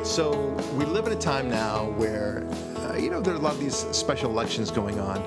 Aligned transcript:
Right, 0.00 0.06
so 0.06 0.30
we 0.78 0.86
live 0.86 1.06
in 1.06 1.12
a 1.12 1.20
time 1.20 1.50
now 1.50 1.90
where, 1.98 2.48
uh, 2.78 2.96
you 2.96 3.10
know, 3.10 3.20
there 3.20 3.34
are 3.34 3.36
a 3.36 3.40
lot 3.40 3.52
of 3.52 3.60
these 3.60 3.76
special 3.94 4.30
elections 4.30 4.70
going 4.70 4.98
on 4.98 5.22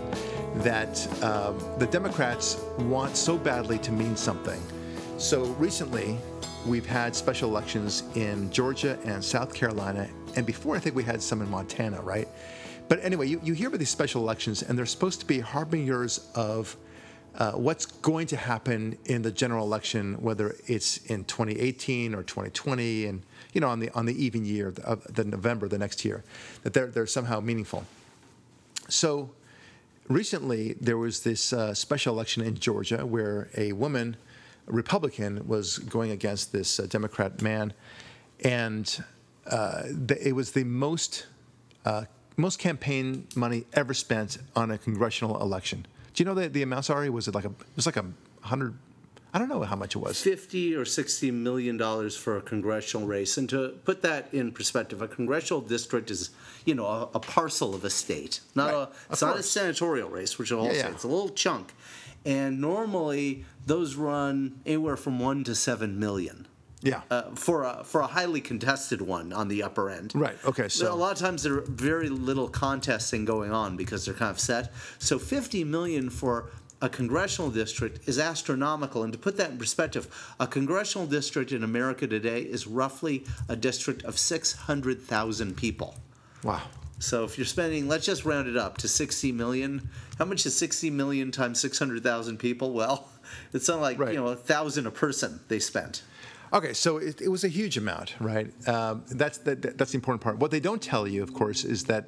that 0.63 1.07
uh, 1.21 1.51
the 1.77 1.85
Democrats 1.85 2.59
want 2.79 3.15
so 3.15 3.37
badly 3.37 3.77
to 3.77 3.91
mean 3.91 4.17
something. 4.17 4.59
So 5.19 5.43
recently, 5.59 6.17
we've 6.65 6.87
had 6.87 7.15
special 7.15 7.51
elections 7.51 8.01
in 8.15 8.49
Georgia 8.49 8.97
and 9.05 9.23
South 9.23 9.53
Carolina, 9.53 10.09
and 10.35 10.43
before 10.43 10.75
I 10.75 10.79
think 10.79 10.95
we 10.95 11.03
had 11.03 11.21
some 11.21 11.43
in 11.43 11.51
Montana, 11.51 12.01
right? 12.01 12.27
But 12.89 12.97
anyway, 13.03 13.27
you, 13.27 13.39
you 13.43 13.53
hear 13.53 13.67
about 13.67 13.77
these 13.77 13.91
special 13.91 14.23
elections, 14.23 14.63
and 14.63 14.75
they're 14.75 14.87
supposed 14.87 15.19
to 15.19 15.27
be 15.27 15.39
harbingers 15.39 16.31
of 16.33 16.75
uh, 17.35 17.53
what's 17.53 17.85
going 17.85 18.27
to 18.27 18.37
happen 18.37 18.97
in 19.05 19.21
the 19.23 19.31
general 19.31 19.65
election, 19.65 20.21
whether 20.21 20.55
it's 20.67 20.97
in 21.05 21.23
2018 21.25 22.13
or 22.13 22.23
2020, 22.23 23.05
and 23.05 23.23
you 23.53 23.61
know 23.61 23.69
on 23.69 23.79
the 23.79 23.89
on 23.91 24.05
the 24.05 24.23
even 24.23 24.45
year 24.45 24.73
of 24.83 25.03
the 25.13 25.23
November 25.23 25.67
the 25.67 25.77
next 25.77 26.05
year, 26.05 26.23
that 26.63 26.73
they're 26.73 26.87
they're 26.87 27.07
somehow 27.07 27.39
meaningful. 27.39 27.85
So 28.87 29.31
recently 30.07 30.73
there 30.73 30.97
was 30.97 31.21
this 31.21 31.53
uh, 31.53 31.73
special 31.73 32.13
election 32.13 32.43
in 32.43 32.55
Georgia 32.55 33.05
where 33.05 33.49
a 33.57 33.71
woman, 33.73 34.15
Republican, 34.67 35.47
was 35.47 35.79
going 35.79 36.11
against 36.11 36.51
this 36.51 36.79
uh, 36.79 36.85
Democrat 36.87 37.41
man, 37.41 37.73
and 38.43 39.03
uh, 39.47 39.83
the, 39.85 40.17
it 40.27 40.33
was 40.33 40.51
the 40.51 40.63
most 40.63 41.25
uh, 41.85 42.05
most 42.37 42.59
campaign 42.59 43.27
money 43.35 43.65
ever 43.73 43.93
spent 43.93 44.37
on 44.55 44.71
a 44.71 44.77
congressional 44.77 45.41
election. 45.41 45.85
Do 46.13 46.23
you 46.23 46.25
know 46.25 46.35
the, 46.35 46.47
the 46.47 46.61
amount? 46.61 46.85
Sorry, 46.85 47.09
was 47.09 47.27
it 47.27 47.35
like 47.35 47.45
a 47.45 47.49
it 47.49 47.75
was 47.75 47.85
like 47.85 47.97
a 47.97 48.05
hundred? 48.41 48.75
I 49.35 49.39
don't 49.39 49.49
know 49.49 49.63
how 49.63 49.75
much 49.75 49.95
it 49.95 49.99
was. 49.99 50.21
50 50.21 50.75
or 50.75 50.85
60 50.85 51.31
million 51.31 51.75
dollars 51.75 52.15
for 52.15 52.37
a 52.37 52.41
congressional 52.41 53.07
race. 53.07 53.35
And 53.35 53.49
to 53.49 53.69
put 53.83 54.03
that 54.03 54.31
in 54.31 54.51
perspective, 54.51 55.01
a 55.01 55.07
congressional 55.07 55.59
district 55.59 56.11
is, 56.11 56.29
you 56.65 56.75
know, 56.75 56.85
a, 56.85 57.09
a 57.15 57.19
parcel 57.19 57.73
of 57.73 57.83
a 57.83 57.89
state. 57.89 58.41
Not 58.53 58.65
Right, 58.71 58.75
a 58.75 58.89
it's 59.11 59.21
not 59.23 59.39
a 59.39 59.43
senatorial 59.43 60.09
race, 60.09 60.37
which 60.37 60.51
is 60.51 60.57
a 60.59 60.61
Yeah, 60.61 60.71
yeah. 60.73 60.89
It's 60.89 61.03
a 61.03 61.07
little 61.07 61.29
chunk. 61.29 61.73
And 62.25 62.61
normally 62.61 63.43
those 63.65 63.95
run 63.95 64.59
anywhere 64.67 64.97
from 64.97 65.19
1 65.19 65.45
to 65.45 65.55
7 65.55 65.99
million. 65.99 66.47
Yeah. 66.83 67.01
Uh, 67.09 67.31
for 67.35 67.63
a 67.63 67.83
for 67.83 68.01
a 68.01 68.07
highly 68.07 68.41
contested 68.41 69.01
one 69.01 69.31
on 69.33 69.47
the 69.47 69.63
upper 69.63 69.89
end. 69.89 70.11
Right, 70.13 70.37
okay, 70.45 70.67
so- 70.67 70.93
a 70.93 70.95
lot 70.95 71.13
of 71.13 71.17
times 71.17 71.41
there 71.43 71.55
are 71.55 71.61
very 71.61 72.09
little 72.09 72.47
contesting 72.49 73.25
going 73.25 73.51
on 73.51 73.77
because 73.77 74.05
they're 74.05 74.13
kind 74.13 74.31
of 74.31 74.39
set. 74.39 74.71
So 74.99 75.17
50 75.17 75.63
million 75.63 76.09
for 76.09 76.49
a 76.81 76.89
congressional 76.89 77.49
district 77.49 78.09
is 78.09 78.19
astronomical. 78.19 79.03
And 79.03 79.13
to 79.13 79.17
put 79.19 79.37
that 79.37 79.51
in 79.51 79.57
perspective, 79.57 80.07
a 80.37 80.45
congressional 80.45 81.07
district 81.07 81.53
in 81.53 81.63
America 81.63 82.05
today 82.07 82.41
is 82.41 82.67
roughly 82.67 83.25
a 83.47 83.55
district 83.55 84.03
of 84.03 84.19
600,000 84.19 85.55
people. 85.55 85.95
wow. 86.43 86.61
So 86.99 87.25
if 87.25 87.37
you're 87.37 87.45
spending, 87.45 87.89
let's 87.89 88.05
just 88.05 88.23
round 88.23 88.47
it 88.47 88.55
up 88.55 88.77
to 88.77 88.87
60 88.87 89.33
million. 89.33 89.89
How 90.19 90.23
much 90.25 90.45
is 90.45 90.55
60 90.55 90.89
million 90.89 91.31
times 91.31 91.59
600,000 91.59 92.37
people? 92.37 92.71
Well, 92.71 93.09
it's 93.53 93.67
not 93.67 93.81
like 93.81 93.99
Right. 93.99 94.13
you 94.13 94.19
know 94.21 94.27
a 94.27 94.35
thousand 94.37 94.87
a 94.87 94.91
person 94.91 95.41
they 95.49 95.59
spent. 95.59 96.03
Okay, 96.53 96.73
so 96.73 96.97
it, 96.97 97.19
it 97.19 97.29
was 97.29 97.43
a 97.43 97.47
huge 97.47 97.77
amount, 97.77 98.13
right? 98.19 98.47
Um, 98.67 99.03
that's 99.09 99.39
the, 99.39 99.55
that's 99.55 99.93
the 99.93 99.97
important 99.97 100.21
part. 100.21 100.37
What 100.37 100.51
they 100.51 100.59
don't 100.59 100.81
tell 100.81 101.07
you, 101.07 101.23
of 101.23 101.33
course, 101.33 101.63
is 101.63 101.85
that 101.85 102.05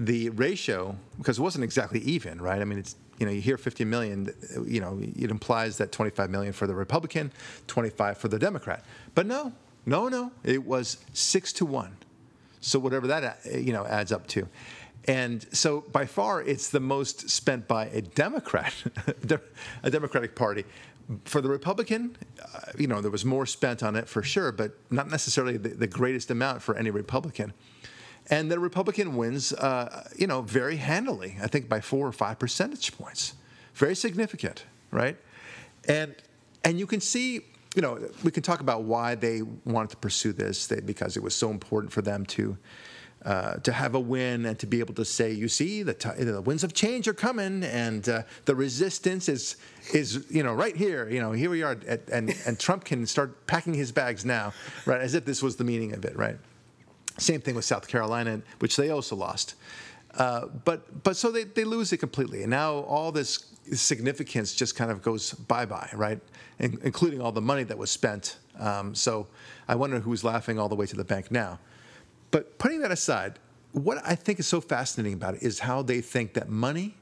the 0.00 0.30
ratio, 0.30 0.96
because 1.18 1.38
it 1.38 1.42
wasn't 1.42 1.62
exactly 1.62 2.00
even, 2.00 2.42
right? 2.42 2.60
I 2.60 2.64
mean, 2.64 2.80
it's 2.80 2.96
you 3.18 3.26
know 3.26 3.32
you 3.32 3.40
hear 3.40 3.58
50 3.58 3.84
million, 3.84 4.34
you 4.66 4.80
know, 4.80 4.98
it 5.00 5.30
implies 5.30 5.76
that 5.76 5.92
25 5.92 6.30
million 6.30 6.52
for 6.52 6.66
the 6.66 6.74
Republican, 6.74 7.30
25 7.68 8.18
for 8.18 8.28
the 8.28 8.38
Democrat. 8.38 8.84
But 9.14 9.26
no, 9.26 9.52
no, 9.86 10.08
no, 10.08 10.32
it 10.42 10.64
was 10.64 10.96
six 11.12 11.52
to 11.54 11.66
one. 11.66 11.96
So 12.60 12.78
whatever 12.78 13.06
that 13.06 13.40
uh, 13.46 13.56
you 13.56 13.72
know 13.72 13.86
adds 13.86 14.10
up 14.10 14.26
to. 14.28 14.48
And 15.06 15.46
so 15.54 15.82
by 15.92 16.06
far 16.06 16.42
it's 16.42 16.70
the 16.70 16.80
most 16.80 17.30
spent 17.30 17.68
by 17.68 17.86
a 17.86 18.02
Democrat, 18.02 18.74
a 19.82 19.90
Democratic 19.90 20.34
Party. 20.34 20.64
For 21.24 21.40
the 21.40 21.48
Republican, 21.48 22.16
uh, 22.40 22.72
you 22.78 22.86
know, 22.86 23.00
there 23.00 23.10
was 23.10 23.24
more 23.24 23.46
spent 23.46 23.82
on 23.82 23.96
it 23.96 24.08
for 24.08 24.22
sure, 24.22 24.52
but 24.52 24.78
not 24.90 25.10
necessarily 25.10 25.56
the, 25.56 25.70
the 25.70 25.86
greatest 25.86 26.30
amount 26.30 26.62
for 26.62 26.76
any 26.76 26.90
Republican. 26.90 27.52
And 28.28 28.50
the 28.50 28.58
Republican 28.58 29.16
wins, 29.16 29.52
uh, 29.52 30.08
you 30.16 30.26
know, 30.26 30.42
very 30.42 30.76
handily. 30.76 31.36
I 31.42 31.48
think 31.48 31.68
by 31.68 31.80
four 31.80 32.06
or 32.06 32.12
five 32.12 32.38
percentage 32.38 32.96
points, 32.96 33.34
very 33.74 33.96
significant, 33.96 34.64
right? 34.90 35.16
And 35.88 36.14
and 36.62 36.78
you 36.78 36.86
can 36.86 37.00
see, 37.00 37.46
you 37.74 37.82
know, 37.82 37.98
we 38.22 38.30
can 38.30 38.42
talk 38.42 38.60
about 38.60 38.82
why 38.82 39.14
they 39.14 39.42
wanted 39.64 39.90
to 39.90 39.96
pursue 39.96 40.32
this, 40.32 40.66
they, 40.66 40.80
because 40.80 41.16
it 41.16 41.22
was 41.22 41.34
so 41.34 41.50
important 41.50 41.92
for 41.92 42.02
them 42.02 42.26
to 42.26 42.56
uh, 43.24 43.56
to 43.56 43.72
have 43.72 43.94
a 43.94 44.00
win 44.00 44.46
and 44.46 44.58
to 44.58 44.66
be 44.66 44.80
able 44.80 44.94
to 44.94 45.04
say, 45.04 45.30
you 45.30 45.48
see, 45.48 45.82
the, 45.82 45.92
ti 45.92 46.10
the 46.24 46.40
winds 46.40 46.64
of 46.64 46.72
change 46.72 47.06
are 47.06 47.14
coming, 47.14 47.62
and 47.64 48.08
uh, 48.08 48.22
the 48.46 48.54
resistance 48.54 49.28
is 49.28 49.56
is 49.92 50.24
you 50.30 50.42
know 50.42 50.54
right 50.54 50.76
here. 50.76 51.08
You 51.08 51.20
know, 51.20 51.32
here 51.32 51.50
we 51.50 51.62
are, 51.62 51.76
at, 51.86 52.08
and 52.08 52.34
and 52.46 52.58
Trump 52.58 52.84
can 52.84 53.06
start 53.06 53.46
packing 53.46 53.74
his 53.74 53.92
bags 53.92 54.24
now, 54.24 54.52
right? 54.86 55.00
As 55.00 55.14
if 55.14 55.24
this 55.24 55.42
was 55.42 55.56
the 55.56 55.64
meaning 55.64 55.92
of 55.92 56.04
it, 56.04 56.16
right? 56.16 56.38
Same 57.18 57.40
thing 57.42 57.54
with 57.54 57.66
South 57.66 57.88
Carolina, 57.88 58.40
which 58.60 58.76
they 58.76 58.88
also 58.88 59.16
lost. 59.16 59.54
Uh, 60.14 60.46
but 60.64 61.02
but 61.02 61.16
so 61.16 61.30
they, 61.30 61.44
they 61.44 61.64
lose 61.64 61.92
it 61.92 61.98
completely, 61.98 62.42
and 62.42 62.50
now 62.50 62.78
all 62.80 63.12
this 63.12 63.52
significance 63.72 64.54
just 64.54 64.74
kind 64.76 64.90
of 64.90 65.02
goes 65.02 65.34
bye 65.34 65.66
bye, 65.66 65.90
right? 65.92 66.20
In, 66.58 66.78
including 66.82 67.20
all 67.20 67.32
the 67.32 67.42
money 67.42 67.64
that 67.64 67.76
was 67.76 67.90
spent. 67.90 68.38
Um, 68.58 68.94
so 68.94 69.26
I 69.68 69.74
wonder 69.74 70.00
who's 70.00 70.24
laughing 70.24 70.58
all 70.58 70.68
the 70.68 70.74
way 70.74 70.86
to 70.86 70.96
the 70.96 71.04
bank 71.04 71.30
now. 71.30 71.58
But 72.30 72.58
putting 72.58 72.80
that 72.80 72.90
aside, 72.92 73.38
what 73.72 73.98
I 74.04 74.14
think 74.14 74.38
is 74.40 74.46
so 74.46 74.60
fascinating 74.60 75.14
about 75.14 75.34
it 75.34 75.42
is 75.42 75.60
how 75.60 75.82
they 75.82 76.00
think 76.00 76.34
that 76.34 76.48
money 76.48 76.96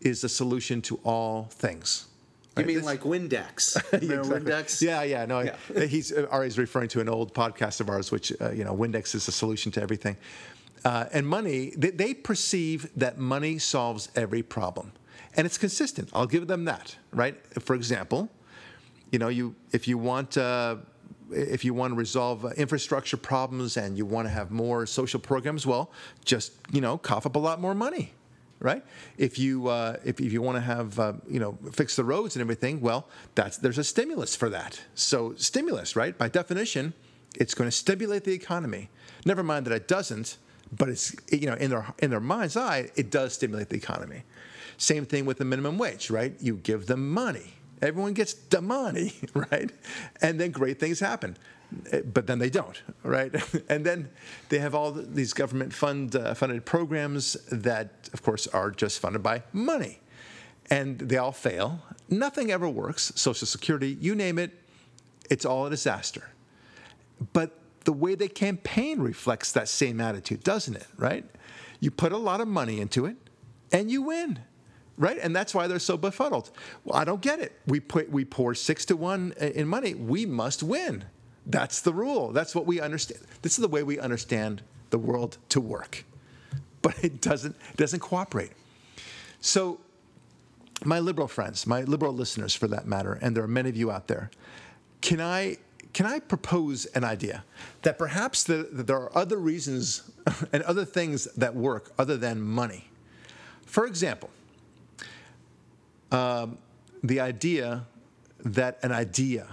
is 0.00 0.20
the 0.22 0.28
solution 0.28 0.82
to 0.82 0.96
all 1.04 1.44
things. 1.50 2.06
You 2.56 2.60
Right? 2.60 2.66
mean 2.66 2.76
This- 2.76 2.84
like 2.84 3.00
Windex? 3.02 3.76
Exactly. 3.92 4.08
Windex? 4.08 4.82
Yeah, 4.82 5.02
yeah. 5.04 5.24
No, 5.26 5.40
Yeah. 5.40 5.84
he's 5.86 6.12
uh, 6.12 6.26
Ari's 6.30 6.58
referring 6.58 6.88
to 6.90 7.00
an 7.00 7.08
old 7.08 7.32
podcast 7.34 7.80
of 7.80 7.88
ours, 7.88 8.10
which 8.10 8.32
uh, 8.40 8.50
you 8.50 8.64
know, 8.64 8.74
Windex 8.76 9.14
is 9.14 9.26
the 9.26 9.32
solution 9.32 9.72
to 9.72 9.82
everything. 9.82 10.16
Uh, 10.84 11.04
and 11.12 11.26
money, 11.26 11.72
they, 11.76 11.90
they 11.90 12.12
perceive 12.12 12.90
that 12.96 13.16
money 13.16 13.56
solves 13.58 14.08
every 14.16 14.42
problem, 14.42 14.90
and 15.36 15.46
it's 15.46 15.56
consistent. 15.56 16.10
I'll 16.12 16.26
give 16.26 16.48
them 16.48 16.64
that, 16.64 16.96
right? 17.12 17.36
For 17.62 17.76
example, 17.76 18.28
you 19.12 19.18
know, 19.20 19.28
you 19.28 19.54
if 19.72 19.86
you 19.88 19.96
want. 19.96 20.36
Uh, 20.36 20.76
if 21.32 21.64
you 21.64 21.74
want 21.74 21.92
to 21.92 21.96
resolve 21.96 22.44
uh, 22.44 22.48
infrastructure 22.56 23.16
problems 23.16 23.76
and 23.76 23.96
you 23.96 24.06
want 24.06 24.26
to 24.26 24.30
have 24.30 24.50
more 24.50 24.86
social 24.86 25.20
programs, 25.20 25.66
well, 25.66 25.90
just 26.24 26.52
you 26.70 26.80
know, 26.80 26.98
cough 26.98 27.26
up 27.26 27.36
a 27.36 27.38
lot 27.38 27.60
more 27.60 27.74
money, 27.74 28.12
right? 28.60 28.84
If 29.18 29.38
you 29.38 29.68
uh, 29.68 29.96
if, 30.04 30.20
if 30.20 30.32
you 30.32 30.42
want 30.42 30.56
to 30.56 30.60
have 30.60 30.98
uh, 30.98 31.14
you 31.28 31.40
know 31.40 31.58
fix 31.72 31.96
the 31.96 32.04
roads 32.04 32.36
and 32.36 32.40
everything, 32.40 32.80
well, 32.80 33.08
that's 33.34 33.58
there's 33.58 33.78
a 33.78 33.84
stimulus 33.84 34.36
for 34.36 34.48
that. 34.48 34.80
So 34.94 35.34
stimulus, 35.36 35.96
right? 35.96 36.16
By 36.16 36.28
definition, 36.28 36.94
it's 37.36 37.54
going 37.54 37.68
to 37.68 37.76
stimulate 37.76 38.24
the 38.24 38.32
economy. 38.32 38.90
Never 39.24 39.42
mind 39.42 39.66
that 39.66 39.72
it 39.72 39.88
doesn't, 39.88 40.36
but 40.76 40.88
it's 40.88 41.14
you 41.30 41.46
know 41.46 41.54
in 41.54 41.70
their 41.70 41.94
in 41.98 42.10
their 42.10 42.20
mind's 42.20 42.56
eye, 42.56 42.90
it 42.96 43.10
does 43.10 43.34
stimulate 43.34 43.68
the 43.68 43.76
economy. 43.76 44.24
Same 44.78 45.04
thing 45.06 45.26
with 45.26 45.38
the 45.38 45.44
minimum 45.44 45.78
wage, 45.78 46.10
right? 46.10 46.34
You 46.40 46.56
give 46.56 46.86
them 46.86 47.12
money. 47.12 47.54
Everyone 47.82 48.14
gets 48.14 48.32
the 48.34 48.62
money, 48.62 49.12
right? 49.34 49.70
And 50.22 50.38
then 50.40 50.50
great 50.52 50.78
things 50.80 51.00
happen. 51.00 51.36
Eh, 51.90 52.02
But 52.04 52.26
then 52.26 52.38
they 52.38 52.50
don't, 52.50 52.80
right? 53.02 53.32
And 53.68 53.84
then 53.84 54.08
they 54.48 54.58
have 54.60 54.74
all 54.74 54.92
these 54.92 55.32
government 55.34 55.72
fund 55.74 56.14
uh, 56.16 56.34
funded 56.34 56.64
programs 56.64 57.36
that, 57.50 58.08
of 58.12 58.22
course, 58.22 58.46
are 58.52 58.70
just 58.70 59.00
funded 59.00 59.22
by 59.22 59.42
money. 59.52 59.98
And 60.70 60.98
they 60.98 61.18
all 61.18 61.32
fail. 61.32 61.80
Nothing 62.08 62.50
ever 62.52 62.68
works. 62.68 63.12
Social 63.16 63.46
Security, 63.46 63.96
you 64.00 64.14
name 64.14 64.38
it, 64.38 64.50
it's 65.30 65.44
all 65.44 65.66
a 65.66 65.70
disaster. 65.70 66.30
But 67.32 67.50
the 67.84 67.92
way 67.92 68.14
they 68.14 68.28
campaign 68.28 69.00
reflects 69.00 69.52
that 69.52 69.68
same 69.68 70.00
attitude, 70.00 70.42
doesn't 70.44 70.76
it? 70.76 70.86
Right? 70.96 71.24
You 71.80 71.90
put 71.90 72.12
a 72.12 72.16
lot 72.16 72.40
of 72.40 72.48
money 72.48 72.80
into 72.80 73.06
it, 73.06 73.16
and 73.72 73.90
you 73.90 74.02
win, 74.02 74.38
right? 74.98 75.18
And 75.20 75.34
that's 75.34 75.54
why 75.54 75.66
they're 75.66 75.78
so 75.78 75.96
befuddled. 75.96 76.50
Well, 76.84 76.96
I 76.96 77.04
don't 77.04 77.20
get 77.20 77.40
it. 77.40 77.58
We 77.66 77.80
put 77.80 78.10
we 78.10 78.24
pour 78.24 78.54
six 78.54 78.84
to 78.86 78.96
one 78.96 79.32
in 79.38 79.68
money. 79.68 79.94
We 79.94 80.26
must 80.26 80.62
win. 80.62 81.04
That's 81.46 81.80
the 81.80 81.92
rule. 81.92 82.32
That's 82.32 82.54
what 82.54 82.66
we 82.66 82.80
understand. 82.80 83.20
This 83.42 83.52
is 83.52 83.62
the 83.62 83.68
way 83.68 83.82
we 83.82 83.98
understand 83.98 84.62
the 84.90 84.98
world 84.98 85.38
to 85.50 85.60
work. 85.60 86.04
But 86.82 87.02
it 87.02 87.20
doesn't 87.20 87.56
doesn't 87.76 88.00
cooperate. 88.00 88.52
So 89.40 89.80
my 90.84 90.98
liberal 90.98 91.28
friends, 91.28 91.66
my 91.66 91.82
liberal 91.82 92.12
listeners 92.12 92.54
for 92.54 92.68
that 92.68 92.86
matter, 92.86 93.18
and 93.20 93.36
there 93.36 93.44
are 93.44 93.48
many 93.48 93.68
of 93.68 93.76
you 93.76 93.90
out 93.90 94.08
there, 94.08 94.30
can 95.00 95.20
I 95.20 95.58
can 95.92 96.06
I 96.06 96.20
propose 96.20 96.86
an 96.86 97.04
idea 97.04 97.44
that 97.82 97.98
perhaps 97.98 98.44
the, 98.44 98.68
that 98.72 98.86
there 98.86 98.96
are 98.96 99.16
other 99.16 99.36
reasons 99.36 100.10
and 100.52 100.62
other 100.62 100.84
things 100.84 101.24
that 101.36 101.54
work 101.54 101.92
other 101.98 102.16
than 102.16 102.40
money? 102.40 102.88
For 103.66 103.86
example, 103.86 104.30
um, 106.12 106.58
the 107.02 107.20
idea 107.20 107.86
that 108.44 108.78
an 108.82 108.92
idea 108.92 109.48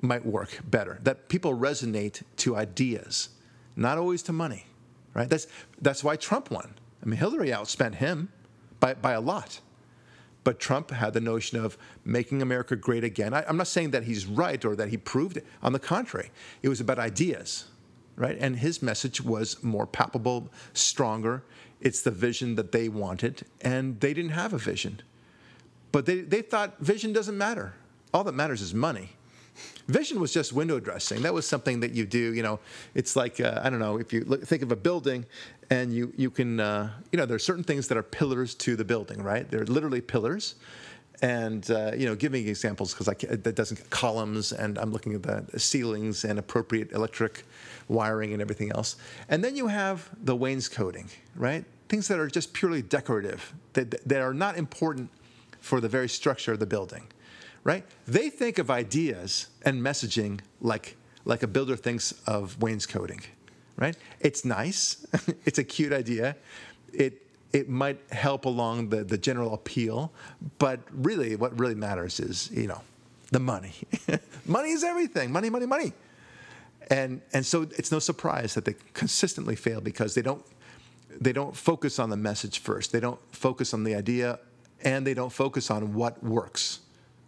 might 0.00 0.24
work 0.24 0.60
better, 0.64 0.98
that 1.02 1.28
people 1.28 1.56
resonate 1.56 2.22
to 2.36 2.56
ideas 2.56 3.30
not 3.76 3.98
always 3.98 4.22
to 4.22 4.32
money, 4.32 4.66
right? 5.14 5.28
That's 5.28 5.46
that's 5.80 6.02
why 6.02 6.16
Trump 6.16 6.50
won. 6.50 6.74
I 7.02 7.06
mean, 7.06 7.18
Hillary 7.18 7.50
outspent 7.50 7.96
him 7.96 8.30
by 8.80 8.94
by 8.94 9.12
a 9.12 9.20
lot. 9.20 9.60
But 10.44 10.60
Trump 10.60 10.92
had 10.92 11.12
the 11.12 11.20
notion 11.20 11.58
of 11.58 11.76
making 12.04 12.40
America 12.40 12.76
great 12.76 13.02
again. 13.02 13.34
I, 13.34 13.44
am 13.48 13.56
not 13.56 13.66
saying 13.66 13.90
that 13.90 14.04
he's 14.04 14.26
right 14.26 14.64
or 14.64 14.76
that 14.76 14.90
he 14.90 14.96
proved 14.96 15.36
it. 15.38 15.44
On 15.60 15.72
the 15.72 15.80
contrary, 15.80 16.30
it 16.62 16.68
was 16.68 16.80
about 16.80 17.00
ideas, 17.00 17.64
right? 18.14 18.36
And 18.38 18.54
his 18.54 18.80
message 18.80 19.20
was 19.20 19.60
more 19.64 19.88
palpable, 19.88 20.48
stronger. 20.72 21.42
It's 21.80 22.00
the 22.02 22.12
vision 22.12 22.54
that 22.54 22.70
they 22.70 22.88
wanted, 22.88 23.42
and 23.60 23.98
they 23.98 24.14
didn't 24.14 24.30
have 24.30 24.52
a 24.52 24.58
vision. 24.58 25.02
But 25.96 26.04
they, 26.04 26.20
they 26.20 26.42
thought 26.42 26.78
vision 26.78 27.14
doesn't 27.14 27.38
matter. 27.38 27.72
All 28.12 28.22
that 28.24 28.34
matters 28.34 28.60
is 28.60 28.74
money. 28.74 29.12
Vision 29.88 30.20
was 30.20 30.30
just 30.30 30.52
window 30.52 30.78
dressing. 30.78 31.22
That 31.22 31.32
was 31.32 31.48
something 31.48 31.80
that 31.80 31.92
you 31.92 32.04
do. 32.04 32.34
You 32.34 32.42
know, 32.42 32.60
it's 32.94 33.16
like 33.16 33.40
uh, 33.40 33.62
I 33.64 33.70
don't 33.70 33.78
know 33.78 33.96
if 33.96 34.12
you 34.12 34.22
look, 34.26 34.44
think 34.44 34.60
of 34.60 34.70
a 34.70 34.76
building, 34.76 35.24
and 35.70 35.94
you 35.94 36.12
you 36.14 36.28
can 36.28 36.60
uh, 36.60 36.90
you 37.12 37.16
know 37.16 37.24
there 37.24 37.36
are 37.36 37.38
certain 37.38 37.64
things 37.64 37.88
that 37.88 37.96
are 37.96 38.02
pillars 38.02 38.54
to 38.56 38.76
the 38.76 38.84
building, 38.84 39.22
right? 39.22 39.50
They're 39.50 39.64
literally 39.64 40.02
pillars, 40.02 40.56
and 41.22 41.70
uh, 41.70 41.92
you 41.96 42.04
know, 42.04 42.14
giving 42.14 42.46
examples 42.46 42.92
because 42.92 43.08
I 43.08 43.14
that 43.34 43.54
doesn't 43.54 43.88
columns, 43.88 44.52
and 44.52 44.76
I'm 44.76 44.92
looking 44.92 45.14
at 45.14 45.22
the 45.22 45.58
ceilings 45.58 46.26
and 46.26 46.38
appropriate 46.38 46.92
electric 46.92 47.44
wiring 47.88 48.34
and 48.34 48.42
everything 48.42 48.70
else, 48.72 48.96
and 49.30 49.42
then 49.42 49.56
you 49.56 49.68
have 49.68 50.10
the 50.22 50.36
wainscoting, 50.36 51.08
right? 51.36 51.64
Things 51.88 52.06
that 52.08 52.18
are 52.18 52.28
just 52.28 52.52
purely 52.52 52.82
decorative, 52.82 53.54
that, 53.72 54.06
that 54.06 54.20
are 54.20 54.34
not 54.34 54.58
important 54.58 55.08
for 55.66 55.80
the 55.80 55.88
very 55.88 56.08
structure 56.08 56.52
of 56.52 56.60
the 56.60 56.70
building 56.74 57.06
right? 57.66 57.84
They 58.06 58.30
think 58.30 58.58
of 58.60 58.70
ideas 58.70 59.48
and 59.64 59.82
messaging 59.82 60.38
like, 60.60 60.96
like 61.24 61.42
a 61.42 61.48
builder 61.48 61.74
thinks 61.74 62.12
of 62.24 62.62
wainscoting, 62.62 63.22
right? 63.76 63.96
It's 64.20 64.44
nice, 64.44 65.04
it's 65.44 65.58
a 65.58 65.64
cute 65.64 65.92
idea. 65.92 66.36
It, 66.92 67.26
it 67.52 67.68
might 67.68 67.98
help 68.12 68.44
along 68.44 68.90
the, 68.90 69.02
the 69.02 69.18
general 69.18 69.52
appeal, 69.52 70.12
but 70.60 70.78
really 70.92 71.34
what 71.34 71.58
really 71.58 71.74
matters 71.74 72.20
is, 72.20 72.48
you 72.52 72.68
know, 72.68 72.82
the 73.32 73.40
money. 73.40 73.74
money 74.46 74.70
is 74.70 74.84
everything. 74.84 75.32
Money, 75.32 75.50
money, 75.50 75.66
money. 75.66 75.92
And, 76.88 77.20
and 77.32 77.44
so 77.44 77.62
it's 77.62 77.90
no 77.90 77.98
surprise 77.98 78.54
that 78.54 78.64
they 78.64 78.76
consistently 78.94 79.56
fail 79.56 79.80
because 79.80 80.14
they 80.14 80.22
don't, 80.22 80.44
they 81.20 81.32
don't 81.32 81.56
focus 81.56 81.98
on 81.98 82.10
the 82.10 82.16
message 82.16 82.60
first. 82.60 82.92
They 82.92 83.00
don't 83.00 83.18
focus 83.32 83.74
on 83.74 83.82
the 83.82 83.96
idea 83.96 84.38
and 84.82 85.06
they 85.06 85.14
don't 85.14 85.32
focus 85.32 85.70
on 85.70 85.94
what 85.94 86.22
works 86.22 86.80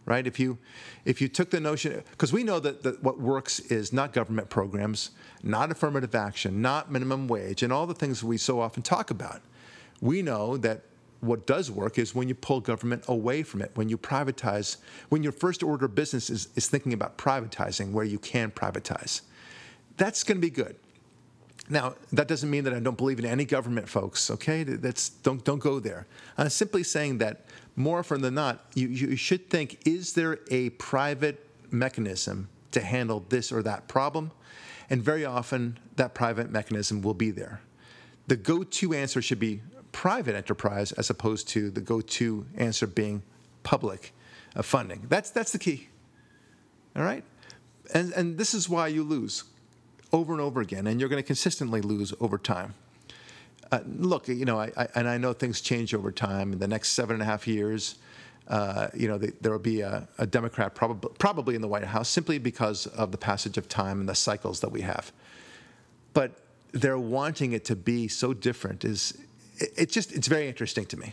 right? 0.08 0.26
If 0.26 0.40
you, 0.40 0.56
if 1.04 1.20
you 1.20 1.28
took 1.28 1.50
the 1.50 1.60
notion, 1.60 2.02
because 2.12 2.32
we 2.32 2.42
know 2.42 2.58
that, 2.60 2.82
that 2.82 3.02
what 3.02 3.20
works 3.20 3.60
is 3.60 3.92
not 3.92 4.14
government 4.14 4.48
programs, 4.48 5.10
not 5.42 5.70
affirmative 5.70 6.14
action, 6.14 6.62
not 6.62 6.90
minimum 6.90 7.28
wage, 7.28 7.62
and 7.62 7.70
all 7.70 7.86
the 7.86 7.94
things 7.94 8.24
we 8.24 8.38
so 8.38 8.58
often 8.58 8.82
talk 8.82 9.10
about. 9.10 9.42
We 10.00 10.22
know 10.22 10.56
that 10.56 10.84
what 11.20 11.46
does 11.46 11.70
work 11.70 11.98
is 11.98 12.14
when 12.14 12.26
you 12.26 12.34
pull 12.34 12.60
government 12.60 13.04
away 13.06 13.42
from 13.42 13.60
it, 13.60 13.72
when 13.74 13.90
you 13.90 13.98
privatize, 13.98 14.78
when 15.10 15.22
your 15.22 15.32
first 15.32 15.62
order 15.62 15.84
of 15.84 15.94
business 15.94 16.30
is, 16.30 16.48
is 16.54 16.68
thinking 16.68 16.94
about 16.94 17.18
privatizing 17.18 17.92
where 17.92 18.04
you 18.04 18.18
can 18.18 18.50
privatize. 18.50 19.20
That's 19.98 20.24
going 20.24 20.38
to 20.38 20.40
be 20.40 20.50
good. 20.50 20.76
Now, 21.70 21.94
that 22.12 22.28
doesn't 22.28 22.48
mean 22.48 22.64
that 22.64 22.72
I 22.72 22.80
don't 22.80 22.96
believe 22.96 23.18
in 23.18 23.26
any 23.26 23.44
government, 23.44 23.88
folks. 23.88 24.30
Okay, 24.30 24.62
that's 24.62 25.10
don't 25.10 25.44
don't 25.44 25.58
go 25.58 25.80
there. 25.80 26.06
I'm 26.38 26.48
simply 26.48 26.82
saying 26.82 27.18
that 27.18 27.44
more 27.76 27.98
often 27.98 28.22
than 28.22 28.34
not, 28.34 28.64
you, 28.74 28.88
you 28.88 29.16
should 29.16 29.50
think: 29.50 29.86
Is 29.86 30.14
there 30.14 30.38
a 30.50 30.70
private 30.70 31.46
mechanism 31.70 32.48
to 32.72 32.80
handle 32.80 33.24
this 33.28 33.52
or 33.52 33.62
that 33.62 33.86
problem? 33.88 34.30
And 34.90 35.02
very 35.02 35.26
often, 35.26 35.78
that 35.96 36.14
private 36.14 36.50
mechanism 36.50 37.02
will 37.02 37.14
be 37.14 37.30
there. 37.30 37.60
The 38.26 38.36
go-to 38.36 38.94
answer 38.94 39.20
should 39.20 39.38
be 39.38 39.60
private 39.92 40.34
enterprise 40.34 40.92
as 40.92 41.10
opposed 41.10 41.48
to 41.48 41.70
the 41.70 41.80
go-to 41.82 42.46
answer 42.56 42.86
being 42.86 43.22
public 43.62 44.14
uh, 44.56 44.62
funding. 44.62 45.06
That's 45.08 45.30
that's 45.30 45.52
the 45.52 45.58
key. 45.58 45.88
All 46.96 47.02
right, 47.02 47.24
and 47.92 48.12
and 48.12 48.38
this 48.38 48.54
is 48.54 48.68
why 48.70 48.88
you 48.88 49.02
lose 49.02 49.44
over 50.12 50.32
and 50.32 50.40
over 50.40 50.60
again, 50.60 50.86
and 50.86 51.00
you're 51.00 51.08
going 51.08 51.22
to 51.22 51.26
consistently 51.26 51.80
lose 51.80 52.14
over 52.20 52.38
time. 52.38 52.74
Uh, 53.70 53.80
look, 53.86 54.28
you 54.28 54.44
know, 54.44 54.58
I, 54.58 54.72
I, 54.76 54.88
and 54.94 55.08
I 55.08 55.18
know 55.18 55.32
things 55.32 55.60
change 55.60 55.92
over 55.94 56.10
time. 56.10 56.52
In 56.52 56.58
the 56.58 56.68
next 56.68 56.92
seven 56.92 57.14
and 57.14 57.22
a 57.22 57.26
half 57.26 57.46
years, 57.46 57.96
uh, 58.48 58.88
you 58.94 59.08
know, 59.08 59.18
the, 59.18 59.32
there 59.40 59.52
will 59.52 59.58
be 59.58 59.82
a, 59.82 60.08
a 60.16 60.26
Democrat 60.26 60.74
probably 60.74 61.10
probably 61.18 61.54
in 61.54 61.60
the 61.60 61.68
White 61.68 61.84
House 61.84 62.08
simply 62.08 62.38
because 62.38 62.86
of 62.86 63.12
the 63.12 63.18
passage 63.18 63.58
of 63.58 63.68
time 63.68 64.00
and 64.00 64.08
the 64.08 64.14
cycles 64.14 64.60
that 64.60 64.72
we 64.72 64.80
have. 64.80 65.12
But 66.14 66.32
they're 66.72 66.98
wanting 66.98 67.52
it 67.52 67.64
to 67.66 67.76
be 67.76 68.08
so 68.08 68.32
different 68.32 68.84
is 68.84 69.16
it, 69.58 69.72
it 69.76 69.90
just 69.90 70.12
it's 70.12 70.28
very 70.28 70.48
interesting 70.48 70.86
to 70.86 70.96
me. 70.96 71.12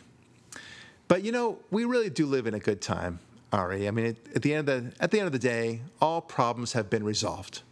But 1.07 1.23
you 1.23 1.31
know, 1.33 1.59
we 1.71 1.83
really 1.83 2.09
do 2.09 2.25
live 2.25 2.47
in 2.47 2.53
a 2.53 2.59
good 2.59 2.81
time, 2.81 3.19
Ari. 3.51 3.87
I 3.87 3.91
mean, 3.91 4.05
it, 4.05 4.17
at 4.33 4.41
the 4.41 4.53
end 4.53 4.69
of 4.69 4.95
the 4.95 5.03
at 5.03 5.11
the 5.11 5.19
end 5.19 5.27
of 5.27 5.33
the 5.33 5.39
day, 5.39 5.81
all 6.01 6.21
problems 6.21 6.71
have 6.71 6.89
been 6.89 7.03
resolved, 7.03 7.63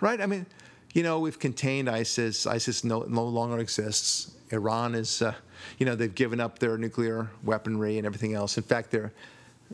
right? 0.00 0.20
I 0.22 0.26
mean, 0.26 0.46
you 0.92 1.02
know, 1.02 1.18
we've 1.18 1.38
contained 1.38 1.88
ISIS. 1.88 2.46
ISIS 2.46 2.84
no, 2.84 3.00
no 3.02 3.24
longer 3.24 3.58
exists. 3.58 4.36
Iran 4.50 4.94
is, 4.94 5.22
uh, 5.22 5.34
you 5.78 5.86
know, 5.86 5.94
they've 5.94 6.14
given 6.14 6.40
up 6.40 6.58
their 6.58 6.76
nuclear 6.76 7.30
weaponry 7.42 7.96
and 7.96 8.06
everything 8.06 8.34
else. 8.34 8.58
In 8.58 8.62
fact, 8.62 8.90
they're, 8.90 9.12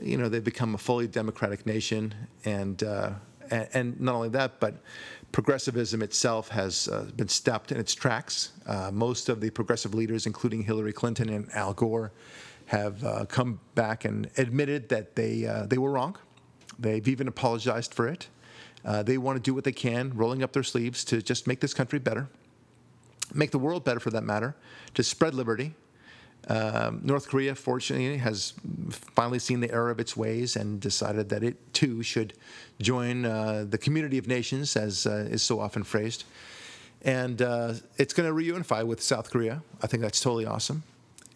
you 0.01 0.17
know, 0.17 0.29
they've 0.29 0.45
become 0.45 0.75
a 0.75 0.79
fully 0.79 1.09
democratic 1.09 1.67
nation. 1.67 2.15
And, 2.45 2.83
uh, 2.83 3.11
and, 3.51 3.69
and, 3.75 4.01
not 4.01 4.15
only 4.15 4.29
that, 4.31 4.61
but 4.61 4.77
progressivism 5.33 6.03
itself 6.03 6.49
has 6.51 6.87
uh, 6.89 7.11
been 7.17 7.29
stopped 7.29 7.73
in 7.73 7.79
its 7.79 7.95
tracks. 7.95 8.53
Uh, 8.67 8.91
most 8.93 9.29
of 9.29 9.41
the 9.41 9.51
progressive 9.51 9.95
leaders, 9.95 10.27
including 10.27 10.63
Hillary 10.63 10.93
Clinton 10.93 11.29
and 11.29 11.51
Al 11.53 11.75
Gore, 11.75 12.13
have 12.67 13.03
uh, 13.03 13.25
come 13.25 13.59
back 13.75 14.05
and 14.05 14.31
admitted 14.37 14.89
that 14.91 15.17
they, 15.17 15.47
uh, 15.47 15.67
they 15.67 15.79
were 15.79 15.91
wrong. 15.91 16.17
They've 16.79 17.09
even 17.09 17.27
apologized 17.27 17.93
for 17.93 18.07
it. 18.07 18.29
Uh, 18.85 19.03
they 19.03 19.19
want 19.19 19.37
to 19.37 19.43
do 19.43 19.55
what 19.55 19.65
they 19.65 19.73
can, 19.73 20.13
rolling 20.15 20.43
up 20.43 20.53
their 20.53 20.63
sleeves 20.63 21.05
to 21.05 21.21
just 21.21 21.47
make 21.47 21.61
this 21.61 21.75
country 21.75 21.99
better, 21.99 22.29
make 23.35 23.51
the 23.51 23.59
world 23.59 23.85
better 23.85 24.01
for 24.01 24.11
that 24.11 24.25
matter, 24.25 24.55
to 24.95 25.03
spread 25.03 25.35
liberty. 25.35 25.75
Um, 26.49 27.01
North 27.03 27.29
Korea, 27.29 27.55
fortunately, 27.55 28.17
has 28.19 28.55
finally 28.91 29.39
seen 29.39 29.61
the 29.61 29.71
error 29.71 29.91
of 29.91 30.01
its 30.01 30.17
ways 30.17 30.57
and 30.57 30.81
decided 30.81 31.29
that 31.29 31.43
it 31.43 31.75
too 31.75 32.03
should 32.03 32.33
join 32.81 33.27
uh, 33.27 33.67
the 33.69 33.77
community 33.77 34.17
of 34.17 34.27
nations, 34.27 34.77
as 34.77 35.07
uh, 35.07 35.29
is 35.31 35.43
so 35.43 35.61
often 35.61 35.83
phrased. 35.83 36.25
And 37.03 37.43
uh, 37.43 37.75
it's 37.97 38.15
going 38.15 38.29
to 38.29 38.35
reunify 38.35 38.87
with 38.87 39.03
South 39.03 39.31
Korea. 39.31 39.63
I 39.83 39.87
think 39.89 40.03
that's 40.03 40.21
totally 40.21 40.47
awesome. 40.47 40.85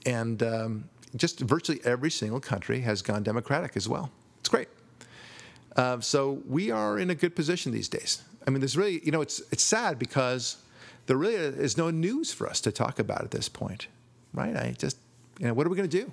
And 0.07 0.43
um, 0.43 0.85
just 1.15 1.41
virtually 1.41 1.81
every 1.85 2.11
single 2.11 2.41
country 2.41 2.81
has 2.81 3.03
gone 3.03 3.23
democratic 3.23 3.77
as 3.77 3.89
well. 3.89 4.11
It's 4.41 4.49
great. 4.49 4.69
Uh, 5.77 6.01
so 6.01 6.43
we 6.47 6.71
are 6.71 6.99
in 6.99 7.11
a 7.11 7.15
good 7.15 7.35
position 7.35 7.73
these 7.73 7.89
days. 7.89 8.23
I 8.47 8.51
mean, 8.51 8.61
there's 8.61 8.77
really, 8.77 9.01
you 9.05 9.13
know, 9.13 9.23
it's 9.23 9.41
it's 9.51 9.63
sad 9.63 9.99
because 9.99 10.57
there 11.07 11.17
really 11.17 11.37
is 11.37 11.77
no 11.77 11.91
news 11.91 12.33
for 12.33 12.49
us 12.49 12.61
to 12.63 12.73
talk 12.73 12.99
about 12.99 13.23
at 13.23 13.31
this 13.31 13.49
point, 13.49 13.89
right? 14.35 14.57
I 14.57 14.75
just, 14.79 14.97
you 15.39 15.47
know, 15.47 15.55
what 15.55 15.67
are 15.67 15.71
we 15.71 15.77
going 15.77 15.89
to 15.89 16.05
do? 16.05 16.13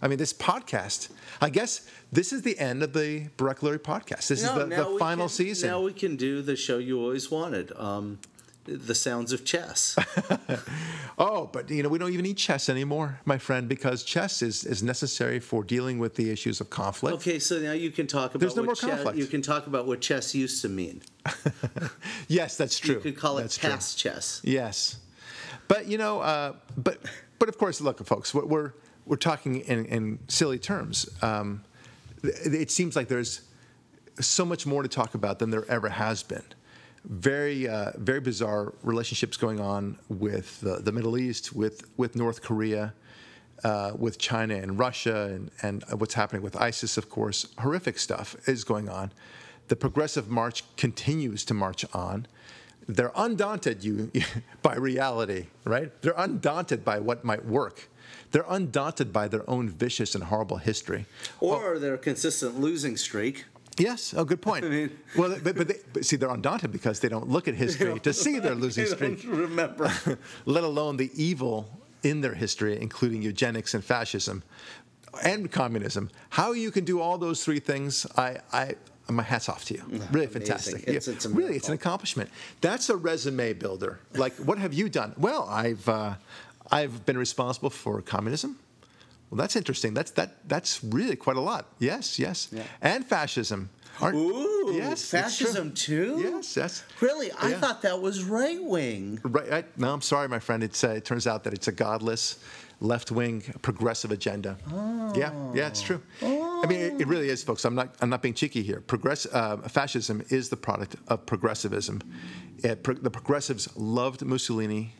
I 0.00 0.08
mean, 0.08 0.18
this 0.18 0.32
podcast. 0.32 1.10
I 1.40 1.48
guess 1.48 1.88
this 2.10 2.32
is 2.32 2.42
the 2.42 2.58
end 2.58 2.82
of 2.82 2.92
the 2.92 3.28
Lurie 3.38 3.78
podcast. 3.78 4.28
This 4.28 4.42
no, 4.42 4.58
is 4.58 4.68
the, 4.68 4.76
the 4.76 4.98
final 4.98 5.26
can, 5.26 5.28
season. 5.28 5.70
Now 5.70 5.80
we 5.80 5.92
can 5.92 6.16
do 6.16 6.42
the 6.42 6.56
show 6.56 6.78
you 6.78 7.00
always 7.00 7.30
wanted. 7.30 7.72
Um, 7.76 8.18
the 8.64 8.94
sounds 8.94 9.32
of 9.32 9.44
chess. 9.44 9.96
oh, 11.18 11.48
but 11.52 11.68
you 11.70 11.82
know, 11.82 11.88
we 11.88 11.98
don't 11.98 12.12
even 12.12 12.24
need 12.24 12.36
chess 12.36 12.68
anymore, 12.68 13.20
my 13.24 13.38
friend, 13.38 13.68
because 13.68 14.04
chess 14.04 14.42
is, 14.42 14.64
is 14.64 14.82
necessary 14.82 15.40
for 15.40 15.64
dealing 15.64 15.98
with 15.98 16.14
the 16.14 16.30
issues 16.30 16.60
of 16.60 16.70
conflict. 16.70 17.16
Okay, 17.16 17.38
so 17.38 17.58
now 17.58 17.72
you 17.72 17.90
can 17.90 18.06
talk 18.06 18.30
about 18.30 18.40
There's 18.40 18.56
no 18.56 18.62
more 18.62 18.74
chess, 18.74 18.90
conflict. 18.90 19.18
you 19.18 19.26
can 19.26 19.42
talk 19.42 19.66
about 19.66 19.86
what 19.86 20.00
chess 20.00 20.34
used 20.34 20.62
to 20.62 20.68
mean. 20.68 21.02
yes, 22.28 22.56
that's 22.56 22.78
true. 22.78 22.96
You 22.96 23.00
could 23.00 23.16
call 23.16 23.38
it 23.38 23.58
past 23.60 23.98
true. 23.98 24.12
chess. 24.12 24.40
Yes. 24.44 24.96
But 25.68 25.86
you 25.86 25.98
know, 25.98 26.20
uh, 26.20 26.54
but 26.76 26.98
but 27.38 27.48
of 27.48 27.58
course, 27.58 27.80
look, 27.80 28.04
folks, 28.06 28.34
we're 28.34 28.72
we're 29.06 29.16
talking 29.16 29.60
in, 29.60 29.86
in 29.86 30.18
silly 30.28 30.58
terms. 30.58 31.08
Um, 31.22 31.64
it 32.22 32.70
seems 32.70 32.94
like 32.94 33.08
there's 33.08 33.42
so 34.20 34.44
much 34.44 34.66
more 34.66 34.82
to 34.82 34.88
talk 34.88 35.14
about 35.14 35.38
than 35.38 35.50
there 35.50 35.68
ever 35.68 35.88
has 35.88 36.22
been 36.22 36.44
very 37.04 37.68
uh, 37.68 37.92
very 37.96 38.20
bizarre 38.20 38.74
relationships 38.82 39.36
going 39.36 39.60
on 39.60 39.98
with 40.08 40.60
the, 40.60 40.76
the 40.76 40.92
Middle 40.92 41.18
East, 41.18 41.54
with 41.54 41.88
with 41.96 42.14
North 42.16 42.42
Korea, 42.42 42.94
uh, 43.64 43.92
with 43.96 44.18
China 44.18 44.54
and 44.54 44.78
Russia, 44.78 45.24
and, 45.24 45.50
and 45.62 45.84
what's 46.00 46.14
happening 46.14 46.42
with 46.42 46.56
ISIS. 46.56 46.96
Of 46.96 47.08
course, 47.08 47.48
horrific 47.58 47.98
stuff 47.98 48.36
is 48.46 48.64
going 48.64 48.88
on. 48.88 49.12
The 49.68 49.76
progressive 49.76 50.28
march 50.28 50.64
continues 50.76 51.44
to 51.46 51.54
march 51.54 51.84
on. 51.94 52.26
They're 52.88 53.12
undaunted 53.14 53.84
you 53.84 54.10
by 54.62 54.74
reality, 54.76 55.46
right? 55.64 55.90
They're 56.02 56.14
undaunted 56.16 56.84
by 56.84 56.98
what 56.98 57.24
might 57.24 57.44
work. 57.44 57.88
They're 58.32 58.44
undaunted 58.48 59.12
by 59.12 59.28
their 59.28 59.48
own 59.48 59.68
vicious 59.68 60.14
and 60.14 60.24
horrible 60.24 60.56
history. 60.56 61.06
Or 61.40 61.72
well, 61.72 61.80
their 61.80 61.96
consistent 61.96 62.58
losing 62.58 62.96
streak. 62.96 63.44
Yes. 63.82 64.14
Oh, 64.16 64.24
good 64.24 64.40
point. 64.40 64.68
mean- 64.68 64.90
well, 65.16 65.36
but, 65.42 65.56
but, 65.56 65.68
they, 65.68 65.76
but 65.92 66.04
see, 66.04 66.16
they're 66.16 66.30
undaunted 66.30 66.70
because 66.72 67.00
they 67.00 67.08
don't 67.08 67.28
look 67.28 67.48
at 67.48 67.54
history 67.54 67.98
to 68.00 68.12
see 68.12 68.38
their 68.38 68.54
losing 68.54 68.84
I 68.84 68.88
streak, 68.88 69.22
don't 69.22 69.36
remember. 69.48 69.92
let 70.44 70.64
alone 70.64 70.96
the 70.96 71.10
evil 71.14 71.56
in 72.02 72.20
their 72.20 72.34
history, 72.34 72.80
including 72.80 73.22
eugenics 73.22 73.74
and 73.74 73.84
fascism 73.84 74.42
and 75.22 75.50
communism. 75.50 76.10
How 76.30 76.52
you 76.52 76.70
can 76.70 76.84
do 76.84 77.00
all 77.00 77.18
those 77.18 77.44
three 77.44 77.60
things, 77.60 78.06
I, 78.16 78.38
I 78.52 78.74
my 79.08 79.22
hats 79.22 79.48
off 79.48 79.64
to 79.66 79.74
you. 79.74 79.82
Really 80.10 80.26
amazing. 80.26 80.30
fantastic. 80.30 80.82
It's- 80.88 81.08
it's 81.08 81.24
a 81.26 81.28
really, 81.28 81.56
it's 81.56 81.68
an 81.68 81.74
accomplishment. 81.74 82.30
That's 82.60 82.88
a 82.88 82.96
resume 82.96 83.52
builder. 83.52 83.98
Like, 84.14 84.34
what 84.36 84.58
have 84.58 84.72
you 84.72 84.88
done? 84.88 85.12
Well, 85.18 85.42
I've 85.50 85.86
uh, 85.88 86.14
I've 86.70 87.04
been 87.04 87.18
responsible 87.18 87.70
for 87.70 88.00
communism. 88.00 88.58
Well, 89.32 89.38
that's 89.38 89.56
interesting. 89.56 89.94
That's 89.94 90.10
that. 90.10 90.46
That's 90.46 90.84
really 90.84 91.16
quite 91.16 91.38
a 91.38 91.40
lot. 91.40 91.64
Yes, 91.78 92.18
yes. 92.18 92.48
Yeah. 92.52 92.64
And 92.82 93.02
fascism. 93.02 93.70
Aren't, 93.98 94.14
Ooh, 94.16 94.74
yes, 94.76 95.08
fascism 95.10 95.72
too? 95.72 96.20
Yes, 96.22 96.54
yes. 96.54 96.84
Really? 97.00 97.32
I 97.32 97.48
Yeah. 97.48 97.58
thought 97.60 97.80
that 97.80 98.02
was 98.02 98.24
right 98.24 98.62
wing. 98.62 99.20
Right. 99.24 99.50
I, 99.50 99.64
no, 99.78 99.90
I'm 99.94 100.02
sorry, 100.02 100.28
my 100.28 100.38
friend. 100.38 100.62
It's, 100.62 100.84
uh, 100.84 100.90
it 100.90 101.06
turns 101.06 101.26
out 101.26 101.44
that 101.44 101.54
it's 101.54 101.66
a 101.68 101.72
godless, 101.72 102.40
left-wing, 102.80 103.40
progressive 103.62 104.10
agenda. 104.12 104.58
Oh. 104.70 105.14
Yeah, 105.16 105.32
yeah, 105.54 105.68
it's 105.68 105.80
true. 105.80 106.02
Oh. 106.20 106.62
I 106.62 106.66
mean, 106.66 106.80
it, 106.80 107.00
it 107.00 107.06
really 107.06 107.30
is, 107.30 107.42
folks. 107.42 107.64
I'm 107.64 107.74
not. 107.74 107.94
I'm 108.02 108.10
not 108.10 108.20
being 108.20 108.34
cheeky 108.34 108.62
here. 108.62 108.82
Progress, 108.82 109.26
uh, 109.32 109.56
fascism 109.66 110.22
is 110.28 110.50
the 110.50 110.58
product 110.58 110.96
of 111.08 111.24
progressivism. 111.24 112.02
It, 112.58 112.82
pro- 112.82 112.96
the 112.96 113.10
progressives 113.10 113.74
loved 113.78 114.20
Mussolini. 114.22 114.92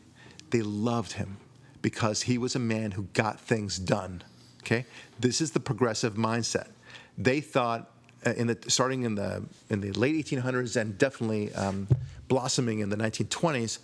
They 0.49 0.63
loved 0.63 1.11
him 1.13 1.37
because 1.83 2.23
he 2.23 2.39
was 2.39 2.55
a 2.55 2.59
man 2.59 2.89
who 2.89 3.03
got 3.13 3.39
things 3.39 3.77
done. 3.77 4.23
Okay, 4.61 4.85
this 5.19 5.41
is 5.41 5.51
the 5.51 5.59
progressive 5.59 6.15
mindset. 6.15 6.69
They 7.17 7.41
thought 7.41 7.91
uh, 8.25 8.31
in 8.31 8.47
the 8.47 8.57
starting 8.67 9.03
in 9.03 9.13
the 9.13 9.43
in 9.69 9.81
the 9.81 9.91
late 9.91 10.25
1800s 10.25 10.75
and 10.79 10.97
definitely 10.97 11.53
um, 11.53 11.87
blossoming 12.27 12.79
in 12.79 12.89
the 12.89 12.95
1920s, 12.95 13.79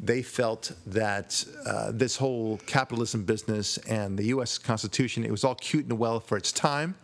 they 0.00 0.20
felt 0.20 0.72
that 0.86 1.42
uh, 1.64 1.92
this 1.92 2.16
whole 2.16 2.58
capitalism 2.66 3.24
business 3.24 3.78
and 3.78 4.18
the 4.18 4.24
U.S. 4.24 4.58
Constitution 4.58 5.24
it 5.24 5.30
was 5.30 5.44
all 5.44 5.54
cute 5.54 5.86
and 5.86 5.98
well 5.98 6.20
for 6.20 6.36
its 6.36 6.52
time, 6.52 6.96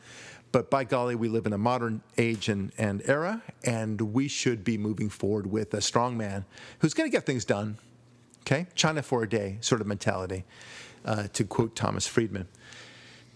but 0.52 0.70
by 0.70 0.84
golly, 0.84 1.14
we 1.14 1.28
live 1.28 1.46
in 1.46 1.52
a 1.52 1.58
modern 1.58 2.02
age 2.18 2.48
and, 2.48 2.72
and 2.76 3.02
era, 3.08 3.42
and 3.62 4.00
we 4.00 4.26
should 4.26 4.64
be 4.64 4.76
moving 4.76 5.08
forward 5.08 5.46
with 5.46 5.72
a 5.74 5.80
strong 5.80 6.16
man 6.16 6.44
who's 6.80 6.92
going 6.92 7.08
to 7.08 7.16
get 7.16 7.24
things 7.24 7.44
done. 7.44 7.78
Okay, 8.42 8.66
China 8.74 9.02
for 9.02 9.22
a 9.22 9.28
day 9.28 9.58
sort 9.60 9.80
of 9.80 9.86
mentality, 9.86 10.44
uh, 11.04 11.28
to 11.32 11.44
quote 11.44 11.76
Thomas 11.76 12.06
Friedman. 12.06 12.48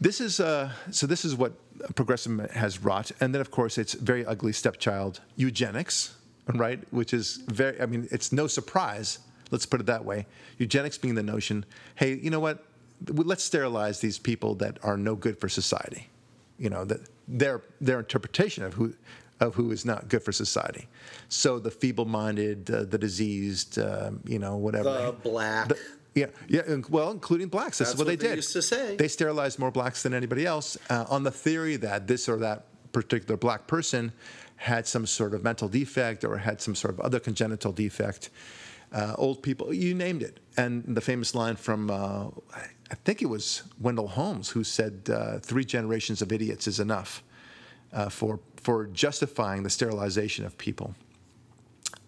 This 0.01 0.21
is 0.21 0.41
uh, 0.41 0.73
so. 0.91 1.07
This 1.07 1.25
is 1.25 1.37
what 1.37 1.53
progressivism 1.95 2.49
has 2.49 2.83
wrought, 2.83 3.13
and 3.21 3.35
then 3.35 3.41
of 3.41 3.51
course 3.51 3.79
it's 3.79 3.95
very 3.95 4.27
ugly 4.27 4.53
stepchild 4.53 5.21
eugenics, 5.37 6.17
right? 6.55 6.81
Which 6.91 7.15
is 7.15 7.37
very. 7.47 7.81
I 7.81 7.87
mean, 7.87 8.09
it's 8.11 8.33
no 8.33 8.47
surprise. 8.47 9.21
Let's 9.51 9.67
put 9.67 9.81
it 9.81 9.87
that 9.87 10.05
way. 10.05 10.27
Eugenics 10.59 10.99
being 10.99 11.15
the 11.15 11.23
notion, 11.23 11.65
hey, 11.95 12.15
you 12.15 12.31
know 12.31 12.41
what? 12.41 12.65
Let's 13.07 13.45
sterilize 13.45 14.01
these 14.01 14.19
people 14.19 14.55
that 14.57 14.79
are 14.83 14.97
no 14.97 15.15
good 15.15 15.39
for 15.39 15.49
society. 15.49 16.09
You 16.59 16.71
know 16.71 16.85
that 16.85 17.01
their 17.29 17.63
their 17.81 18.01
interpretation 18.01 18.65
of 18.65 18.75
who 18.75 18.95
of 19.41 19.55
who 19.55 19.73
is 19.73 19.85
not 19.85 20.09
good 20.09 20.23
for 20.23 20.33
society. 20.33 20.89
So 21.29 21.59
the 21.59 21.71
feeble-minded, 21.71 22.71
uh, 22.71 22.85
the 22.85 22.99
diseased, 22.99 23.79
um, 23.79 24.21
you 24.25 24.39
know, 24.39 24.57
whatever. 24.57 24.93
The 24.93 25.13
black. 25.13 25.69
The- 25.69 25.79
yeah, 26.15 26.27
yeah. 26.49 26.63
Well, 26.89 27.11
including 27.11 27.49
blacks. 27.49 27.79
That's 27.79 27.91
is 27.91 27.97
what, 27.97 28.07
what 28.07 28.11
they 28.11 28.17
they 28.17 28.29
did. 28.29 28.37
used 28.37 28.53
to 28.53 28.63
say. 28.63 28.95
They 28.97 29.09
sterilized 29.09 29.59
more 29.59 29.73
blacks 29.73 30.05
than 30.05 30.15
anybody 30.15 30.47
else 30.47 30.79
uh, 30.89 31.07
on 31.09 31.25
the 31.25 31.33
theory 31.33 31.77
that 31.79 32.07
this 32.07 32.29
or 32.29 32.37
that 32.37 32.67
particular 32.93 33.37
black 33.37 33.67
person 33.67 34.13
had 34.57 34.87
some 34.87 35.07
sort 35.07 35.35
of 35.35 35.43
mental 35.43 35.69
defect 35.69 36.23
or 36.23 36.39
had 36.39 36.61
some 36.61 36.77
sort 36.77 36.95
of 36.95 37.01
other 37.01 37.19
congenital 37.19 37.73
defect. 37.73 38.31
Uh, 38.93 39.15
old 39.19 39.43
people, 39.43 39.75
you 39.75 39.93
named 39.93 40.23
it. 40.23 40.39
And 40.57 40.85
the 40.87 41.01
famous 41.01 41.35
line 41.35 41.57
from, 41.57 41.91
uh, 41.91 42.29
I 42.55 42.95
think 43.05 43.21
it 43.21 43.27
was 43.27 43.65
Wendell 43.81 44.07
Holmes, 44.07 44.51
who 44.51 44.63
said, 44.63 45.11
uh, 45.13 45.41
three 45.41 45.65
generations 45.65 46.23
of 46.23 46.31
idiots 46.31 46.69
is 46.69 46.79
enough 46.79 47.25
uh, 47.93 48.09
for, 48.09 48.39
for 48.65 48.87
justifying 48.87 49.63
the 49.63 49.71
sterilization 49.71 50.45
of 50.45 50.59
people. 50.59 50.95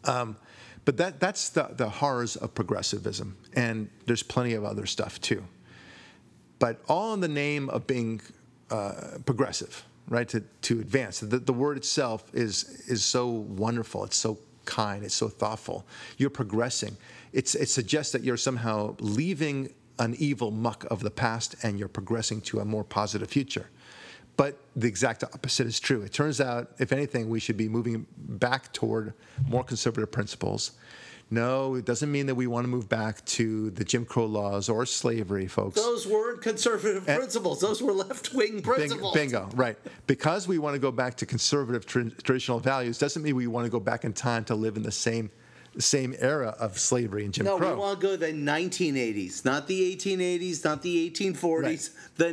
Um, 0.04 0.36
but 0.86 0.96
that, 0.96 1.20
that's 1.20 1.50
the, 1.50 1.68
the 1.76 1.88
horrors 1.88 2.36
of 2.36 2.54
progressivism. 2.54 3.36
And 3.54 3.90
there's 4.06 4.22
plenty 4.22 4.54
of 4.54 4.64
other 4.64 4.86
stuff 4.86 5.20
too. 5.20 5.44
But 6.58 6.80
all 6.88 7.12
in 7.12 7.20
the 7.20 7.28
name 7.28 7.68
of 7.68 7.86
being 7.86 8.22
uh, 8.70 9.18
progressive, 9.26 9.84
right? 10.08 10.28
To, 10.30 10.42
to 10.62 10.80
advance. 10.80 11.20
The, 11.20 11.38
the 11.38 11.52
word 11.52 11.76
itself 11.76 12.24
is, 12.32 12.84
is 12.88 13.04
so 13.04 13.28
wonderful. 13.28 14.04
It's 14.04 14.16
so 14.16 14.38
kind. 14.64 15.04
It's 15.04 15.14
so 15.14 15.28
thoughtful. 15.28 15.84
You're 16.16 16.30
progressing. 16.30 16.96
It's, 17.32 17.54
it 17.54 17.68
suggests 17.68 18.12
that 18.12 18.22
you're 18.22 18.38
somehow 18.38 18.96
leaving 18.98 19.74
an 19.98 20.14
evil 20.18 20.50
muck 20.50 20.86
of 20.90 21.00
the 21.00 21.10
past 21.10 21.56
and 21.62 21.78
you're 21.78 21.88
progressing 21.88 22.40
to 22.42 22.60
a 22.60 22.64
more 22.64 22.84
positive 22.84 23.28
future. 23.28 23.68
But 24.36 24.58
the 24.74 24.86
exact 24.86 25.24
opposite 25.24 25.66
is 25.66 25.80
true. 25.80 26.02
It 26.02 26.12
turns 26.12 26.40
out, 26.40 26.72
if 26.78 26.92
anything, 26.92 27.30
we 27.30 27.40
should 27.40 27.56
be 27.56 27.68
moving 27.68 28.06
back 28.16 28.72
toward 28.72 29.14
more 29.48 29.64
conservative 29.64 30.12
principles. 30.12 30.72
No, 31.28 31.74
it 31.74 31.84
doesn't 31.84 32.12
mean 32.12 32.26
that 32.26 32.36
we 32.36 32.46
want 32.46 32.64
to 32.64 32.68
move 32.68 32.88
back 32.88 33.24
to 33.24 33.70
the 33.70 33.82
Jim 33.82 34.04
Crow 34.04 34.26
laws 34.26 34.68
or 34.68 34.86
slavery, 34.86 35.48
folks. 35.48 35.74
Those 35.74 36.06
weren't 36.06 36.40
conservative 36.40 37.08
eh. 37.08 37.16
principles. 37.16 37.60
Those 37.60 37.82
were 37.82 37.92
left 37.92 38.32
wing 38.32 38.62
principles. 38.62 39.12
Bingo, 39.12 39.48
right. 39.54 39.76
Because 40.06 40.46
we 40.46 40.58
want 40.58 40.74
to 40.74 40.78
go 40.78 40.92
back 40.92 41.16
to 41.16 41.26
conservative 41.26 41.84
tra- 41.84 42.10
traditional 42.10 42.60
values 42.60 42.98
doesn't 42.98 43.24
mean 43.24 43.34
we 43.34 43.48
want 43.48 43.64
to 43.64 43.70
go 43.70 43.80
back 43.80 44.04
in 44.04 44.12
time 44.12 44.44
to 44.44 44.54
live 44.54 44.76
in 44.76 44.84
the 44.84 44.92
same 44.92 45.30
same 45.78 46.14
era 46.18 46.54
of 46.58 46.78
slavery 46.78 47.24
and 47.24 47.34
Jim 47.34 47.44
No, 47.44 47.58
Crow. 47.58 47.68
No, 47.68 47.74
we 47.74 47.80
want 47.80 48.00
to 48.00 48.06
go 48.06 48.12
to 48.12 48.16
the 48.16 48.32
1980s, 48.32 49.44
not 49.44 49.66
the 49.66 49.94
1880s, 49.96 50.64
not 50.64 50.82
the 50.82 51.10
1840s, 51.10 51.62
Right. 51.62 51.90
the 52.16 52.26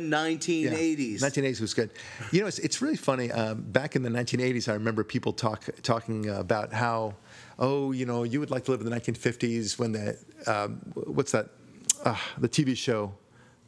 1980s. 0.70 1.20
1980s 1.20 1.60
was 1.60 1.74
good. 1.74 1.90
You 2.32 2.40
know, 2.40 2.46
it's, 2.46 2.58
it's 2.58 2.80
really 2.80 2.96
funny. 2.96 3.30
Um, 3.30 3.62
back 3.62 3.96
in 3.96 4.02
the 4.02 4.08
1980s, 4.10 4.68
I 4.68 4.72
remember 4.74 5.04
people 5.04 5.32
talk 5.32 5.64
talking 5.82 6.28
about 6.28 6.72
how, 6.72 7.14
oh, 7.58 7.92
you 7.92 8.06
know, 8.06 8.22
you 8.24 8.40
would 8.40 8.50
like 8.50 8.64
to 8.64 8.70
live 8.70 8.80
in 8.80 8.88
the 8.88 8.96
1950s 8.96 9.78
when 9.78 9.92
the 9.92 10.18
um, 10.46 10.80
what's 10.94 11.32
that, 11.32 11.50
uh, 12.04 12.16
the 12.38 12.48
TV 12.48 12.76
show 12.76 13.12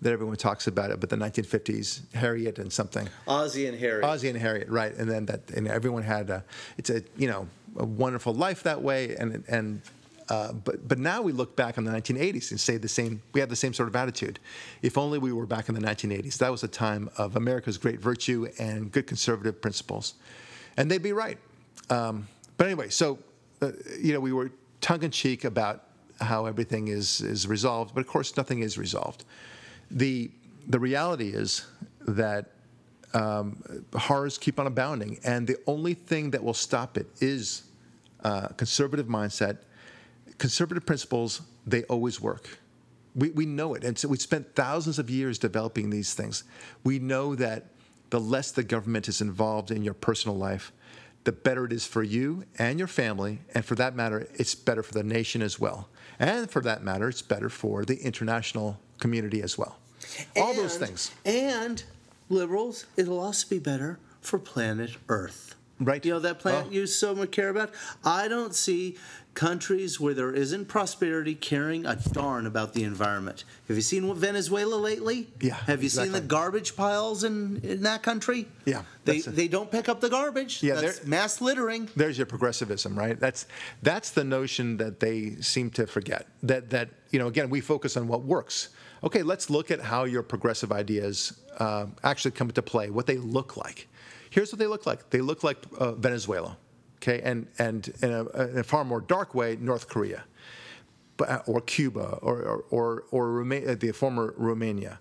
that 0.03 0.13
everyone 0.13 0.37
talks 0.37 0.67
about 0.67 0.91
it, 0.91 1.01
but 1.01 1.09
the 1.09 1.17
1950s, 1.17 2.01
Harriet 2.15 2.59
and 2.59 2.71
something. 2.71 3.09
Ozzie 3.27 3.67
and 3.67 3.79
Harry. 3.79 4.03
Ozzie 4.03 4.29
and 4.29 4.39
Harriet, 4.39 4.69
right? 4.69 4.95
And 4.95 5.09
then 5.11 5.25
that, 5.27 5.51
and 5.53 5.67
everyone 5.67 6.03
had 6.03 6.29
a, 6.29 6.45
it's 6.77 6.91
a, 6.91 7.03
you 7.17 7.29
know, 7.29 7.49
a 7.79 7.85
wonderful 7.85 8.35
life 8.35 8.63
that 8.65 8.83
way. 8.83 9.17
And 9.17 9.45
and, 9.49 9.83
uh, 10.29 10.53
but 10.53 10.87
but 10.87 10.99
now 10.99 11.23
we 11.23 11.33
look 11.33 11.57
back 11.57 11.79
on 11.79 11.85
the 11.85 11.93
1980s 11.93 12.51
and 12.51 12.61
say 12.61 12.77
the 12.77 12.89
same. 12.89 13.23
We 13.33 13.41
had 13.41 13.49
the 13.49 13.57
same 13.57 13.73
sort 13.73 13.89
of 13.89 13.97
attitude. 13.97 14.39
If 14.83 14.99
only 14.99 15.19
we 15.19 15.33
were 15.33 15.47
back 15.47 15.69
in 15.69 15.75
the 15.75 15.81
1980s. 15.81 16.39
That 16.39 16.51
was 16.51 16.63
a 16.63 16.69
time 16.69 17.11
of 17.17 17.37
America's 17.37 17.79
great 17.79 18.01
virtue 18.01 18.49
and 18.59 18.91
good 18.91 19.07
conservative 19.07 19.61
principles, 19.61 20.15
and 20.77 20.91
they'd 20.91 21.03
be 21.03 21.13
right. 21.13 21.39
Um, 21.91 22.27
but 22.57 22.67
anyway, 22.67 22.89
so 22.89 23.19
uh, 23.63 23.73
you 24.01 24.13
know, 24.13 24.21
we 24.21 24.33
were 24.33 24.51
tongue 24.81 25.03
in 25.03 25.11
cheek 25.11 25.45
about 25.45 25.85
how 26.21 26.47
everything 26.47 26.89
is 26.89 27.21
is 27.21 27.47
resolved, 27.47 27.95
but 27.95 28.01
of 28.01 28.07
course 28.07 28.37
nothing 28.37 28.61
is 28.61 28.79
resolved. 28.79 29.25
The 29.91 30.31
the 30.69 30.79
reality 30.79 31.31
is 31.31 31.67
that 32.07 32.51
um, 33.15 33.63
horrors 33.95 34.39
keep 34.39 34.59
on 34.59 34.67
abounding, 34.67 35.19
and 35.25 35.47
the 35.47 35.59
only 35.67 35.95
thing 35.95 36.31
that 36.31 36.43
will 36.43 36.55
stop 36.55 36.97
it 36.97 37.07
is 37.21 37.63
uh, 38.27 38.49
conservative 38.57 39.07
mindset, 39.07 39.59
conservative 40.39 40.85
principles. 40.85 41.43
They 41.65 41.85
always 41.85 42.21
work. 42.21 42.59
We, 43.15 43.31
we 43.31 43.47
know 43.47 43.75
it, 43.75 43.85
and 43.85 43.97
so 43.97 44.09
we 44.09 44.19
spent 44.19 44.55
thousands 44.57 44.99
of 44.99 45.09
years 45.09 45.39
developing 45.39 45.91
these 45.91 46.13
things. 46.13 46.45
We 46.85 46.99
know 46.99 47.37
that 47.37 47.67
the 48.11 48.21
less 48.21 48.51
the 48.51 48.65
government 48.65 49.09
is 49.09 49.21
involved 49.21 49.71
in 49.71 49.83
your 49.83 49.95
personal 49.95 50.37
life, 50.37 50.73
the 51.25 51.33
better 51.33 51.65
it 51.65 51.73
is 51.73 51.87
for 51.87 52.03
you 52.03 52.45
and 52.59 52.79
your 52.79 52.89
family, 52.89 53.39
and 53.55 53.65
for 53.65 53.77
that 53.77 53.95
matter, 53.95 54.29
it's 54.35 54.55
better 54.55 54.83
for 54.83 54.93
the 54.93 55.03
nation 55.03 55.41
as 55.41 55.59
well. 55.59 55.89
And 56.19 56.51
for 56.51 56.61
that 56.63 56.83
matter, 56.83 57.09
it's 57.09 57.23
better 57.23 57.49
for 57.49 57.85
the 57.85 57.97
international 57.99 58.79
community 58.99 59.41
as 59.41 59.57
well. 59.57 59.79
All 60.37 60.55
those 60.55 60.77
things. 60.77 61.13
And 61.25 61.83
liberals, 62.29 62.87
it'll 62.97 63.21
also 63.21 63.49
be 63.49 63.59
better 63.59 63.99
for 64.21 64.39
planet 64.39 64.97
Earth. 65.09 65.56
Right. 65.79 66.05
You 66.05 66.13
know 66.15 66.21
that 66.21 66.39
plant 66.39 66.69
Oh. 66.69 66.73
you 66.73 66.87
so 66.87 67.15
much 67.15 67.31
care 67.33 67.49
about? 67.51 67.71
I 68.05 68.29
don't 68.29 68.55
see 68.55 68.97
countries 69.35 70.01
where 70.01 70.15
there 70.15 70.33
isn't 70.33 70.65
prosperity 70.67 71.35
caring 71.35 71.85
a 71.85 71.95
darn 72.13 72.47
about 72.47 72.73
the 72.73 72.83
environment. 72.85 73.45
Have 73.69 73.77
you 73.77 73.83
seen 73.83 74.15
Venezuela 74.15 74.77
lately? 74.77 75.29
Yeah, 75.41 75.57
Have 75.67 75.83
you 75.83 75.91
seen 75.91 76.13
the 76.13 76.23
garbage 76.23 76.75
piles 76.75 77.23
in, 77.23 77.61
in 77.63 77.83
that 77.83 78.03
country? 78.03 78.49
Yeah, 78.65 78.83
They, 79.05 79.19
a- 79.19 79.23
they 79.31 79.49
don't 79.49 79.71
pick 79.71 79.91
up 79.91 80.01
the 80.01 80.09
garbage. 80.09 80.63
Yeah, 80.63 80.77
That's 80.81 81.05
mass 81.05 81.43
littering. 81.43 81.91
there's 81.95 82.17
your 82.17 82.27
progressivism, 82.27 82.99
right? 82.99 83.21
That's 83.21 83.45
that's 83.83 84.11
the 84.11 84.25
notion 84.25 84.79
that 84.79 85.01
they 85.01 85.37
seem 85.43 85.69
to 85.73 85.87
forget. 85.87 86.27
That 86.43 86.71
that 86.71 86.89
you 87.11 87.19
know, 87.19 87.27
again, 87.27 87.51
we 87.51 87.61
focus 87.61 87.99
on 87.99 88.09
what 88.09 88.23
works. 88.25 88.71
Okay, 89.05 89.23
let's 89.23 89.51
look 89.51 89.71
at 89.71 89.81
how 89.81 90.05
your 90.05 90.23
progressive 90.23 90.73
ideas 90.73 91.39
uh, 91.59 91.87
actually 92.03 92.31
come 92.31 92.49
into 92.49 92.63
play, 92.63 92.89
what 92.89 93.07
they 93.07 93.19
look 93.19 93.59
like. 93.59 93.87
Here's 94.37 94.53
what 94.53 94.59
they 94.59 94.67
look 94.67 94.85
like. 94.85 95.09
They 95.09 95.23
look 95.23 95.43
like 95.43 95.57
uh, 95.79 95.93
Venezuela, 95.93 96.59
okay, 96.97 97.23
and 97.23 97.47
and 97.59 97.91
in 98.03 98.13
a, 98.13 98.29
in 98.51 98.59
a, 98.59 98.63
far 98.63 98.85
more 98.85 99.01
dark 99.01 99.35
way, 99.35 99.57
North 99.59 99.89
Korea, 99.89 100.25
uh, 101.27 101.39
or 101.47 101.63
Cuba, 101.63 102.19
or 102.21 102.43
or 102.43 102.65
or, 102.71 103.05
or 103.11 103.33
Roma- 103.33 103.75
the 103.77 103.93
former 103.93 104.35
Romania. 104.37 104.99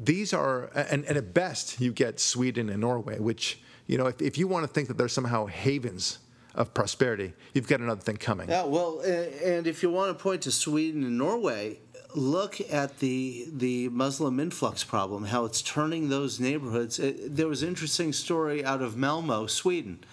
These 0.00 0.32
are, 0.32 0.70
and, 0.76 1.04
and 1.06 1.16
at 1.16 1.34
best, 1.34 1.80
you 1.80 1.92
get 1.92 2.20
Sweden 2.20 2.68
and 2.70 2.80
Norway, 2.80 3.18
which 3.18 3.58
you 3.88 3.98
know, 3.98 4.06
if, 4.06 4.22
if 4.22 4.38
you 4.38 4.46
want 4.46 4.62
to 4.62 4.72
think 4.72 4.86
that 4.86 4.96
they're 4.96 5.08
somehow 5.08 5.46
havens 5.46 6.20
of 6.54 6.72
prosperity, 6.72 7.32
you've 7.54 7.66
got 7.66 7.80
another 7.80 8.00
thing 8.00 8.16
coming. 8.16 8.48
Yeah, 8.48 8.62
well, 8.62 9.00
and 9.00 9.66
if 9.66 9.82
you 9.82 9.90
want 9.90 10.16
to 10.16 10.22
point 10.22 10.42
to 10.42 10.52
Sweden 10.52 11.02
and 11.02 11.18
Norway, 11.18 11.80
look 12.14 12.60
at 12.70 12.98
the 12.98 13.46
the 13.52 13.88
Muslim 13.90 14.40
influx 14.40 14.84
problem, 14.84 15.24
how 15.26 15.44
it's 15.44 15.62
turning 15.62 16.08
those 16.08 16.40
neighborhoods. 16.40 16.98
It, 16.98 17.36
there 17.36 17.48
was 17.48 17.62
an 17.62 17.68
interesting 17.68 18.12
story 18.12 18.64
out 18.64 18.82
of 18.82 18.96
Malmo, 18.96 19.46
Sweden. 19.46 20.04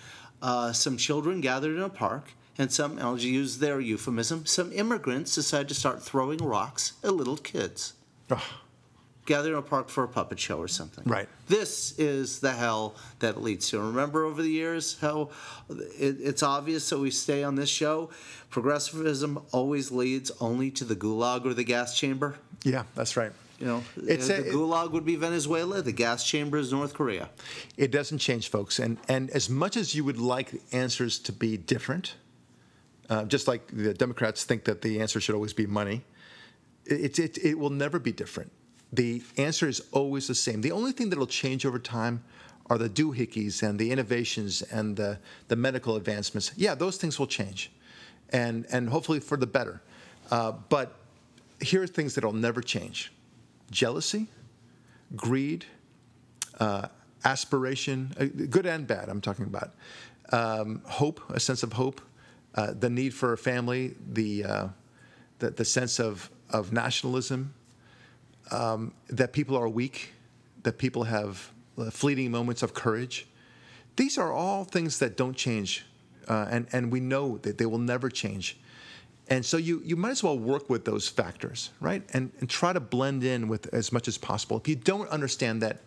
Uh, 0.41 0.73
some 0.73 0.97
children 0.97 1.41
gathered 1.41 1.75
in 1.75 1.81
a 1.81 1.89
park, 1.89 2.33
and 2.57 2.71
some, 2.71 2.99
I'll 2.99 3.17
use 3.17 3.59
their 3.59 3.79
euphemism, 3.79 4.45
some 4.45 4.71
immigrants 4.73 5.35
decided 5.35 5.69
to 5.69 5.75
start 5.75 6.03
throwing 6.03 6.37
rocks 6.37 6.93
at 7.03 7.13
little 7.13 7.37
kids. 7.37 7.93
Oh 8.29 8.64
gather 9.25 9.51
in 9.51 9.57
a 9.57 9.61
park 9.61 9.89
for 9.89 10.03
a 10.03 10.07
puppet 10.07 10.39
show 10.39 10.57
or 10.59 10.67
something. 10.67 11.03
Right. 11.05 11.27
This 11.47 11.97
is 11.97 12.39
the 12.39 12.51
hell 12.51 12.95
that 13.19 13.41
leads 13.41 13.69
to. 13.69 13.79
Remember 13.79 14.23
over 14.23 14.41
the 14.41 14.49
years 14.49 14.97
how 14.99 15.29
it, 15.69 16.17
it's 16.19 16.43
obvious 16.43 16.89
that 16.89 16.99
we 16.99 17.11
stay 17.11 17.43
on 17.43 17.55
this 17.55 17.69
show. 17.69 18.09
Progressivism 18.49 19.43
always 19.51 19.91
leads 19.91 20.31
only 20.39 20.71
to 20.71 20.85
the 20.85 20.95
gulag 20.95 21.45
or 21.45 21.53
the 21.53 21.63
gas 21.63 21.97
chamber. 21.97 22.35
Yeah, 22.63 22.83
that's 22.95 23.17
right. 23.17 23.31
You 23.59 23.67
know, 23.67 23.83
it's 23.95 24.27
the 24.27 24.49
a, 24.49 24.53
gulag 24.53 24.91
would 24.91 25.05
be 25.05 25.15
Venezuela. 25.15 25.81
The 25.81 25.93
gas 25.93 26.25
chamber 26.25 26.57
is 26.57 26.73
North 26.73 26.93
Korea. 26.93 27.29
It 27.77 27.89
doesn't 27.89 28.17
change, 28.17 28.49
folks. 28.49 28.79
And 28.79 28.97
and 29.07 29.29
as 29.29 29.49
much 29.49 29.77
as 29.77 29.95
you 29.95 30.03
would 30.03 30.19
like 30.19 30.61
answers 30.73 31.19
to 31.19 31.31
be 31.31 31.55
different, 31.55 32.15
uh, 33.09 33.23
just 33.23 33.47
like 33.47 33.67
the 33.67 33.93
Democrats 33.93 34.43
think 34.43 34.65
that 34.65 34.81
the 34.81 34.99
answer 34.99 35.21
should 35.21 35.35
always 35.35 35.53
be 35.53 35.65
money, 35.67 36.03
it, 36.85 37.17
it, 37.17 37.37
it 37.37 37.57
will 37.57 37.69
never 37.69 37.97
be 37.97 38.11
different 38.11 38.51
the 38.95 39.23
answer 39.37 39.67
is 39.67 39.81
always 39.91 40.27
the 40.27 40.35
same. 40.35 40.61
The 40.61 40.71
only 40.71 40.91
thing 40.91 41.09
that'll 41.09 41.27
change 41.27 41.65
over 41.65 41.79
time 41.79 42.23
are 42.69 42.77
the 42.77 42.89
doohickeys 42.89 43.61
and 43.61 43.77
the 43.77 43.91
innovations 43.91 44.61
and 44.61 44.95
the, 44.95 45.19
the 45.47 45.55
medical 45.55 45.95
advancements. 45.95 46.51
Yeah, 46.55 46.75
those 46.75 46.97
things 46.97 47.19
will 47.19 47.27
change, 47.27 47.71
and 48.29 48.65
and 48.71 48.89
hopefully 48.89 49.19
for 49.19 49.37
the 49.37 49.47
better. 49.47 49.81
Uh, 50.31 50.53
but 50.69 50.95
here 51.61 51.83
are 51.83 51.87
things 51.87 52.15
that'll 52.15 52.33
never 52.33 52.61
change: 52.61 53.11
jealousy, 53.69 54.27
greed, 55.15 55.65
uh, 56.59 56.87
aspiration, 57.23 58.13
uh, 58.19 58.25
good 58.49 58.65
and 58.65 58.87
bad. 58.87 59.09
I'm 59.09 59.21
talking 59.21 59.45
about 59.45 59.75
um, 60.31 60.81
hope, 60.85 61.21
a 61.29 61.39
sense 61.39 61.61
of 61.61 61.73
hope, 61.73 62.01
uh, 62.55 62.73
the 62.73 62.89
need 62.89 63.13
for 63.13 63.33
a 63.33 63.37
family, 63.37 63.95
the, 64.11 64.43
uh, 64.43 64.67
the 65.39 65.51
the 65.51 65.65
sense 65.65 65.99
of 65.99 66.31
of 66.49 66.71
nationalism 66.71 67.53
um, 68.51 68.93
that 69.09 69.33
people 69.33 69.57
are 69.57 69.67
weak, 69.67 70.13
that 70.63 70.77
people 70.77 71.03
have 71.03 71.51
uh, 71.77 71.89
fleeting 71.89 72.31
moments 72.31 72.63
of 72.63 72.73
courage. 72.73 73.27
These 73.95 74.17
are 74.17 74.31
all 74.31 74.63
things 74.65 74.99
that 74.99 75.17
don't 75.17 75.35
change, 75.35 75.85
uh, 76.27 76.47
and, 76.49 76.67
and 76.71 76.91
we 76.91 76.99
know 76.99 77.37
that 77.39 77.57
they 77.57 77.65
will 77.65 77.79
never 77.79 78.09
change. 78.09 78.57
And 79.27 79.43
so 79.43 79.57
you, 79.57 79.81
you 79.83 79.95
might 79.95 80.11
as 80.11 80.23
well 80.23 80.37
work 80.37 80.69
with 80.69 80.85
those 80.85 81.07
factors, 81.07 81.71
right? 81.79 82.03
And, 82.13 82.31
and 82.39 82.49
try 82.49 82.73
to 82.73 82.79
blend 82.79 83.23
in 83.23 83.47
with 83.47 83.73
as 83.73 83.91
much 83.91 84.07
as 84.07 84.17
possible. 84.17 84.57
If 84.57 84.67
you 84.67 84.75
don't 84.75 85.09
understand 85.09 85.61
that, 85.63 85.81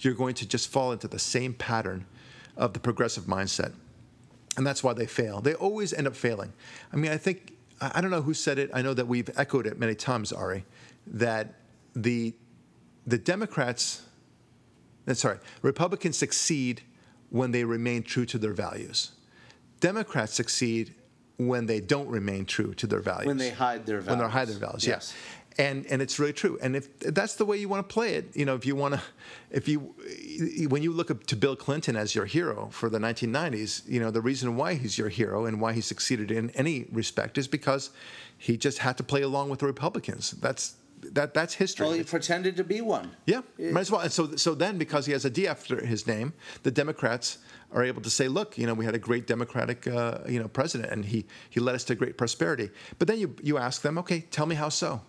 you're 0.00 0.14
going 0.14 0.34
to 0.34 0.48
just 0.48 0.68
fall 0.68 0.90
into 0.90 1.06
the 1.06 1.18
same 1.18 1.54
pattern 1.54 2.06
of 2.56 2.72
the 2.72 2.80
progressive 2.80 3.24
mindset. 3.24 3.72
And 4.56 4.66
that's 4.66 4.82
why 4.82 4.94
they 4.94 5.06
fail. 5.06 5.40
They 5.40 5.54
always 5.54 5.92
end 5.92 6.06
up 6.06 6.16
failing. 6.16 6.52
I 6.92 6.96
mean, 6.96 7.12
I 7.12 7.16
think, 7.18 7.52
I 7.80 8.00
don't 8.00 8.10
know 8.10 8.22
who 8.22 8.34
said 8.34 8.58
it. 8.58 8.70
I 8.74 8.82
know 8.82 8.94
that 8.94 9.06
we've 9.06 9.30
echoed 9.36 9.66
it 9.66 9.78
many 9.78 9.94
times, 9.94 10.32
Ari, 10.32 10.64
that 11.06 11.54
the 11.94 12.34
the 13.06 13.18
Democrats, 13.18 14.02
uh, 15.08 15.14
sorry, 15.14 15.38
Republicans 15.62 16.16
succeed 16.16 16.82
when 17.30 17.50
they 17.50 17.64
remain 17.64 18.02
true 18.02 18.26
to 18.26 18.38
their 18.38 18.52
values. 18.52 19.12
Democrats 19.80 20.34
succeed 20.34 20.94
when 21.38 21.66
they 21.66 21.80
don't 21.80 22.08
remain 22.08 22.44
true 22.44 22.74
to 22.74 22.86
their 22.86 23.00
values. 23.00 23.26
When 23.26 23.38
they 23.38 23.50
hide 23.50 23.86
their 23.86 24.00
values. 24.00 24.18
When 24.18 24.18
they 24.18 24.32
hide 24.32 24.48
their 24.48 24.58
values, 24.58 24.86
yes. 24.86 25.12
Yeah. 25.12 25.64
And 25.64 25.86
and 25.86 26.00
it's 26.00 26.18
really 26.18 26.32
true. 26.32 26.58
And 26.62 26.74
if 26.76 26.98
that's 27.00 27.34
the 27.34 27.44
way 27.44 27.58
you 27.58 27.68
want 27.68 27.86
to 27.86 27.92
play 27.92 28.14
it, 28.14 28.34
you 28.34 28.46
know, 28.46 28.54
if 28.54 28.64
you 28.64 28.74
want 28.74 28.94
to, 28.94 29.02
if 29.50 29.68
you, 29.68 29.94
when 30.68 30.82
you 30.82 30.92
look 30.92 31.10
up 31.10 31.24
to 31.24 31.36
Bill 31.36 31.56
Clinton 31.56 31.94
as 31.94 32.14
your 32.14 32.24
hero 32.24 32.70
for 32.72 32.88
the 32.88 32.98
1990s, 32.98 33.86
you 33.86 34.00
know, 34.00 34.10
the 34.10 34.22
reason 34.22 34.56
why 34.56 34.74
he's 34.74 34.96
your 34.96 35.10
hero 35.10 35.44
and 35.44 35.60
why 35.60 35.74
he 35.74 35.82
succeeded 35.82 36.30
in 36.30 36.48
any 36.50 36.86
respect 36.90 37.36
is 37.36 37.48
because 37.48 37.90
he 38.38 38.56
just 38.56 38.78
had 38.78 38.96
to 38.96 39.02
play 39.02 39.20
along 39.20 39.50
with 39.50 39.58
the 39.58 39.66
Republicans. 39.66 40.30
That's 40.30 40.76
that 41.02 41.34
that's 41.34 41.54
history. 41.54 41.86
Well, 41.86 41.96
he 41.96 42.04
pretended 42.04 42.56
to 42.56 42.64
be 42.64 42.80
one. 42.80 43.10
Yeah, 43.26 43.40
might 43.58 43.80
as 43.80 43.90
well. 43.90 44.00
And 44.00 44.12
so 44.12 44.36
so 44.36 44.54
then 44.54 44.78
because 44.78 45.06
he 45.06 45.12
has 45.12 45.24
a 45.24 45.30
D 45.30 45.48
after 45.48 45.84
his 45.84 46.06
name, 46.06 46.32
the 46.62 46.70
Democrats 46.70 47.38
are 47.72 47.82
able 47.82 48.02
to 48.02 48.10
say, 48.10 48.28
look, 48.28 48.58
you 48.58 48.66
know, 48.66 48.74
we 48.74 48.84
had 48.84 48.94
a 48.94 48.98
great 48.98 49.26
Democratic, 49.26 49.86
uh, 49.86 50.18
you 50.28 50.38
know, 50.38 50.48
president, 50.48 50.92
and 50.92 51.04
he 51.04 51.26
he 51.50 51.60
led 51.60 51.74
us 51.74 51.84
to 51.84 51.94
great 51.94 52.16
prosperity. 52.16 52.70
But 52.98 53.08
then 53.08 53.18
you 53.18 53.34
you 53.42 53.58
ask 53.58 53.82
them, 53.82 53.98
okay, 53.98 54.20
tell 54.30 54.46
me 54.46 54.54
how 54.54 54.68
so. 54.68 55.02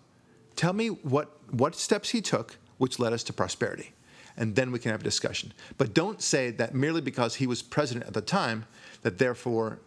Tell 0.56 0.74
me 0.74 0.88
what 0.88 1.38
what 1.52 1.76
steps 1.76 2.10
he 2.10 2.22
took 2.22 2.58
which 2.78 3.00
led 3.00 3.14
us 3.14 3.24
to 3.24 3.34
prosperity, 3.34 3.94
and 4.36 4.56
then 4.56 4.72
we 4.72 4.80
can 4.80 4.92
have 4.92 5.02
a 5.02 5.04
discussion. 5.04 5.54
But 5.78 5.94
don't 5.94 6.22
say 6.22 6.52
that 6.52 6.74
merely 6.74 7.02
because 7.02 7.36
he 7.36 7.48
was 7.48 7.62
president 7.62 8.08
at 8.08 8.14
the 8.14 8.22
time 8.22 8.66
that 9.04 9.18
therefore 9.18 9.80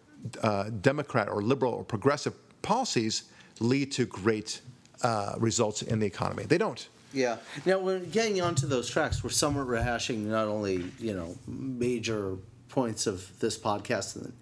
uh, 0.42 0.70
Democrat 0.80 1.28
or 1.28 1.42
liberal 1.42 1.72
or 1.72 1.84
progressive 1.84 2.34
policies 2.62 3.24
lead 3.60 3.92
to 3.92 4.06
great 4.06 4.60
uh, 5.02 5.34
results 5.38 5.82
in 5.82 5.98
the 5.98 6.06
economy. 6.06 6.44
They 6.44 6.58
don't. 6.58 6.86
Yeah. 7.12 7.36
Now 7.64 7.78
we're 7.78 8.00
getting 8.00 8.40
onto 8.42 8.66
those 8.66 8.90
tracks. 8.90 9.24
We're 9.24 9.30
somewhat 9.30 9.66
rehashing 9.66 10.24
not 10.26 10.48
only 10.48 10.84
you 10.98 11.14
know 11.14 11.36
major 11.46 12.36
points 12.68 13.06
of 13.06 13.38
this 13.40 13.56
podcast 13.58 14.16
and 14.16 14.32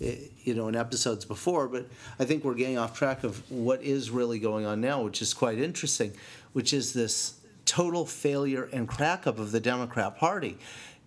eh, 0.00 0.16
you 0.42 0.54
know 0.54 0.68
in 0.68 0.76
episodes 0.76 1.24
before, 1.24 1.68
but 1.68 1.86
I 2.18 2.24
think 2.24 2.44
we're 2.44 2.54
getting 2.54 2.78
off 2.78 2.96
track 2.96 3.24
of 3.24 3.48
what 3.50 3.82
is 3.82 4.10
really 4.10 4.38
going 4.38 4.66
on 4.66 4.80
now, 4.80 5.02
which 5.02 5.22
is 5.22 5.32
quite 5.34 5.58
interesting, 5.58 6.12
which 6.52 6.72
is 6.72 6.92
this 6.92 7.34
total 7.66 8.04
failure 8.04 8.68
and 8.72 8.88
crack 8.88 9.26
up 9.26 9.38
of 9.38 9.52
the 9.52 9.60
Democrat 9.60 10.18
Party. 10.18 10.58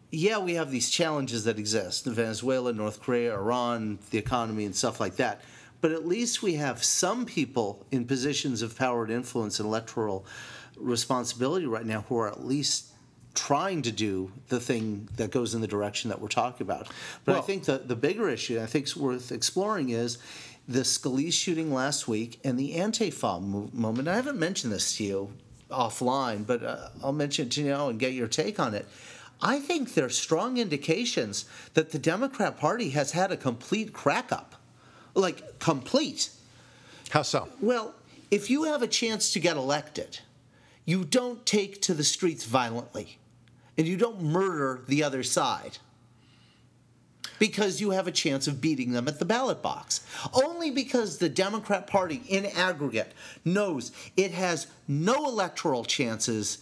Yeah, 0.09 0.37
we 0.37 0.53
have 0.53 0.71
these 0.71 0.89
challenges 0.89 1.43
that 1.43 1.59
exist: 1.59 2.05
Venezuela, 2.05 2.71
North 2.71 3.01
Korea, 3.01 3.33
Iran, 3.33 3.99
the 4.11 4.17
economy, 4.17 4.63
and 4.63 4.75
stuff 4.75 5.01
like 5.01 5.17
that 5.17 5.41
but 5.81 5.91
at 5.91 6.07
least 6.07 6.41
we 6.41 6.53
have 6.53 6.83
some 6.83 7.25
people 7.25 7.85
in 7.91 8.05
positions 8.05 8.61
of 8.61 8.77
power 8.77 9.03
and 9.03 9.13
influence 9.13 9.59
and 9.59 9.67
electoral 9.67 10.25
responsibility 10.75 11.65
right 11.65 11.85
now 11.85 12.01
who 12.09 12.17
are 12.17 12.27
at 12.27 12.45
least 12.45 12.87
trying 13.33 13.83
to 13.83 13.91
do 13.91 14.31
the 14.47 14.59
thing 14.59 15.07
that 15.17 15.29
goes 15.29 15.53
in 15.53 15.61
the 15.61 15.67
direction 15.67 16.09
that 16.09 16.19
we're 16.19 16.27
talking 16.27 16.65
about. 16.65 16.87
But 17.23 17.33
well, 17.33 17.43
I 17.43 17.45
think 17.45 17.65
the, 17.65 17.77
the 17.77 17.95
bigger 17.95 18.27
issue 18.29 18.59
I 18.59 18.65
think 18.65 18.85
is 18.85 18.97
worth 18.97 19.31
exploring 19.31 19.89
is 19.89 20.17
the 20.67 20.79
Scalise 20.79 21.33
shooting 21.33 21.71
last 21.71 22.07
week 22.07 22.39
and 22.43 22.57
the 22.57 22.75
Antifa 22.75 23.73
moment. 23.73 24.07
I 24.07 24.15
haven't 24.15 24.39
mentioned 24.39 24.73
this 24.73 24.97
to 24.97 25.03
you 25.03 25.33
offline, 25.69 26.47
but 26.47 26.63
uh, 26.63 26.89
I'll 27.03 27.13
mention 27.13 27.47
it 27.47 27.51
to 27.53 27.61
you 27.61 27.69
now 27.69 27.89
and 27.89 27.99
get 27.99 28.13
your 28.13 28.27
take 28.27 28.59
on 28.59 28.73
it. 28.73 28.87
I 29.39 29.59
think 29.59 29.93
there 29.93 30.05
are 30.05 30.09
strong 30.09 30.57
indications 30.57 31.45
that 31.75 31.91
the 31.91 31.99
Democrat 31.99 32.57
Party 32.57 32.89
has 32.89 33.11
had 33.11 33.31
a 33.31 33.37
complete 33.37 33.93
crack 33.93 34.31
up 34.31 34.55
like 35.17 35.59
complete. 35.59 36.29
How 37.09 37.23
so? 37.23 37.49
Well, 37.61 37.93
if 38.31 38.49
you 38.49 38.65
have 38.65 38.81
a 38.81 38.87
chance 38.87 39.33
to 39.33 39.39
get 39.39 39.57
elected, 39.57 40.19
you 40.85 41.03
don't 41.03 41.45
take 41.45 41.81
to 41.83 41.93
the 41.93 42.03
streets 42.03 42.45
violently 42.45 43.17
and 43.77 43.87
you 43.87 43.97
don't 43.97 44.21
murder 44.21 44.81
the 44.87 45.03
other 45.03 45.23
side 45.23 45.77
because 47.39 47.79
you 47.81 47.91
have 47.91 48.07
a 48.07 48.11
chance 48.11 48.47
of 48.47 48.61
beating 48.61 48.93
them 48.93 49.07
at 49.07 49.19
the 49.19 49.25
ballot 49.25 49.61
box. 49.61 50.05
Only 50.33 50.71
because 50.71 51.17
the 51.17 51.29
Democrat 51.29 51.87
Party 51.87 52.21
in 52.27 52.45
aggregate 52.45 53.13
knows 53.45 53.91
it 54.15 54.31
has 54.31 54.67
no 54.87 55.25
electoral 55.25 55.85
chances 55.85 56.59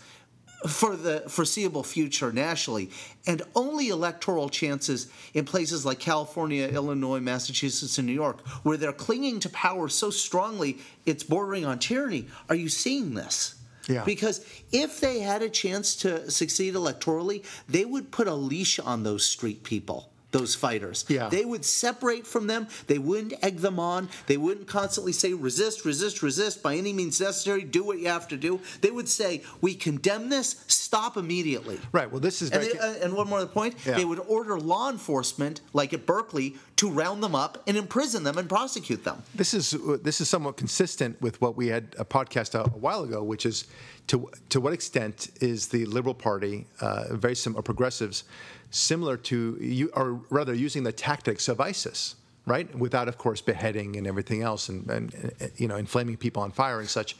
for 0.67 0.95
the 0.95 1.21
foreseeable 1.27 1.83
future 1.83 2.31
nationally, 2.31 2.89
and 3.27 3.41
only 3.55 3.89
electoral 3.89 4.49
chances 4.49 5.07
in 5.33 5.45
places 5.45 5.85
like 5.85 5.99
California, 5.99 6.67
Illinois, 6.67 7.19
Massachusetts, 7.19 7.97
and 7.97 8.07
New 8.07 8.13
York, 8.13 8.45
where 8.63 8.77
they're 8.77 8.93
clinging 8.93 9.39
to 9.41 9.49
power 9.49 9.89
so 9.89 10.09
strongly 10.09 10.77
it's 11.05 11.23
bordering 11.23 11.65
on 11.65 11.79
tyranny. 11.79 12.27
Are 12.49 12.55
you 12.55 12.69
seeing 12.69 13.13
this? 13.13 13.55
Yeah. 13.87 14.03
Because 14.03 14.43
if 14.71 14.99
they 14.99 15.19
had 15.19 15.43
a 15.43 15.49
chance 15.49 15.95
to 15.97 16.31
succeed 16.31 16.73
electorally, 16.73 17.43
they 17.69 17.85
would 17.85 18.11
put 18.11 18.27
a 18.27 18.33
leash 18.33 18.79
on 18.79 19.03
those 19.03 19.23
street 19.23 19.63
people 19.63 20.09
those 20.35 20.53
fighters. 20.53 21.05
Yeah. 21.07 21.29
They 21.29 21.45
would 21.45 21.63
separate 21.63 22.27
from 22.27 22.47
them. 22.47 22.67
They 22.87 22.97
wouldn't 22.97 23.33
egg 23.41 23.59
them 23.59 23.79
on. 23.79 24.09
They 24.27 24.35
wouldn't 24.37 24.67
constantly 24.67 25.13
say 25.13 25.33
resist, 25.33 25.85
resist, 25.85 26.21
resist 26.21 26.61
by 26.61 26.75
any 26.75 26.91
means 26.91 27.21
necessary. 27.21 27.63
Do 27.63 27.83
what 27.85 27.99
you 27.99 28.07
have 28.09 28.27
to 28.29 28.37
do. 28.37 28.59
They 28.81 28.91
would 28.91 29.07
say 29.07 29.43
we 29.61 29.75
condemn 29.75 30.29
this. 30.29 30.63
Stop 30.67 31.15
immediately. 31.15 31.79
Right. 31.93 32.11
Well, 32.11 32.19
this 32.19 32.41
is 32.41 32.51
And, 32.51 32.63
they, 32.63 32.77
uh, 32.77 33.03
and 33.03 33.13
one 33.13 33.29
more 33.29 33.45
point, 33.45 33.75
Yeah. 33.85 33.95
they 33.95 34.05
would 34.05 34.19
order 34.27 34.59
law 34.59 34.89
enforcement, 34.89 35.61
like 35.73 35.93
at 35.93 36.05
Berkeley, 36.05 36.57
to 36.77 36.89
round 36.89 37.23
them 37.23 37.35
up 37.35 37.63
and 37.67 37.77
imprison 37.77 38.23
them 38.23 38.37
and 38.37 38.49
prosecute 38.49 39.03
them. 39.03 39.23
this 39.33 39.53
is 39.53 39.71
this 40.03 40.19
is 40.19 40.27
somewhat 40.27 40.57
consistent 40.57 41.21
with 41.21 41.39
what 41.41 41.55
we 41.55 41.67
had 41.67 41.95
a 41.97 42.05
podcast 42.05 42.53
a, 42.53 42.63
a 42.63 42.77
while 42.77 43.03
ago, 43.03 43.23
which 43.23 43.45
is 43.45 43.65
to 44.07 44.29
to 44.49 44.59
what 44.59 44.73
extent 44.73 45.29
is 45.41 45.67
the 45.67 45.85
Liberal 45.85 46.13
Party 46.13 46.67
uh, 46.81 47.15
very 47.15 47.35
progressives 47.63 48.23
similar 48.71 49.15
to 49.15 49.57
you, 49.61 49.89
or 49.93 50.21
rather 50.29 50.53
using 50.53 50.83
the 50.83 50.91
tactics 50.91 51.47
of 51.47 51.61
ISIS, 51.61 52.15
right? 52.45 52.73
Without, 52.77 53.07
of 53.07 53.17
course, 53.17 53.41
beheading 53.41 53.95
and 53.95 54.05
everything 54.05 54.41
else, 54.41 54.69
and, 54.69 54.89
and, 54.89 55.33
and 55.39 55.51
you 55.55 55.67
know, 55.67 55.77
inflaming 55.77 56.17
people 56.17 56.43
on 56.43 56.51
fire 56.51 56.79
and 56.79 56.89
such. 56.89 57.15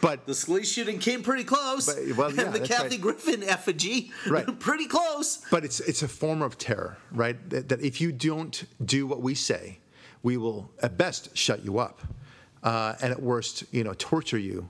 But 0.00 0.26
The 0.26 0.32
Scalise 0.32 0.72
shooting 0.72 0.98
came 0.98 1.22
pretty 1.22 1.44
close. 1.44 1.86
But- 1.86 2.16
well, 2.16 2.32
yeah, 2.34 2.42
and 2.42 2.54
the 2.54 2.60
Kathy 2.60 2.90
right. 2.96 3.00
Griffin 3.00 3.42
effigy, 3.42 4.10
Right. 4.28 4.58
pretty 4.58 4.86
close. 4.86 5.38
But 5.50 5.64
it's 5.64 5.80
it's 5.80 6.02
a 6.02 6.08
form 6.08 6.42
of 6.42 6.58
terror, 6.58 6.96
right? 7.12 7.36
That, 7.50 7.68
that 7.68 7.80
if 7.80 8.00
you 8.00 8.12
don't 8.12 8.64
do 8.84 9.06
what 9.06 9.20
we 9.22 9.34
say, 9.34 9.78
we 10.22 10.36
will 10.36 10.70
at 10.82 10.96
best 10.96 11.36
shut 11.36 11.64
you 11.64 11.78
up, 11.78 12.00
uh, 12.62 12.94
and 13.02 13.12
at 13.12 13.20
worst, 13.22 13.64
you 13.72 13.84
know, 13.84 13.94
torture 13.98 14.38
you, 14.38 14.68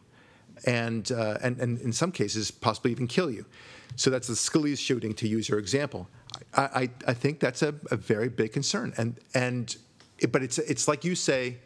and, 0.67 1.11
uh, 1.13 1.39
and 1.43 1.59
and 1.61 1.81
in 1.81 1.93
some 1.93 2.13
cases 2.13 2.51
possibly 2.51 2.91
even 2.91 3.07
kill 3.07 3.31
you. 3.31 3.45
So 3.97 4.11
that's 4.11 4.29
the 4.29 4.35
Scalise 4.35 4.79
shooting, 4.79 5.15
to 5.15 5.29
use 5.29 5.49
your 5.49 5.59
example. 5.59 6.09
I, 6.55 6.63
I, 6.63 6.91
I 7.09 7.15
think 7.15 7.41
that's 7.41 7.63
a, 7.63 7.75
a 7.91 7.97
very 7.97 8.29
big 8.29 8.53
concern, 8.53 8.95
and 8.97 9.17
and 9.35 9.77
it, 10.19 10.33
but 10.33 10.43
it's 10.43 10.59
it's 10.59 10.87
like 10.89 11.05
you 11.05 11.15
say 11.15 11.59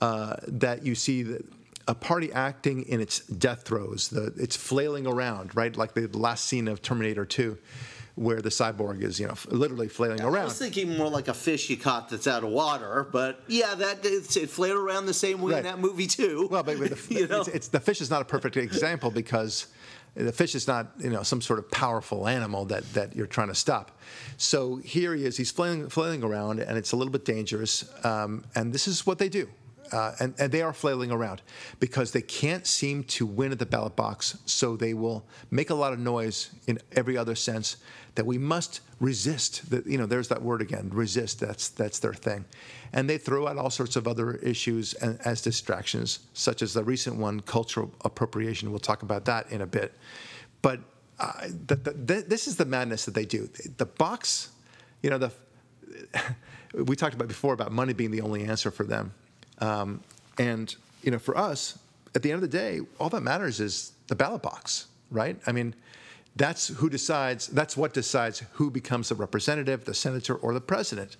uh, 0.00 0.36
that 0.48 0.84
you 0.84 0.94
see 0.94 1.22
the, 1.22 1.44
a 1.88 1.94
party 1.94 2.32
acting 2.32 2.82
in 2.82 3.00
its 3.00 3.20
death 3.26 3.62
throes. 3.62 4.08
The, 4.08 4.32
it's 4.36 4.56
flailing 4.56 5.06
around, 5.06 5.54
right? 5.56 5.76
Like 5.76 5.94
the 5.94 6.06
last 6.08 6.46
scene 6.46 6.68
of 6.68 6.82
Terminator 6.82 7.24
2, 7.24 7.58
where 8.14 8.42
the 8.42 8.50
cyborg 8.50 9.02
is, 9.02 9.18
you 9.18 9.26
know, 9.26 9.34
literally 9.48 9.88
flailing 9.88 10.20
I 10.20 10.24
around. 10.24 10.42
I 10.42 10.44
was 10.44 10.58
thinking 10.58 10.96
more 10.96 11.08
like 11.08 11.28
a 11.28 11.34
fish 11.34 11.70
you 11.70 11.76
caught 11.76 12.08
that's 12.10 12.26
out 12.26 12.44
of 12.44 12.50
water, 12.50 13.08
but 13.10 13.42
yeah, 13.48 13.74
that 13.74 14.00
it's, 14.04 14.36
it 14.36 14.50
flared 14.50 14.76
around 14.76 15.06
the 15.06 15.14
same 15.14 15.40
way 15.40 15.52
Right. 15.52 15.58
in 15.58 15.64
that 15.64 15.78
movie 15.78 16.06
too. 16.06 16.48
Well, 16.50 16.62
but, 16.62 16.78
but 16.78 16.90
the, 16.90 17.14
you 17.14 17.26
know? 17.26 17.40
it's, 17.40 17.48
it's, 17.48 17.68
the 17.68 17.80
fish 17.80 18.00
is 18.00 18.10
not 18.10 18.20
a 18.22 18.26
perfect 18.26 18.56
example 18.56 19.10
because 19.10 19.66
the 20.14 20.30
fish 20.32 20.54
is 20.54 20.68
not, 20.68 20.92
you 20.98 21.08
know, 21.08 21.22
some 21.22 21.40
sort 21.40 21.58
of 21.58 21.70
powerful 21.70 22.28
animal 22.28 22.66
that, 22.66 22.84
that 22.92 23.16
you're 23.16 23.26
trying 23.26 23.48
to 23.48 23.54
stop. 23.54 23.98
So 24.36 24.76
here 24.76 25.14
he 25.14 25.24
is, 25.24 25.38
he's 25.38 25.50
flailing, 25.50 25.88
flailing 25.88 26.22
around, 26.22 26.60
and 26.60 26.76
it's 26.76 26.92
a 26.92 26.96
little 26.96 27.12
bit 27.12 27.24
dangerous. 27.24 27.90
Um, 28.04 28.44
and 28.54 28.74
this 28.74 28.86
is 28.86 29.06
what 29.06 29.18
they 29.18 29.30
do. 29.30 29.48
Uh, 29.92 30.14
and, 30.20 30.34
and 30.38 30.50
they 30.50 30.62
are 30.62 30.72
flailing 30.72 31.10
around 31.10 31.42
because 31.78 32.12
they 32.12 32.22
can't 32.22 32.66
seem 32.66 33.04
to 33.04 33.26
win 33.26 33.52
at 33.52 33.58
the 33.58 33.66
ballot 33.66 33.94
box, 33.94 34.38
so 34.46 34.76
they 34.76 34.94
will 34.94 35.24
make 35.50 35.70
a 35.70 35.74
lot 35.74 35.92
of 35.92 35.98
noise 35.98 36.50
in 36.66 36.78
every 36.92 37.16
other 37.16 37.34
sense 37.34 37.76
that 38.14 38.24
we 38.24 38.38
must 38.38 38.80
resist. 39.00 39.68
That 39.70 39.86
you 39.86 39.98
know, 39.98 40.06
there's 40.06 40.28
that 40.28 40.42
word 40.42 40.62
again, 40.62 40.90
resist. 40.92 41.40
That's 41.40 41.68
that's 41.68 41.98
their 41.98 42.14
thing, 42.14 42.44
and 42.92 43.08
they 43.08 43.18
throw 43.18 43.46
out 43.46 43.58
all 43.58 43.70
sorts 43.70 43.96
of 43.96 44.08
other 44.08 44.36
issues 44.36 44.94
and, 44.94 45.18
as 45.24 45.42
distractions, 45.42 46.20
such 46.32 46.62
as 46.62 46.72
the 46.72 46.84
recent 46.84 47.16
one, 47.16 47.40
cultural 47.40 47.92
appropriation. 48.04 48.70
We'll 48.70 48.80
talk 48.80 49.02
about 49.02 49.26
that 49.26 49.50
in 49.52 49.60
a 49.60 49.66
bit, 49.66 49.92
but 50.62 50.80
uh, 51.18 51.48
the, 51.66 51.76
the, 51.76 51.92
th- 51.92 52.26
this 52.26 52.48
is 52.48 52.56
the 52.56 52.64
madness 52.64 53.04
that 53.04 53.14
they 53.14 53.26
do. 53.26 53.48
The 53.76 53.86
box, 53.86 54.50
you 55.02 55.10
know, 55.10 55.18
the 55.18 55.32
we 56.74 56.96
talked 56.96 57.14
about 57.14 57.28
before 57.28 57.52
about 57.52 57.72
money 57.72 57.92
being 57.92 58.10
the 58.10 58.22
only 58.22 58.44
answer 58.44 58.70
for 58.70 58.84
them. 58.84 59.12
Um, 59.62 60.00
and 60.38 60.74
you 61.02 61.10
know, 61.12 61.18
for 61.18 61.36
us, 61.38 61.78
at 62.14 62.22
the 62.22 62.30
end 62.30 62.42
of 62.42 62.50
the 62.50 62.58
day, 62.58 62.80
all 62.98 63.08
that 63.10 63.22
matters 63.22 63.60
is 63.60 63.92
the 64.08 64.14
ballot 64.14 64.42
box, 64.42 64.88
right? 65.10 65.36
I 65.46 65.52
mean, 65.52 65.74
that's 66.36 66.68
who 66.68 66.90
decides. 66.90 67.46
That's 67.46 67.76
what 67.76 67.94
decides 67.94 68.42
who 68.52 68.70
becomes 68.70 69.08
the 69.08 69.14
representative, 69.14 69.84
the 69.84 69.94
senator, 69.94 70.34
or 70.34 70.52
the 70.52 70.60
president. 70.60 71.16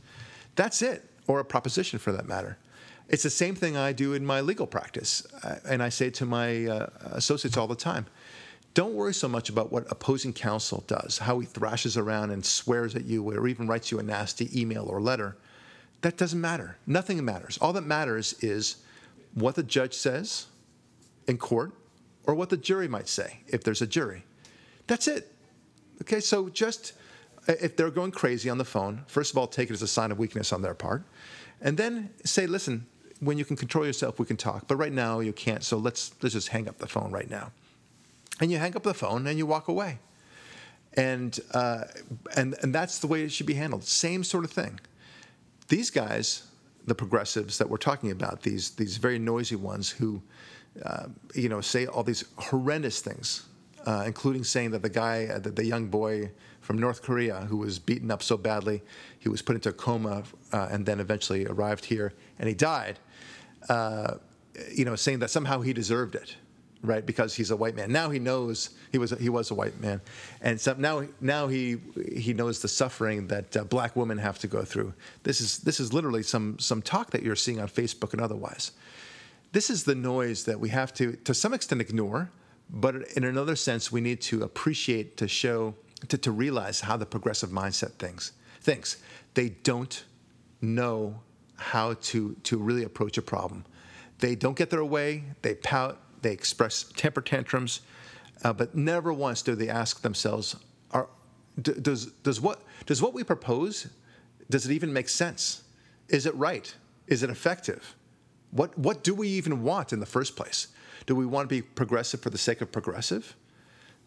That's 0.57 0.83
it, 0.83 1.09
or 1.27 1.39
a 1.39 1.45
proposition 1.45 1.99
for 1.99 2.13
that 2.13 2.27
matter. 2.27 2.59
It's 3.09 3.23
the 3.23 3.31
same 3.31 3.55
thing 3.55 3.77
I 3.77 3.93
do 3.93 4.15
in 4.15 4.25
my 4.25 4.41
legal 4.41 4.67
practice, 4.67 5.27
uh, 5.45 5.57
and 5.69 5.83
I 5.83 5.89
say 5.89 6.11
to 6.11 6.27
my 6.27 6.67
uh, 6.67 6.87
associates 7.13 7.57
all 7.57 7.69
the 7.69 7.77
time. 7.77 8.07
Don't 8.75 8.95
worry 8.95 9.13
so 9.13 9.29
much 9.29 9.51
about 9.51 9.71
what 9.71 9.85
opposing 9.91 10.33
counsel 10.33 10.83
does, 10.87 11.19
how 11.19 11.39
he 11.39 11.47
thrashes 11.47 11.97
around 11.97 12.31
and 12.31 12.45
swears 12.45 12.95
at 12.97 13.05
you, 13.05 13.23
or 13.23 13.47
even 13.47 13.67
writes 13.69 13.91
you 13.91 13.99
a 13.99 14.03
nasty 14.03 14.49
email 14.59 14.85
or 14.85 15.01
letter. 15.01 15.37
That 16.03 16.17
doesn't 16.17 16.41
matter. 16.41 16.77
Nothing 16.87 17.25
matters. 17.25 17.59
All 17.61 17.73
that 17.73 17.87
matters 17.87 18.35
is 18.41 18.77
what 19.35 19.55
the 19.55 19.63
judge 19.63 19.95
says 19.95 20.47
in 21.27 21.39
court 21.39 21.73
or 22.25 22.35
what 22.35 22.51
the 22.51 22.57
jury 22.57 22.89
might 22.89 23.09
say 23.09 23.41
if 23.47 23.65
there's 23.65 23.83
a 23.83 23.87
jury. 23.87 24.25
That's 24.87 25.09
it. 25.09 25.33
Okay, 26.03 26.21
so 26.21 26.49
just 26.49 26.93
if 27.47 27.77
they're 27.77 27.91
going 27.91 28.11
crazy 28.11 28.51
on 28.51 28.59
the 28.59 28.65
phone, 28.65 29.03
first 29.07 29.33
of 29.33 29.39
all, 29.39 29.47
take 29.47 29.71
it 29.71 29.73
as 29.73 29.83
a 29.83 29.89
sign 29.89 30.11
of 30.11 30.19
weakness 30.19 30.53
on 30.53 30.63
their 30.63 30.75
part. 30.75 31.05
And 31.61 31.77
then 31.77 32.11
say, 32.25 32.47
listen, 32.47 32.87
when 33.21 33.39
you 33.39 33.45
can 33.45 33.57
control 33.57 33.87
yourself, 33.87 34.19
we 34.19 34.27
can 34.27 34.37
talk. 34.37 34.67
But 34.67 34.77
right 34.77 34.93
now, 34.93 35.21
you 35.21 35.33
can't. 35.33 35.63
So 35.63 35.77
let's, 35.77 36.13
let's 36.21 36.35
just 36.35 36.49
hang 36.49 36.69
up 36.69 36.79
the 36.79 36.89
phone 36.89 37.13
right 37.13 37.31
now. 37.31 37.53
And 38.41 38.51
you 38.51 38.59
hang 38.59 38.75
up 38.75 38.83
the 38.83 38.95
phone 38.95 39.27
and 39.29 39.39
you 39.39 39.47
walk 39.47 39.69
away. 39.69 40.01
And, 40.95 41.39
uh, 41.55 41.85
and, 42.37 42.57
and 42.61 42.75
that's 42.75 42.99
the 42.99 43.07
way 43.07 43.23
it 43.23 43.31
should 43.31 43.47
be 43.47 43.55
handled. 43.55 43.85
Same 43.85 44.25
sort 44.25 44.45
of 44.45 44.51
thing 44.51 44.81
these 45.73 45.91
guys, 45.91 46.49
the 46.87 46.95
progressives 46.95 47.57
that 47.57 47.71
we're 47.71 47.79
talking 47.79 48.11
about, 48.11 48.43
these 48.43 48.73
these 48.73 48.99
very 48.99 49.19
noisy 49.19 49.57
ones 49.57 49.89
who, 49.89 50.23
uh, 50.85 51.07
you 51.35 51.49
know, 51.49 51.63
say 51.63 51.87
all 51.87 52.03
these 52.03 52.27
horrendous 52.37 53.01
things, 53.01 53.47
uh, 53.87 54.05
including 54.07 54.45
saying 54.45 54.71
that 54.73 54.83
the 54.83 54.91
guy, 54.91 55.25
uh, 55.25 55.39
the, 55.39 55.51
the 55.51 55.65
young 55.65 55.87
boy 55.87 56.31
from 56.61 56.77
North 56.77 57.01
Korea 57.01 57.47
who 57.49 57.57
was 57.57 57.79
beaten 57.79 58.11
up 58.11 58.23
so 58.23 58.37
badly, 58.37 58.83
he 59.19 59.31
was 59.31 59.41
put 59.41 59.55
into 59.57 59.71
a 59.71 59.73
coma 59.73 60.25
uh, 60.53 60.69
and 60.71 60.85
then 60.85 61.01
eventually 61.01 61.47
arrived 61.47 61.87
here 61.87 62.13
and 62.39 62.51
he 62.51 62.55
died. 62.55 62.99
Uh, 63.71 64.17
you 64.71 64.85
know, 64.85 64.95
saying 64.95 65.21
that 65.21 65.31
somehow 65.31 65.63
he 65.63 65.73
deserved 65.73 66.15
it 66.15 66.37
right? 66.83 67.05
Because 67.07 67.35
he's 67.35 67.51
a 67.51 67.57
white 67.57 67.77
man. 67.77 67.93
Now 67.93 68.11
he 68.11 68.19
knows 68.19 68.71
he 68.91 68.99
was 68.99 69.11
he 69.19 69.29
was 69.29 69.51
a 69.51 69.55
white 69.55 69.81
man, 69.81 70.01
and 70.41 70.61
so 70.61 70.75
now 70.77 71.05
now 71.21 71.47
he 71.47 71.79
he 72.15 72.35
knows 72.35 72.61
the 72.61 72.69
suffering 72.69 73.29
that 73.29 73.57
uh, 73.57 73.65
black 73.65 73.97
women 73.97 74.19
have 74.19 74.39
to 74.41 74.49
go 74.49 74.65
through. 74.65 74.93
This 75.23 75.41
is 75.41 75.59
this 75.59 75.81
is 75.81 75.93
literally 75.93 76.23
some 76.23 76.59
some 76.59 76.83
talk 76.83 77.11
that 77.11 77.23
you're 77.23 77.37
seeing 77.37 77.61
on 77.61 77.69
Facebook 77.69 78.13
and 78.13 78.21
otherwise. 78.21 78.73
This 79.53 79.71
is 79.71 79.85
the 79.85 79.95
noise 79.95 80.45
that 80.45 80.59
we 80.59 80.71
have 80.71 80.93
to 80.95 81.13
to 81.17 81.35
some 81.35 81.55
extent 81.55 81.81
ignore, 81.81 82.31
but 82.69 82.97
in 83.17 83.25
another 83.25 83.57
sense 83.57 83.93
we 83.93 84.01
need 84.01 84.21
to 84.23 84.43
appreciate 84.43 85.17
to 85.19 85.29
show 85.29 85.75
to, 86.09 86.19
to 86.19 86.33
realize 86.33 86.81
how 86.81 86.97
the 86.97 87.07
progressive 87.07 87.51
mindset 87.51 87.93
thinks 87.93 88.33
thinks. 88.61 88.97
They 89.35 89.51
don't 89.51 90.05
know 90.61 91.21
how 91.57 91.95
to 91.95 92.35
to 92.43 92.59
really 92.59 92.83
approach 92.83 93.19
a 93.19 93.23
problem. 93.23 93.65
They 94.19 94.35
don't 94.35 94.57
get 94.57 94.71
their 94.71 94.85
way. 94.85 95.25
They 95.43 95.55
pout 95.55 95.99
they 96.23 96.33
express 96.33 96.85
temper 96.97 97.21
tantrums, 97.21 97.81
uh, 98.45 98.53
but 98.53 98.75
never 98.75 99.13
once 99.13 99.43
do 99.43 99.55
they 99.55 99.69
ask 99.69 100.03
themselves, 100.03 100.57
are, 100.93 101.09
d- 101.61 101.75
does, 101.81 102.07
does, 102.23 102.41
what, 102.41 102.63
does 102.87 103.03
what 103.03 103.15
we 103.15 103.23
propose, 103.25 103.89
does 104.51 104.67
it 104.67 104.73
even 104.73 104.93
make 104.93 105.09
sense? 105.09 105.63
Is 106.09 106.27
it 106.27 106.35
right? 106.35 106.75
Is 107.07 107.23
it 107.23 107.31
effective? 107.31 107.95
What, 108.51 108.77
what 108.79 109.03
do 109.03 109.15
we 109.15 109.29
even 109.29 109.63
want 109.63 109.93
in 109.93 110.01
the 110.01 110.07
first 110.07 110.37
place? 110.37 110.69
Do 111.07 111.15
we 111.17 111.27
want 111.27 111.49
to 111.49 111.55
be 111.55 111.63
progressive 111.63 112.21
for 112.21 112.31
the 112.31 112.39
sake 112.39 112.61
of 112.61 112.71
progressive? 112.71 113.35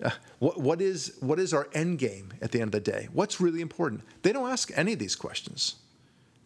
Uh, 0.03 0.11
what, 0.39 0.59
what, 0.59 0.81
is, 0.81 1.15
what 1.19 1.39
is 1.39 1.53
our 1.53 1.67
end 1.73 1.99
game 1.99 2.33
at 2.41 2.51
the 2.51 2.59
end 2.61 2.73
of 2.75 2.83
the 2.83 2.91
day? 2.91 3.07
What's 3.13 3.39
really 3.39 3.61
important? 3.61 4.01
They 4.21 4.31
don't 4.31 4.49
ask 4.49 4.71
any 4.75 4.93
of 4.93 4.99
these 4.99 5.15
questions. 5.15 5.75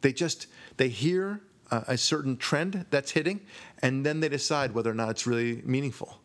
They 0.02 0.14
just, 0.14 0.48
they 0.78 0.90
hear 0.90 1.42
a 1.72 1.98
certain 1.98 2.38
trend 2.38 2.86
that's 2.90 3.12
hitting, 3.12 3.42
and 3.82 4.06
then 4.06 4.20
they 4.20 4.30
decide 4.30 4.74
whether 4.74 4.90
or 4.90 4.96
not 4.96 5.10
it's 5.10 5.28
really 5.28 5.62
meaningful. 5.66 6.20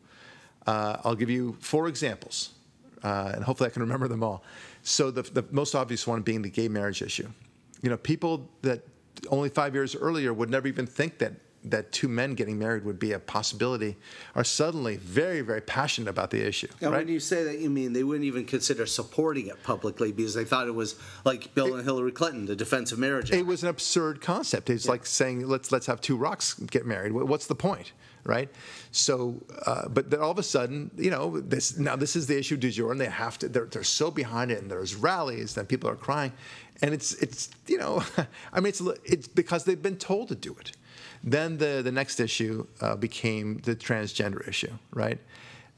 Uh, 0.66 0.96
I'll 1.04 1.14
give 1.14 1.30
you 1.30 1.56
four 1.60 1.88
examples, 1.88 2.50
uh, 3.02 3.32
and 3.34 3.44
hopefully 3.44 3.68
I 3.68 3.72
can 3.72 3.82
remember 3.82 4.08
them 4.08 4.22
all. 4.22 4.42
So 4.82 5.10
the, 5.10 5.22
the 5.22 5.44
most 5.50 5.74
obvious 5.74 6.06
one 6.06 6.22
being 6.22 6.42
the 6.42 6.50
gay 6.50 6.68
marriage 6.68 7.02
issue. 7.02 7.28
You 7.82 7.90
know, 7.90 7.96
people 7.96 8.48
that 8.62 8.82
only 9.28 9.48
five 9.48 9.74
years 9.74 9.94
earlier 9.94 10.32
would 10.32 10.50
never 10.50 10.68
even 10.68 10.86
think 10.86 11.18
that 11.18 11.32
that 11.64 11.92
two 11.92 12.08
men 12.08 12.34
getting 12.34 12.58
married 12.58 12.84
would 12.84 12.98
be 12.98 13.12
a 13.12 13.18
possibility 13.18 13.96
are 14.34 14.44
suddenly 14.44 14.96
very, 14.96 15.40
very 15.40 15.60
passionate 15.60 16.10
about 16.10 16.30
the 16.30 16.46
issue. 16.46 16.68
And 16.80 16.92
right? 16.92 16.98
when 16.98 17.08
you 17.08 17.20
say 17.20 17.44
that, 17.44 17.58
you 17.58 17.70
mean 17.70 17.92
they 17.92 18.04
wouldn't 18.04 18.24
even 18.24 18.44
consider 18.44 18.86
supporting 18.86 19.46
it 19.46 19.62
publicly 19.62 20.12
because 20.12 20.34
they 20.34 20.44
thought 20.44 20.68
it 20.68 20.74
was 20.74 20.96
like 21.24 21.54
Bill 21.54 21.74
and 21.74 21.84
Hillary 21.84 22.12
Clinton, 22.12 22.46
the 22.46 22.56
Defense 22.56 22.92
of 22.92 22.98
Marriage 22.98 23.30
Act. 23.30 23.40
It 23.40 23.46
was 23.46 23.62
an 23.62 23.70
absurd 23.70 24.20
concept. 24.20 24.70
It's 24.70 24.88
like 24.88 25.06
saying 25.06 25.46
let's 25.48 25.72
let's 25.72 25.86
have 25.86 26.00
two 26.00 26.16
rocks 26.16 26.54
get 26.54 26.86
married. 26.86 27.12
What's 27.12 27.46
the 27.46 27.54
point, 27.54 27.92
right? 28.24 28.48
So, 28.92 29.42
uh, 29.66 29.88
but 29.88 30.10
then 30.10 30.20
all 30.20 30.30
of 30.30 30.38
a 30.38 30.42
sudden, 30.42 30.90
you 30.96 31.10
know, 31.10 31.40
this 31.40 31.78
now 31.78 31.96
this 31.96 32.14
is 32.14 32.26
the 32.26 32.38
issue 32.38 32.56
du 32.56 32.70
jour, 32.70 32.92
and 32.92 33.00
they 33.00 33.06
have 33.06 33.38
to. 33.38 33.48
They're 33.48 33.66
they're 33.66 33.84
so 33.84 34.10
behind 34.10 34.50
it, 34.50 34.60
and 34.60 34.70
there's 34.70 34.94
rallies, 34.94 35.56
and 35.56 35.68
people 35.68 35.88
are 35.88 35.96
crying, 35.96 36.32
and 36.82 36.92
it's 36.92 37.14
it's 37.14 37.50
you 37.66 37.78
know, 37.78 38.04
I 38.52 38.60
mean 38.60 38.68
it's 38.68 38.82
it's 39.04 39.28
because 39.28 39.64
they've 39.64 39.80
been 39.80 39.96
told 39.96 40.28
to 40.28 40.34
do 40.34 40.56
it. 40.60 40.72
Then 41.26 41.56
the 41.56 41.80
the 41.82 41.90
next 41.90 42.20
issue 42.20 42.66
uh, 42.82 42.96
became 42.96 43.58
the 43.58 43.74
transgender 43.74 44.46
issue, 44.46 44.72
right? 44.92 45.18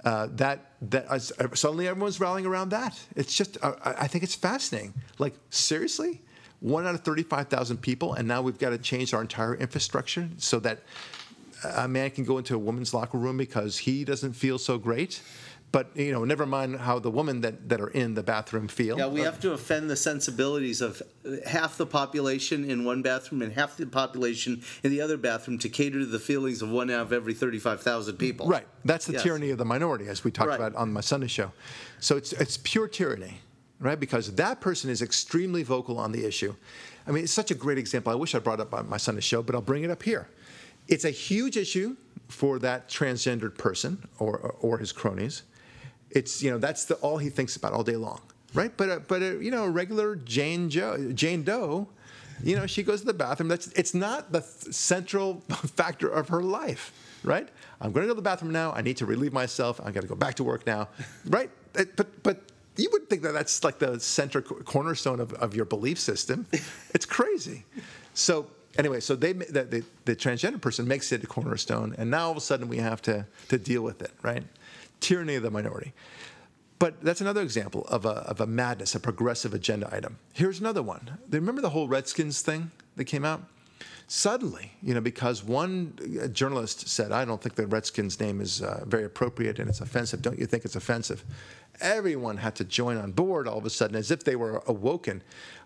Uh, 0.04 0.26
that 0.32 0.72
that 0.90 1.06
uh, 1.09 1.18
suddenly 1.54 1.87
everyone's 1.87 2.18
rallying 2.18 2.46
around 2.46 2.70
that. 2.70 3.00
It's 3.14 3.35
just 3.35 3.56
uh, 3.62 3.74
I 3.85 4.09
think 4.09 4.24
it's 4.24 4.35
fascinating. 4.35 4.92
Like 5.18 5.35
seriously, 5.50 6.22
one 6.59 6.85
out 6.85 6.96
of 6.96 7.02
thirty-five 7.02 7.46
thousand 7.48 7.78
people, 7.78 8.14
and 8.14 8.26
now 8.26 8.42
we've 8.42 8.59
got 8.59 8.70
to 8.70 8.78
change 8.78 9.14
our 9.14 9.22
entire 9.22 9.54
infrastructure 9.54 10.28
so 10.37 10.59
that 10.61 10.82
a 11.76 11.88
man 11.88 12.11
can 12.11 12.24
go 12.24 12.38
into 12.38 12.54
a 12.54 12.59
woman's 12.59 12.92
locker 12.92 13.18
room 13.18 13.37
because 13.37 13.78
he 13.78 14.04
doesn't 14.04 14.32
feel 14.32 14.59
so 14.59 14.78
great. 14.78 15.22
But 15.76 15.94
you 15.94 16.10
know, 16.10 16.24
never 16.24 16.46
mind 16.46 16.76
how 16.80 16.98
the 16.98 17.10
women 17.10 17.42
that, 17.42 17.68
that 17.68 17.82
are 17.82 17.88
in 17.90 18.14
the 18.14 18.22
bathroom 18.22 18.66
feel. 18.66 18.96
Yeah, 18.96 19.08
we 19.08 19.20
have 19.20 19.38
to 19.40 19.52
offend 19.52 19.90
the 19.90 19.96
sensibilities 19.96 20.80
of 20.80 21.02
half 21.44 21.76
the 21.76 21.84
population 21.84 22.64
in 22.70 22.86
one 22.86 23.02
bathroom 23.02 23.42
and 23.42 23.52
half 23.52 23.76
the 23.76 23.84
population 23.84 24.62
in 24.82 24.90
the 24.90 25.02
other 25.02 25.18
bathroom 25.18 25.58
to 25.58 25.68
cater 25.68 25.98
to 25.98 26.06
the 26.06 26.18
feelings 26.18 26.62
of 26.62 26.70
one 26.70 26.88
out 26.90 27.02
of 27.02 27.12
every 27.12 27.34
thirty-five 27.34 27.82
thousand 27.82 28.16
people. 28.16 28.46
Right. 28.46 28.66
That's 28.86 29.04
the 29.04 29.12
Yes. 29.12 29.22
tyranny 29.24 29.50
of 29.50 29.58
the 29.58 29.66
minority, 29.66 30.06
as 30.08 30.24
we 30.24 30.30
talked 30.30 30.48
Right. 30.48 30.56
about 30.58 30.74
on 30.76 30.94
my 30.94 31.02
Sunday 31.02 31.26
show. 31.26 31.52
So 32.00 32.16
it's 32.16 32.32
it's 32.32 32.56
pure 32.56 32.88
tyranny, 32.88 33.42
right? 33.78 34.00
Because 34.00 34.34
that 34.36 34.62
person 34.62 34.88
is 34.88 35.02
extremely 35.02 35.62
vocal 35.62 35.98
on 35.98 36.10
the 36.10 36.24
issue. 36.24 36.54
I 37.06 37.10
mean, 37.10 37.24
it's 37.24 37.34
such 37.34 37.50
a 37.50 37.54
great 37.54 37.76
example. 37.76 38.10
I 38.10 38.16
wish 38.16 38.34
I 38.34 38.38
brought 38.38 38.60
it 38.60 38.62
up 38.62 38.72
on 38.72 38.88
my 38.88 38.96
Sunday 38.96 39.20
show, 39.20 39.42
but 39.42 39.54
I'll 39.54 39.60
bring 39.60 39.84
it 39.84 39.90
up 39.90 40.02
here. 40.04 40.26
It's 40.88 41.04
a 41.04 41.10
huge 41.10 41.58
issue 41.58 41.96
for 42.28 42.58
that 42.60 42.88
transgendered 42.88 43.58
person 43.58 44.08
or 44.18 44.56
or 44.62 44.78
his 44.78 44.90
cronies. 44.90 45.42
It's 46.16 46.42
you 46.42 46.50
know 46.50 46.59
that's 46.59 46.87
the 46.87 46.94
all 46.96 47.18
he 47.18 47.29
thinks 47.29 47.57
about 47.57 47.72
all 47.74 47.85
day 47.85 47.96
long, 47.96 48.20
right? 48.55 48.72
But 48.76 48.88
a, 48.88 49.00
but 49.00 49.20
a, 49.22 49.42
you 49.44 49.50
know 49.50 49.64
a 49.64 49.70
regular 49.70 50.16
Jane 50.16 50.70
Joe 50.70 51.12
Jane 51.12 51.42
Doe, 51.42 51.88
you 52.42 52.57
know 52.57 52.66
she 52.66 52.83
goes 52.83 53.00
to 53.00 53.07
the 53.07 53.12
bathroom. 53.14 53.48
That's 53.48 53.66
it's 53.68 53.92
not 53.92 54.33
the 54.33 54.40
th- 54.40 54.74
central 54.74 55.40
factor 55.81 56.09
of 56.09 56.29
her 56.31 56.42
life, 56.42 56.85
right? 57.22 57.46
I'm 57.83 57.92
going 57.92 58.05
to 58.05 58.09
go 58.09 58.14
to 58.14 58.22
the 58.22 58.22
bathroom 58.31 58.52
now. 58.52 58.72
I 58.72 58.81
need 58.81 58.96
to 58.96 59.07
relieve 59.07 59.35
myself. 59.35 59.79
I 59.85 59.90
got 59.90 60.00
to 60.00 60.09
go 60.09 60.14
back 60.14 60.37
to 60.37 60.44
work 60.44 60.66
now, 60.66 60.88
right? 61.26 61.50
It- 61.74 61.96
but 61.96 62.09
but 62.22 62.37
you 62.79 62.88
would 62.92 63.09
think 63.11 63.22
that 63.22 63.33
that's 63.33 63.62
like 63.62 63.79
the 63.79 64.00
center 64.00 64.40
cornerstone 64.42 65.20
of, 65.20 65.33
of 65.35 65.55
your 65.55 65.64
belief 65.66 65.98
system. 65.98 66.46
It's 66.94 67.07
crazy. 67.07 67.64
So 68.14 68.46
anyway, 68.79 69.00
so 69.00 69.16
they 69.16 69.33
the, 69.35 69.64
the, 69.64 69.85
the 70.07 70.16
transgender 70.16 70.61
person 70.61 70.88
makes 70.88 71.12
it 71.12 71.22
a 71.24 71.26
cornerstone, 71.26 71.94
and 71.98 72.11
now 72.11 72.24
all 72.26 72.31
of 72.31 72.37
a 72.38 72.40
sudden 72.40 72.68
we 72.68 72.79
have 72.79 73.02
to 73.02 73.26
to 73.48 73.59
deal 73.59 73.83
with 73.83 74.00
it, 74.00 74.12
right? 74.22 74.44
Tyranny 75.00 75.35
of 75.37 75.42
the 75.42 75.50
minority. 75.50 75.92
But 76.78 77.00
that's 77.02 77.20
another 77.20 77.40
example 77.40 77.87
of 77.88 78.04
a, 78.04 78.11
of 78.11 78.40
a 78.40 78.46
madness, 78.46 78.94
a 78.94 79.00
progressive 79.00 79.54
agenda 79.54 79.88
item. 79.94 80.18
Here's 80.35 80.61
another 80.61 80.82
one. 80.82 81.18
Remember 81.30 81.62
the 81.62 81.70
whole 81.70 81.88
Redskins 81.88 82.42
thing 82.42 82.70
that 82.96 83.04
came 83.04 83.24
out? 83.24 83.42
Suddenly, 84.09 84.72
you 84.82 84.94
know, 84.94 85.00
because 85.00 85.42
one 85.42 85.98
uh, 86.22 86.28
journalist 86.28 86.88
said, 86.88 87.11
I 87.11 87.24
don't 87.24 87.42
think 87.42 87.56
the 87.56 87.66
Redskins 87.66 88.20
name 88.20 88.40
is 88.40 88.62
uh, 88.62 88.85
very 88.87 89.04
appropriate 89.04 89.59
and 89.59 89.68
it's 89.68 89.80
offensive. 89.80 90.22
Don't 90.22 90.38
you 90.38 90.46
think 90.46 90.64
it's 90.64 90.76
offensive? 90.76 91.24
Everyone 91.80 92.38
had 92.38 92.54
to 92.56 92.64
join 92.64 92.96
on 92.96 93.12
board 93.12 93.46
all 93.46 93.58
of 93.58 93.66
a 93.66 93.70
sudden 93.70 93.96
as 93.96 94.10
if 94.10 94.24
they 94.24 94.36
were 94.36 94.62
awoken 94.66 95.22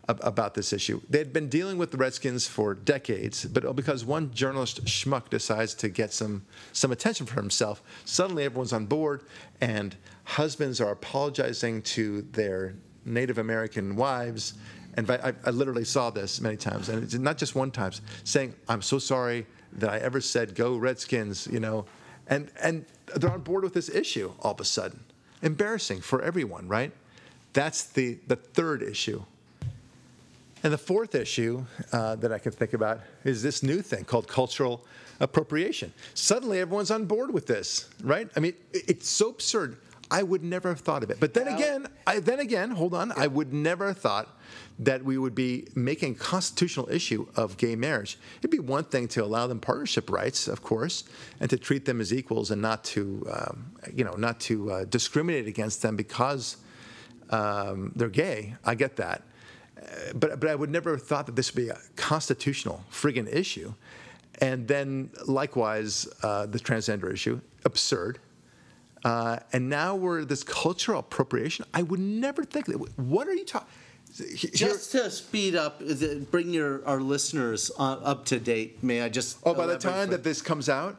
about 0.08 0.54
this 0.54 0.72
issue. 0.72 1.00
They 1.08 1.18
had 1.18 1.32
been 1.32 1.48
dealing 1.48 1.78
with 1.78 1.92
the 1.92 1.96
Redskins 1.96 2.46
for 2.46 2.74
decades, 2.74 3.44
but 3.44 3.64
oh, 3.64 3.72
because 3.72 4.04
one 4.04 4.32
journalist 4.34 4.84
schmuck 4.84 5.30
decides 5.30 5.74
to 5.74 5.88
get 5.88 6.12
some, 6.12 6.44
some 6.72 6.90
attention 6.90 7.26
for 7.26 7.40
himself, 7.40 7.82
suddenly 8.04 8.44
everyone's 8.44 8.72
on 8.72 8.86
board 8.86 9.22
and 9.60 9.96
husbands 10.24 10.80
are 10.80 10.90
apologizing 10.90 11.82
to 11.82 12.22
their 12.32 12.74
Native 13.04 13.38
American 13.38 13.96
wives. 13.96 14.54
And 14.94 15.08
I, 15.10 15.32
I 15.44 15.50
literally 15.50 15.84
saw 15.84 16.10
this 16.10 16.40
many 16.40 16.56
times, 16.56 16.88
and 16.88 17.02
it's 17.04 17.14
not 17.14 17.38
just 17.38 17.54
one 17.54 17.70
time, 17.70 17.92
saying, 18.24 18.54
"I'm 18.68 18.82
so 18.82 18.98
sorry 18.98 19.46
that 19.74 19.88
I 19.88 19.98
ever 19.98 20.20
said 20.20 20.56
go 20.56 20.76
Redskins," 20.76 21.46
you 21.46 21.60
know, 21.60 21.86
and 22.26 22.50
and 22.60 22.84
they're 23.14 23.30
on 23.30 23.42
board 23.42 23.62
with 23.62 23.72
this 23.72 23.88
issue 23.88 24.32
all 24.40 24.52
of 24.52 24.60
a 24.60 24.64
sudden. 24.64 25.04
Embarrassing 25.42 26.00
for 26.00 26.22
everyone, 26.22 26.68
right? 26.68 26.92
That's 27.52 27.84
the 27.84 28.18
the 28.26 28.36
third 28.36 28.82
issue. 28.82 29.22
And 30.62 30.72
the 30.72 30.78
fourth 30.78 31.14
issue 31.14 31.64
uh, 31.92 32.16
that 32.16 32.32
I 32.32 32.38
can 32.38 32.52
think 32.52 32.74
about 32.74 33.00
is 33.24 33.42
this 33.42 33.62
new 33.62 33.80
thing 33.80 34.04
called 34.04 34.28
cultural 34.28 34.84
appropriation. 35.18 35.92
Suddenly, 36.14 36.60
everyone's 36.60 36.90
on 36.90 37.06
board 37.06 37.32
with 37.32 37.46
this, 37.46 37.88
right? 38.02 38.28
I 38.36 38.40
mean, 38.40 38.54
it's 38.72 39.08
so 39.08 39.30
absurd. 39.30 39.78
I 40.10 40.22
would 40.22 40.42
never 40.42 40.68
have 40.68 40.80
thought 40.80 41.02
of 41.02 41.10
it. 41.10 41.18
But 41.20 41.34
then 41.34 41.48
again, 41.48 41.86
I, 42.06 42.18
then 42.18 42.40
again, 42.40 42.70
hold 42.70 42.94
on. 42.94 43.12
I 43.12 43.26
would 43.26 43.52
never 43.52 43.86
have 43.86 43.98
thought 43.98 44.28
that 44.80 45.04
we 45.04 45.16
would 45.18 45.34
be 45.34 45.68
making 45.74 46.12
a 46.12 46.18
constitutional 46.18 46.88
issue 46.90 47.26
of 47.36 47.56
gay 47.56 47.76
marriage. 47.76 48.18
It'd 48.38 48.50
be 48.50 48.58
one 48.58 48.84
thing 48.84 49.08
to 49.08 49.24
allow 49.24 49.46
them 49.46 49.60
partnership 49.60 50.10
rights, 50.10 50.48
of 50.48 50.62
course, 50.62 51.04
and 51.38 51.48
to 51.50 51.56
treat 51.56 51.84
them 51.84 52.00
as 52.00 52.12
equals 52.12 52.50
and 52.50 52.60
not 52.60 52.82
to, 52.84 53.26
um, 53.30 53.72
you 53.94 54.04
know, 54.04 54.14
not 54.14 54.40
to 54.40 54.72
uh, 54.72 54.84
discriminate 54.86 55.46
against 55.46 55.82
them 55.82 55.96
because 55.96 56.56
um, 57.30 57.92
they're 57.94 58.08
gay. 58.08 58.56
I 58.64 58.74
get 58.74 58.96
that 58.96 59.22
but 60.14 60.40
but 60.40 60.48
I 60.48 60.54
would 60.54 60.70
never 60.70 60.92
have 60.92 61.02
thought 61.02 61.26
that 61.26 61.36
this 61.36 61.54
would 61.54 61.62
be 61.62 61.68
a 61.68 61.78
constitutional 61.96 62.84
friggin' 62.90 63.32
issue. 63.32 63.74
And 64.40 64.66
then 64.66 65.10
likewise, 65.26 66.08
uh, 66.22 66.46
the 66.46 66.58
transgender 66.58 67.12
issue, 67.12 67.40
absurd. 67.64 68.18
Uh, 69.04 69.38
and 69.52 69.68
now 69.68 69.94
we're 69.94 70.24
this 70.24 70.42
cultural 70.42 71.00
appropriation. 71.00 71.64
I 71.74 71.82
would 71.82 72.00
never 72.00 72.44
think 72.44 72.66
that. 72.66 72.76
What 72.98 73.28
are 73.28 73.34
you 73.34 73.44
talking? 73.44 73.68
Just 74.12 74.92
to 74.92 75.10
speed 75.10 75.54
up, 75.54 75.82
bring 76.30 76.50
your 76.50 76.84
our 76.86 77.00
listeners 77.00 77.70
uh, 77.78 77.92
up 78.02 78.24
to 78.26 78.40
date. 78.40 78.82
May 78.82 79.02
I 79.02 79.08
just? 79.08 79.38
oh, 79.44 79.54
by 79.54 79.66
the 79.66 79.78
time 79.78 80.06
for- 80.08 80.12
that 80.12 80.24
this 80.24 80.42
comes 80.42 80.68
out, 80.68 80.96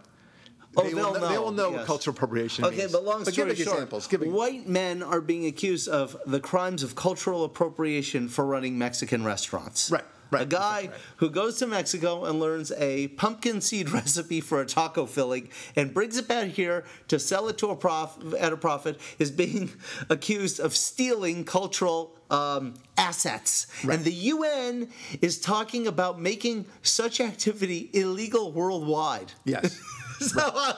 Oh, 0.78 0.84
they, 0.84 0.94
will 0.94 1.14
know, 1.14 1.30
they 1.30 1.38
will 1.38 1.52
know 1.52 1.70
yes. 1.70 1.80
what 1.80 1.88
cultural 1.88 2.16
appropriation 2.16 2.64
is. 2.64 2.70
Okay, 2.70 2.78
means. 2.78 2.92
but 2.94 3.04
long 3.04 3.24
give 3.26 3.34
story 3.34 3.50
me 3.50 3.56
short, 3.56 3.76
examples. 3.76 4.08
Give 4.08 4.22
white 4.22 4.70
men 4.70 5.04
are 5.04 5.20
being 5.20 5.46
accused 5.46 5.90
of 5.90 6.16
the 6.26 6.40
crimes 6.40 6.82
of 6.82 6.96
cultural 6.96 7.44
appropriation 7.44 8.30
for 8.30 8.46
running 8.46 8.78
Mexican 8.78 9.26
restaurants. 9.26 9.92
Right, 9.92 10.06
right, 10.32 10.44
A 10.44 10.46
guy 10.46 10.60
right, 10.60 10.90
right. 10.92 11.00
who 11.18 11.30
goes 11.30 11.58
to 11.58 11.68
Mexico 11.68 12.26
and 12.26 12.40
learns 12.40 12.72
a 12.78 13.10
pumpkin 13.10 13.62
seed 13.62 13.90
recipe 13.92 14.42
for 14.42 14.62
a 14.62 14.66
taco 14.66 15.06
filling 15.06 15.50
and 15.76 15.94
brings 15.94 16.18
it 16.18 16.28
back 16.28 16.50
here 16.50 16.86
to 17.08 17.20
sell 17.20 17.48
it 17.48 17.58
to 17.60 17.68
a 17.68 17.76
prof 17.76 18.18
at 18.40 18.52
a 18.54 18.58
profit 18.58 19.00
is 19.20 19.32
being 19.32 19.72
accused 20.10 20.60
of 20.60 20.76
stealing 20.76 21.44
cultural 21.44 22.16
um, 22.30 22.76
assets. 22.98 23.68
And 23.84 24.04
the 24.04 24.14
UN 24.14 24.90
is 25.22 25.40
talking 25.40 25.86
about 25.86 26.20
making 26.20 26.66
such 26.82 27.20
activity 27.20 27.90
illegal 27.94 28.52
worldwide. 28.52 29.34
Yes. 29.44 29.80
So, 30.22 30.74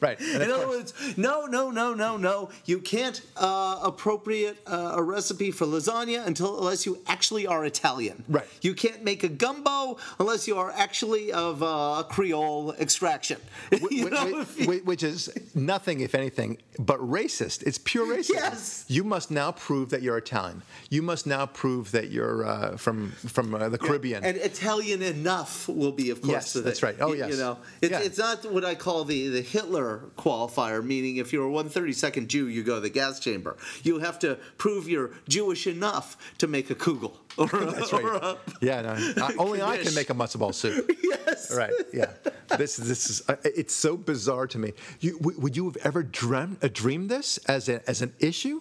Right, 0.00 0.20
In 0.20 0.50
other 0.50 0.66
words, 0.68 0.94
no, 1.16 1.46
no, 1.46 1.70
no, 1.70 1.94
no, 1.94 2.16
no. 2.16 2.48
You 2.64 2.78
can't 2.80 3.20
uh, 3.36 3.78
appropriate 3.82 4.56
uh, 4.66 4.92
a 4.96 5.02
recipe 5.02 5.50
for 5.50 5.66
lasagna 5.66 6.26
until 6.26 6.58
unless 6.58 6.86
you 6.86 6.98
actually 7.06 7.46
are 7.46 7.64
Italian. 7.64 8.24
Right. 8.28 8.46
You 8.62 8.74
can't 8.74 9.04
make 9.04 9.22
a 9.24 9.28
gumbo 9.28 9.98
unless 10.18 10.48
you 10.48 10.56
are 10.58 10.70
actually 10.74 11.32
of 11.32 11.62
uh, 11.62 12.02
Creole 12.08 12.72
extraction. 12.78 13.38
You 13.90 14.08
Wh- 14.08 14.10
know? 14.12 14.44
wh- 14.44 14.64
wh- 14.64 14.86
which 14.86 15.02
is 15.02 15.28
nothing, 15.54 16.00
if 16.00 16.14
anything, 16.14 16.58
but 16.78 16.98
racist. 17.00 17.62
It's 17.64 17.78
pure 17.78 18.06
racism. 18.16 18.34
Yes. 18.34 18.84
You 18.88 19.04
must 19.04 19.30
now 19.30 19.52
prove 19.52 19.90
that 19.90 20.02
you're 20.02 20.16
Italian. 20.18 20.62
You 20.90 21.02
must 21.02 21.26
now 21.26 21.46
prove 21.46 21.90
that 21.92 22.10
you're 22.10 22.46
uh, 22.46 22.76
from 22.76 23.12
from 23.12 23.54
uh, 23.54 23.68
the 23.68 23.78
Caribbean. 23.78 24.24
And 24.24 24.36
Italian 24.38 25.02
enough 25.02 25.68
will 25.68 25.92
be, 25.92 26.10
of 26.10 26.20
course. 26.22 26.32
Yes, 26.54 26.64
that's 26.64 26.82
right. 26.82 26.96
Oh, 27.00 27.12
yes. 27.12 27.30
You 27.30 27.36
know, 27.36 27.58
it's, 27.80 27.90
Yeah. 27.90 28.00
it's 28.00 28.18
not 28.18 28.44
what 28.62 28.70
I 28.70 28.74
call 28.74 29.04
the, 29.04 29.28
the 29.28 29.40
Hitler 29.42 30.04
qualifier, 30.16 30.84
meaning 30.84 31.16
if 31.16 31.32
you're 31.32 31.48
a 31.48 31.50
132nd 31.52 32.28
Jew, 32.28 32.46
you 32.48 32.62
go 32.62 32.76
to 32.76 32.80
the 32.80 32.90
gas 32.90 33.18
chamber. 33.20 33.56
You 33.82 33.98
have 33.98 34.18
to 34.20 34.36
prove 34.56 34.88
you're 34.88 35.10
Jewish 35.28 35.66
enough 35.66 36.16
to 36.38 36.46
make 36.46 36.70
a 36.70 36.74
kugel. 36.74 37.12
Or, 37.38 37.46
That's 37.50 37.90
or 37.94 38.02
right. 38.12 38.22
a- 38.22 38.36
Yeah, 38.60 38.82
no, 38.82 39.24
I- 39.24 39.34
only 39.38 39.62
I 39.62 39.78
can 39.78 39.94
make 39.94 40.10
a 40.10 40.14
matzo 40.14 40.38
ball 40.38 40.52
soup. 40.52 40.90
yes. 41.02 41.50
Right. 41.56 41.72
Yeah. 41.90 42.10
This 42.58 42.76
this 42.76 43.08
is 43.08 43.22
uh, 43.26 43.36
it's 43.42 43.72
so 43.74 43.96
bizarre 43.96 44.46
to 44.48 44.58
me. 44.58 44.74
You 45.00 45.16
w- 45.18 45.40
would 45.40 45.56
you 45.56 45.64
have 45.64 45.78
ever 45.78 46.02
dreamed 46.02 46.58
uh, 46.62 46.68
dreamed 46.70 47.08
this 47.08 47.38
as 47.48 47.70
a, 47.70 47.80
as 47.88 48.02
an 48.02 48.12
issue? 48.18 48.60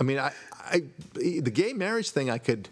I 0.00 0.04
mean, 0.04 0.20
I, 0.20 0.30
I 0.60 0.82
the 1.14 1.50
gay 1.50 1.72
marriage 1.72 2.10
thing 2.10 2.30
I 2.30 2.38
could 2.38 2.68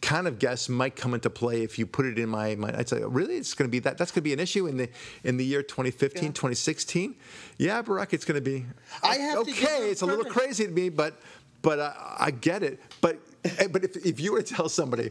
kind 0.00 0.28
of 0.28 0.38
guess 0.38 0.68
might 0.68 0.94
come 0.96 1.14
into 1.14 1.28
play 1.30 1.62
if 1.62 1.78
you 1.78 1.84
put 1.86 2.06
it 2.06 2.18
in 2.18 2.28
my 2.28 2.54
mind. 2.54 2.76
I'd 2.76 2.88
say, 2.88 3.02
really, 3.02 3.36
it's 3.36 3.54
going 3.54 3.68
to 3.68 3.70
be 3.70 3.80
that. 3.80 3.98
That's 3.98 4.10
going 4.10 4.22
to 4.22 4.24
be 4.24 4.32
an 4.32 4.40
issue 4.40 4.66
in 4.66 4.76
the 4.76 4.88
in 5.24 5.36
the 5.36 5.44
year 5.44 5.62
2015, 5.62 6.22
Yeah. 6.22 6.28
2016. 6.28 7.14
Yeah, 7.58 7.82
Barack, 7.82 8.12
it's 8.12 8.24
going 8.24 8.42
to 8.42 8.50
be. 8.50 8.64
I 9.02 9.16
have 9.16 9.44
to 9.44 9.50
okay. 9.50 9.90
It's 9.90 10.02
a 10.02 10.06
little 10.06 10.24
crazy 10.24 10.66
to 10.66 10.70
me, 10.70 10.88
but 10.88 11.20
but 11.62 11.80
I, 11.80 12.16
I 12.20 12.30
get 12.30 12.62
it. 12.62 12.80
But 13.00 13.18
but 13.70 13.84
if, 13.84 13.96
if 14.04 14.20
you 14.20 14.32
were 14.32 14.42
to 14.42 14.54
tell 14.54 14.68
somebody, 14.68 15.10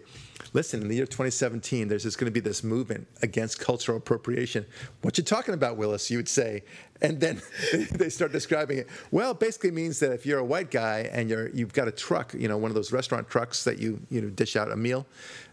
listen, 0.54 0.82
in 0.82 0.88
the 0.88 0.96
year 0.96 1.06
2017, 1.06 1.88
there's 1.88 2.04
just 2.04 2.18
going 2.18 2.26
to 2.26 2.32
be 2.32 2.40
this 2.40 2.64
movement 2.64 3.08
against 3.22 3.60
cultural 3.60 3.98
appropriation. 3.98 4.66
What 5.02 5.18
you 5.18 5.24
talking 5.24 5.54
about, 5.54 5.78
Willis? 5.78 6.10
You 6.12 6.18
would 6.18 6.28
say, 6.28 6.64
and 7.02 7.20
then 7.20 7.42
they 7.92 8.10
start 8.10 8.32
describing 8.32 8.80
it. 8.80 8.88
Well, 9.12 9.32
it 9.32 9.40
basically 9.40 9.72
means 9.72 10.00
that 10.00 10.12
if 10.12 10.26
you're 10.26 10.40
a 10.40 10.46
white 10.46 10.72
guy 10.72 11.10
and 11.12 11.30
you're 11.30 11.50
you've 11.50 11.74
got 11.74 11.88
a 11.88 11.92
truck, 11.92 12.34
you 12.34 12.48
know, 12.48 12.58
one 12.58 12.72
of 12.72 12.76
those 12.76 12.92
restaurant 12.92 13.30
trucks 13.30 13.64
that 13.64 13.80
you 13.80 14.00
you 14.10 14.22
know 14.22 14.30
dish 14.30 14.56
out 14.56 14.72
a 14.72 14.76
meal 14.76 15.06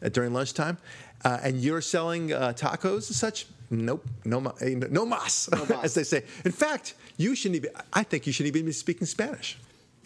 uh, 0.02 0.09
during 0.09 0.33
lunchtime, 0.33 0.78
uh, 1.24 1.38
and 1.42 1.61
you're 1.61 1.80
selling 1.80 2.33
uh, 2.33 2.52
tacos 2.52 3.09
and 3.09 3.16
such. 3.16 3.46
Nope, 3.70 4.07
no, 4.24 4.40
ma- 4.40 4.52
eh, 4.61 4.74
no 4.90 5.07
mas, 5.07 5.48
mas. 5.50 5.70
as 5.85 5.94
they 5.94 6.04
say. 6.04 6.24
In 6.44 6.52
fact, 6.52 6.94
you 7.16 7.35
shouldn't 7.35 7.57
even. 7.57 7.70
I 7.92 8.02
think 8.02 8.26
you 8.26 8.33
shouldn't 8.33 8.54
even 8.54 8.66
be 8.66 8.72
speaking 8.72 9.07
Spanish, 9.07 9.57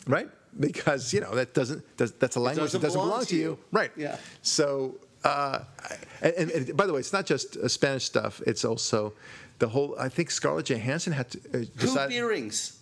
right? 0.07 0.29
Because 0.59 1.13
you 1.13 1.21
know 1.21 1.35
that 1.35 1.55
doesn't. 1.55 1.85
Does, 1.97 2.13
that's 2.13 2.37
a 2.37 2.41
language 2.41 2.65
doesn't 2.67 2.81
that 2.81 2.87
doesn't 2.89 2.99
belong 3.01 3.11
belong 3.11 3.27
to 3.27 3.37
you, 3.37 3.43
you. 3.43 3.59
right? 3.73 3.91
Yeah. 3.97 4.17
So, 4.43 4.97
uh, 5.25 5.61
and, 6.23 6.35
and, 6.35 6.51
and 6.51 6.77
by 6.77 6.87
the 6.87 6.93
way, 6.93 7.01
it's 7.01 7.13
not 7.13 7.27
just 7.27 7.57
uh, 7.57 7.69
Spanish 7.69 8.05
stuff. 8.05 8.41
It's 8.47 8.65
also 8.65 9.13
the 9.59 9.69
whole. 9.69 9.95
I 9.99 10.09
think 10.09 10.31
Scarlett 10.31 10.67
Johansson 10.71 11.13
had 11.13 11.31
to 11.31 11.39
uh, 11.55 11.65
Hoop 11.87 12.11
earrings. 12.11 12.79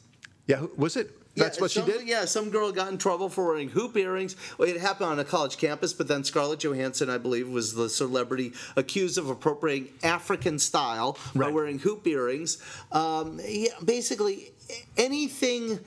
Yeah, 0.46 0.56
who- 0.56 0.72
was 0.76 0.96
it? 0.96 1.10
That's 1.36 1.58
Yeah, 1.58 1.60
what 1.60 1.70
she 1.70 1.82
did. 1.82 2.08
Yeah, 2.08 2.24
some 2.24 2.48
girl 2.48 2.72
got 2.72 2.90
in 2.90 2.96
trouble 2.96 3.28
for 3.28 3.44
wearing 3.46 3.68
hoop 3.68 3.94
earrings. 3.94 4.36
Well, 4.56 4.68
it 4.70 4.80
happened 4.80 5.10
on 5.10 5.18
a 5.18 5.24
college 5.24 5.58
campus, 5.58 5.92
but 5.92 6.08
then 6.08 6.24
Scarlett 6.24 6.60
Johansson, 6.60 7.10
I 7.10 7.18
believe, 7.18 7.46
was 7.46 7.74
the 7.74 7.90
celebrity 7.90 8.54
accused 8.74 9.18
of 9.18 9.28
appropriating 9.28 9.92
African 10.02 10.58
style 10.58 11.18
by 11.34 11.50
wearing 11.50 11.78
hoop 11.78 12.06
earrings. 12.06 12.56
Um, 12.90 13.38
yeah, 13.46 13.68
basically, 13.84 14.52
anything. 14.96 15.78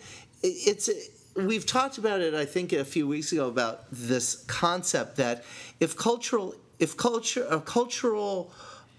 It's. 0.44 0.88
We've 1.48 1.66
talked 1.66 1.98
about 1.98 2.22
it, 2.22 2.34
I 2.34 2.46
think, 2.46 2.74
a 2.74 2.86
few 2.86 3.08
weeks 3.08 3.32
ago 3.32 3.48
about 3.48 3.86
this 3.92 4.44
concept 4.48 5.18
that 5.18 5.44
if 5.80 5.96
cultural, 5.96 6.56
if 6.80 6.96
culture, 6.98 7.46
a 7.50 7.60
cultural. 7.60 8.52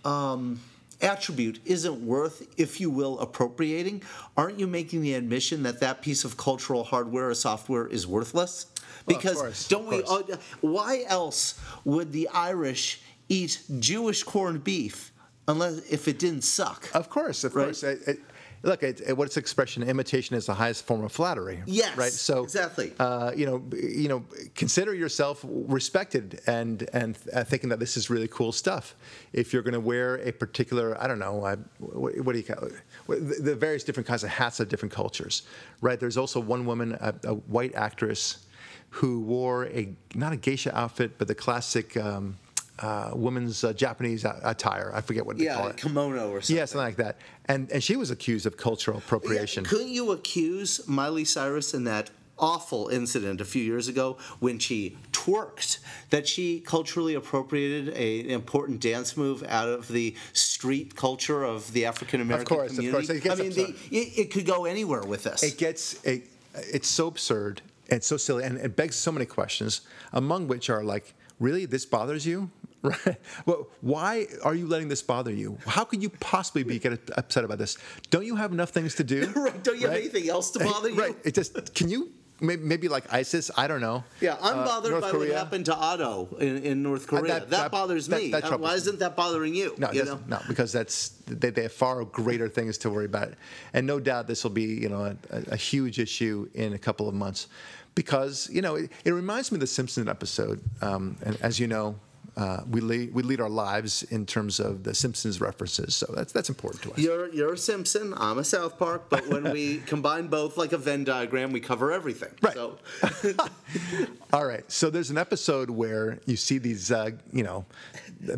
Um, 0.04 0.60
attribute 1.02 1.60
isn't 1.64 2.06
worth, 2.06 2.46
if 2.58 2.78
you 2.78 2.90
will, 2.90 3.18
appropriating, 3.20 4.02
aren't 4.36 4.58
you 4.60 4.66
making 4.66 5.00
the 5.00 5.14
admission 5.14 5.62
that 5.62 5.80
that 5.80 6.02
piece 6.02 6.24
of 6.24 6.36
cultural 6.36 6.84
hardware 6.84 7.30
or 7.30 7.34
software 7.34 7.86
is 7.86 8.06
worthless? 8.06 8.66
Well, 9.06 9.16
of 9.16 9.22
Because 9.22 9.36
course, 9.38 9.68
don't 9.68 9.86
we? 9.86 10.02
Uh, 10.02 10.36
why 10.60 11.04
else 11.08 11.58
would 11.84 12.12
the 12.12 12.28
Irish 12.28 13.00
eat 13.30 13.62
Jewish 13.78 14.22
corned 14.22 14.62
beef 14.62 15.10
unless 15.48 15.78
if 15.90 16.06
it 16.06 16.18
didn't 16.18 16.42
suck? 16.44 16.88
Of 16.94 17.08
course, 17.08 17.44
of 17.44 17.54
Right. 17.54 17.64
course. 17.64 17.82
It, 17.82 18.00
it, 18.06 18.18
look, 18.62 18.82
it, 18.82 19.00
it, 19.06 19.16
what's 19.16 19.34
the 19.34 19.40
expression? 19.40 19.82
Imitation 19.82 20.36
is 20.36 20.46
the 20.46 20.54
highest 20.54 20.84
form 20.86 21.04
of 21.04 21.12
flattery. 21.12 21.62
Yes, 21.66 21.96
Right. 21.96 22.12
So 22.12 22.42
exactly. 22.42 22.92
Uh, 22.98 23.32
you 23.34 23.46
know, 23.46 23.62
you 23.72 24.08
know, 24.08 24.24
consider 24.54 24.94
yourself 24.94 25.44
respected 25.44 26.40
and 26.46 26.88
and 26.92 27.18
uh, 27.32 27.44
thinking 27.44 27.68
that 27.70 27.78
this 27.78 27.96
is 27.96 28.10
really 28.10 28.28
cool 28.28 28.52
stuff. 28.52 28.94
If 29.32 29.52
you're 29.52 29.62
going 29.62 29.74
to 29.74 29.80
wear 29.80 30.16
a 30.16 30.32
particular, 30.32 31.00
I 31.02 31.06
don't 31.06 31.18
know, 31.18 31.44
I, 31.44 31.56
what, 31.78 32.18
what 32.20 32.32
do 32.32 32.38
you 32.38 32.44
call 32.44 32.64
it? 32.64 32.72
The, 33.06 33.42
the 33.42 33.54
various 33.54 33.84
different 33.84 34.06
kinds 34.06 34.24
of 34.24 34.30
hats 34.30 34.60
of 34.60 34.68
different 34.68 34.92
cultures, 34.92 35.42
right? 35.80 35.98
There's 35.98 36.16
also 36.16 36.40
one 36.40 36.66
woman, 36.66 36.92
a, 37.00 37.14
a 37.24 37.34
white 37.34 37.74
actress, 37.74 38.46
who 38.90 39.20
wore 39.20 39.66
a 39.66 39.94
not 40.14 40.32
a 40.32 40.36
geisha 40.36 40.76
outfit, 40.76 41.12
but 41.18 41.28
the 41.28 41.34
classic. 41.34 41.96
Um, 41.96 42.36
uh, 42.80 43.10
woman's 43.14 43.62
uh, 43.62 43.72
Japanese 43.72 44.24
attire. 44.24 44.90
I 44.94 45.00
forget 45.00 45.26
what 45.26 45.38
they 45.38 45.46
call 45.46 45.64
yeah, 45.64 45.70
it. 45.70 45.76
kimono 45.76 46.30
or 46.30 46.40
something. 46.40 46.56
Yeah, 46.56 46.64
something 46.64 46.86
like 46.86 46.96
that. 46.96 47.18
And 47.46 47.70
and 47.70 47.82
she 47.82 47.96
was 47.96 48.10
accused 48.10 48.46
of 48.46 48.56
cultural 48.56 48.98
appropriation. 48.98 49.64
Couldn't 49.64 49.90
you 49.90 50.12
accuse 50.12 50.86
Miley 50.88 51.24
Cyrus 51.24 51.74
in 51.74 51.84
that 51.84 52.10
awful 52.40 52.88
incident 52.88 53.40
a 53.40 53.44
few 53.44 53.62
years 53.62 53.86
ago 53.86 54.16
when 54.38 54.58
she 54.58 54.96
twerked 55.12 55.78
that 56.08 56.26
she 56.26 56.60
culturally 56.60 57.14
appropriated 57.14 57.94
a, 57.94 58.20
an 58.20 58.30
important 58.30 58.80
dance 58.80 59.16
move 59.16 59.44
out 59.46 59.68
of 59.68 59.88
the 59.88 60.16
street 60.32 60.96
culture 60.96 61.44
of 61.44 61.72
the 61.72 61.84
African 61.84 62.20
American 62.20 62.56
course, 62.56 62.70
of 62.70 62.76
community? 62.76 63.06
course. 63.06 63.18
It 63.18 63.22
gets 63.22 63.40
I 63.40 63.42
mean, 63.42 63.52
the, 63.52 63.96
it, 63.96 64.18
it 64.18 64.30
could 64.30 64.46
go 64.46 64.64
anywhere 64.64 65.02
with 65.02 65.24
this. 65.24 65.42
It 65.42 65.58
gets 65.58 66.02
it, 66.04 66.24
it's 66.54 66.88
so 66.88 67.06
absurd 67.08 67.62
and 67.90 68.02
so 68.02 68.16
silly, 68.16 68.44
and 68.44 68.56
it 68.58 68.76
begs 68.76 68.96
so 68.96 69.12
many 69.12 69.26
questions. 69.26 69.82
Among 70.12 70.48
which 70.48 70.70
are 70.70 70.82
like, 70.82 71.14
really, 71.38 71.66
this 71.66 71.84
bothers 71.84 72.26
you? 72.26 72.50
Right? 72.82 73.16
Well, 73.44 73.68
why 73.82 74.26
are 74.42 74.54
you 74.54 74.66
letting 74.66 74.88
this 74.88 75.02
bother 75.02 75.30
you? 75.32 75.58
How 75.66 75.84
could 75.84 76.02
you 76.02 76.08
possibly 76.08 76.62
be 76.62 76.78
get 76.78 76.98
upset 77.18 77.44
about 77.44 77.58
this? 77.58 77.76
Don't 78.08 78.24
you 78.24 78.36
have 78.36 78.52
enough 78.52 78.70
things 78.70 78.94
to 78.94 79.04
do? 79.04 79.30
right? 79.36 79.62
Don't 79.62 79.78
you 79.78 79.86
have 79.86 79.96
anything 79.96 80.28
else 80.30 80.50
to 80.52 80.60
bother 80.60 80.88
you? 80.88 80.98
Right. 80.98 81.16
It 81.24 81.34
just 81.34 81.74
can 81.74 81.90
you 81.90 82.10
maybe, 82.40 82.62
maybe 82.62 82.88
like 82.88 83.04
ISIS? 83.12 83.50
I 83.54 83.66
don't 83.68 83.82
know. 83.82 84.02
Yeah, 84.22 84.38
I'm 84.40 84.60
Uh, 84.60 84.64
bothered 84.64 84.98
by 84.98 85.10
Korea. 85.10 85.28
what 85.34 85.38
happened 85.38 85.66
to 85.66 85.74
Otto 85.76 86.34
in, 86.40 86.62
in 86.64 86.82
North 86.82 87.06
Korea. 87.06 87.34
that- 87.34 87.50
that, 87.50 87.64
that- 87.64 87.70
bothers 87.70 88.08
me. 88.08 88.30
that 88.30 88.44
Uh, 88.44 88.56
Why 88.56 88.74
isn't 88.76 88.98
that 89.00 89.14
bothering 89.14 89.54
you? 89.54 89.74
No, 89.76 89.92
you 89.92 90.00
doesn't- 90.04 90.26
no, 90.26 90.40
because 90.48 90.72
that's 90.72 91.10
they, 91.26 91.50
they 91.50 91.64
have 91.64 91.72
far 91.74 92.02
greater 92.06 92.48
things 92.48 92.78
to 92.78 92.88
worry 92.88 93.04
about, 93.04 93.34
and 93.74 93.86
no 93.86 94.00
doubt 94.00 94.26
this 94.26 94.42
will 94.42 94.52
be 94.64 94.64
you 94.84 94.88
know 94.88 95.04
a, 95.30 95.42
a 95.52 95.56
huge 95.56 95.98
issue 95.98 96.48
in 96.54 96.72
a 96.72 96.78
couple 96.78 97.06
of 97.10 97.14
months, 97.14 97.48
because 97.94 98.48
you 98.50 98.62
know 98.62 98.76
it, 98.76 98.90
it 99.04 99.10
reminds 99.12 99.52
me 99.52 99.56
of 99.56 99.60
the 99.60 99.66
Simpsons 99.66 100.08
episode, 100.08 100.62
um, 100.80 101.16
and 101.26 101.36
as 101.42 101.60
you 101.60 101.66
know. 101.66 101.96
Uh, 102.40 102.62
we 102.70 102.80
lead 102.80 103.12
we 103.12 103.22
lead 103.22 103.38
our 103.38 103.50
lives 103.50 104.02
in 104.04 104.24
terms 104.24 104.60
of 104.60 104.82
the 104.82 104.94
Simpsons 104.94 105.42
references, 105.42 105.94
so 105.94 106.06
that's 106.16 106.32
that's 106.32 106.48
important 106.48 106.82
to 106.84 106.92
us. 106.92 106.98
You're 106.98 107.28
you're 107.34 107.52
a 107.52 107.58
Simpson. 107.58 108.14
I'm 108.16 108.38
a 108.38 108.44
South 108.44 108.78
Park. 108.78 109.10
But 109.10 109.28
when 109.28 109.52
we 109.52 109.78
combine 109.86 110.28
both 110.28 110.56
like 110.56 110.72
a 110.72 110.78
Venn 110.78 111.04
diagram, 111.04 111.52
we 111.52 111.60
cover 111.60 111.92
everything. 111.92 112.30
Right. 112.40 112.54
So 112.54 112.78
All 114.32 114.46
right. 114.46 114.64
So 114.72 114.88
there's 114.88 115.10
an 115.10 115.18
episode 115.18 115.68
where 115.68 116.18
you 116.24 116.36
see 116.36 116.56
these, 116.56 116.90
uh, 116.90 117.10
you 117.30 117.42
know, 117.42 117.66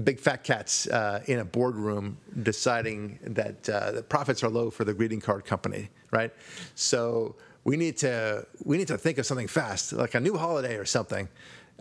big 0.02 0.18
fat 0.18 0.42
cats 0.42 0.88
uh, 0.88 1.22
in 1.26 1.38
a 1.38 1.44
boardroom 1.44 2.16
deciding 2.42 3.20
that 3.22 3.68
uh, 3.68 3.92
the 3.92 4.02
profits 4.02 4.42
are 4.42 4.48
low 4.48 4.70
for 4.70 4.84
the 4.84 4.94
greeting 4.94 5.20
card 5.20 5.44
company, 5.44 5.90
right? 6.10 6.32
So 6.74 7.36
we 7.62 7.76
need 7.76 7.98
to 7.98 8.46
we 8.64 8.78
need 8.78 8.88
to 8.88 8.98
think 8.98 9.18
of 9.18 9.26
something 9.26 9.48
fast, 9.48 9.92
like 9.92 10.14
a 10.14 10.20
new 10.20 10.36
holiday 10.36 10.76
or 10.76 10.84
something, 10.84 11.28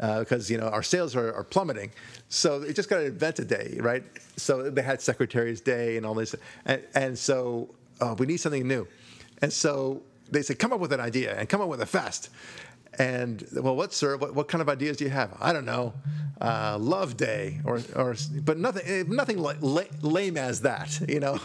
uh, 0.01 0.19
because 0.19 0.49
you 0.49 0.57
know 0.57 0.67
our 0.67 0.83
sales 0.83 1.15
are, 1.15 1.33
are 1.33 1.43
plummeting. 1.43 1.91
So 2.29 2.59
they 2.59 2.73
just 2.73 2.89
got 2.89 2.97
to 2.97 3.05
invent 3.05 3.39
a 3.39 3.45
day, 3.45 3.77
right? 3.79 4.03
So 4.37 4.69
they 4.69 4.81
had 4.81 5.01
Secretary's 5.01 5.61
Day 5.61 5.97
and 5.97 6.05
all 6.05 6.15
this, 6.15 6.35
and, 6.65 6.83
and 6.93 7.17
so 7.17 7.73
uh, 8.01 8.15
we 8.17 8.25
need 8.25 8.37
something 8.37 8.67
new, 8.67 8.87
and 9.41 9.53
so 9.53 10.01
they 10.31 10.41
said, 10.41 10.57
come 10.59 10.73
up 10.73 10.79
with 10.79 10.93
an 10.93 10.99
idea 11.01 11.37
and 11.37 11.47
come 11.47 11.61
up 11.61 11.67
with 11.67 11.81
a 11.81 11.85
fast. 11.85 12.29
And 12.99 13.45
well, 13.53 13.75
what, 13.75 13.93
sir? 13.93 14.17
What, 14.17 14.35
what 14.35 14.47
kind 14.47 14.61
of 14.61 14.67
ideas 14.67 14.97
do 14.97 15.05
you 15.05 15.11
have? 15.11 15.35
I 15.39 15.53
don't 15.53 15.65
know, 15.65 15.93
uh, 16.41 16.77
Love 16.79 17.15
Day, 17.15 17.61
or, 17.63 17.79
or 17.95 18.15
but 18.43 18.57
nothing, 18.57 18.83
eh, 18.85 19.03
nothing 19.07 19.37
la- 19.37 19.53
lame 20.01 20.35
as 20.35 20.61
that, 20.61 20.99
you 21.07 21.19
know. 21.19 21.39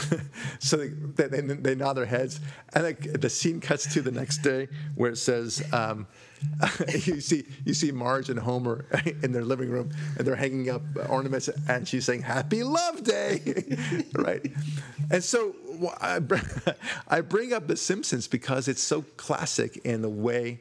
so 0.60 0.76
they, 0.76 1.26
they, 1.26 1.40
they 1.40 1.74
nod 1.74 1.94
their 1.94 2.06
heads, 2.06 2.40
and 2.72 2.84
like, 2.84 3.20
the 3.20 3.28
scene 3.28 3.60
cuts 3.60 3.92
to 3.92 4.00
the 4.00 4.10
next 4.10 4.38
day 4.38 4.68
where 4.94 5.10
it 5.10 5.18
says, 5.18 5.62
um, 5.74 6.06
you 7.04 7.20
see, 7.20 7.44
you 7.66 7.74
see 7.74 7.92
Marge 7.92 8.30
and 8.30 8.38
Homer 8.38 8.86
in 9.22 9.32
their 9.32 9.44
living 9.44 9.68
room, 9.68 9.90
and 10.16 10.26
they're 10.26 10.36
hanging 10.36 10.70
up 10.70 10.82
ornaments, 11.08 11.48
and 11.68 11.86
she's 11.86 12.04
saying 12.06 12.22
"Happy 12.22 12.62
Love 12.62 13.02
Day," 13.02 13.76
right? 14.14 14.40
And 15.10 15.22
so 15.22 15.54
I 16.00 17.20
bring 17.20 17.52
up 17.52 17.66
The 17.66 17.76
Simpsons 17.76 18.28
because 18.28 18.68
it's 18.68 18.82
so 18.82 19.02
classic 19.16 19.78
in 19.84 20.00
the 20.00 20.08
way 20.08 20.60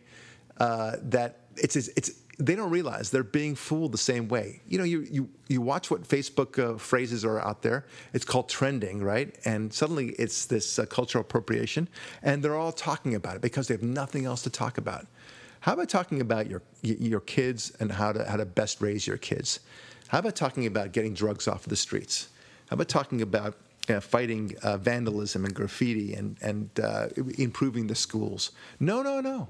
uh, 0.59 0.97
that 1.01 1.39
it's 1.55 1.75
it's 1.75 2.11
they 2.39 2.55
don't 2.55 2.69
realize 2.69 3.09
they're 3.09 3.23
being 3.23 3.55
fooled 3.55 3.91
the 3.91 3.97
same 3.97 4.27
way. 4.27 4.61
You 4.67 4.77
know, 4.77 4.83
you 4.83 5.07
you 5.09 5.29
you 5.47 5.61
watch 5.61 5.89
what 5.89 6.03
Facebook 6.03 6.59
uh, 6.59 6.77
phrases 6.77 7.25
are 7.25 7.39
out 7.39 7.63
there. 7.63 7.85
It's 8.13 8.25
called 8.25 8.47
trending, 8.47 9.03
right? 9.03 9.35
And 9.45 9.73
suddenly 9.73 10.09
it's 10.19 10.45
this 10.45 10.77
uh, 10.77 10.85
cultural 10.85 11.21
appropriation, 11.21 11.89
and 12.21 12.43
they're 12.43 12.55
all 12.55 12.71
talking 12.71 13.15
about 13.15 13.35
it 13.35 13.41
because 13.41 13.67
they 13.67 13.73
have 13.73 13.83
nothing 13.83 14.25
else 14.25 14.43
to 14.43 14.49
talk 14.49 14.77
about. 14.77 15.07
How 15.61 15.73
about 15.73 15.89
talking 15.89 16.21
about 16.21 16.47
your 16.47 16.61
your 16.81 17.21
kids 17.21 17.71
and 17.79 17.91
how 17.91 18.11
to 18.11 18.23
how 18.23 18.37
to 18.37 18.45
best 18.45 18.81
raise 18.81 19.07
your 19.07 19.17
kids? 19.17 19.59
How 20.09 20.19
about 20.19 20.35
talking 20.35 20.67
about 20.67 20.91
getting 20.91 21.13
drugs 21.13 21.47
off 21.47 21.63
the 21.65 21.75
streets? 21.75 22.29
How 22.69 22.75
about 22.75 22.87
talking 22.87 23.21
about 23.21 23.57
uh, 23.89 23.99
fighting 23.99 24.55
uh, 24.61 24.77
vandalism 24.77 25.43
and 25.43 25.55
graffiti 25.55 26.13
and 26.13 26.37
and 26.41 26.69
uh, 26.79 27.07
improving 27.37 27.87
the 27.87 27.95
schools? 27.95 28.51
No, 28.79 29.01
no, 29.01 29.21
no. 29.21 29.47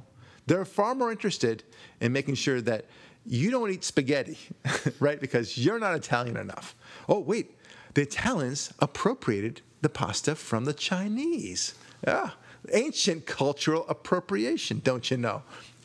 They're 0.47 0.65
far 0.65 0.95
more 0.95 1.11
interested 1.11 1.63
in 2.01 2.11
making 2.13 2.35
sure 2.35 2.61
that 2.61 2.85
you 3.25 3.51
don't 3.51 3.69
eat 3.69 3.83
spaghetti, 3.83 4.37
right? 4.99 5.19
Because 5.19 5.57
you're 5.57 5.79
not 5.79 5.95
Italian 5.95 6.37
enough. 6.37 6.75
Oh, 7.09 7.19
wait, 7.19 7.51
the 7.93 8.01
Italians 8.01 8.71
appropriated 8.79 9.61
the 9.81 9.89
pasta 9.89 10.35
from 10.35 10.65
the 10.65 10.73
Chinese. 10.73 11.75
Yeah, 12.07 12.31
ancient 12.71 13.25
cultural 13.25 13.85
appropriation, 13.89 14.81
don't 14.83 15.09
you 15.11 15.17
know? 15.17 15.43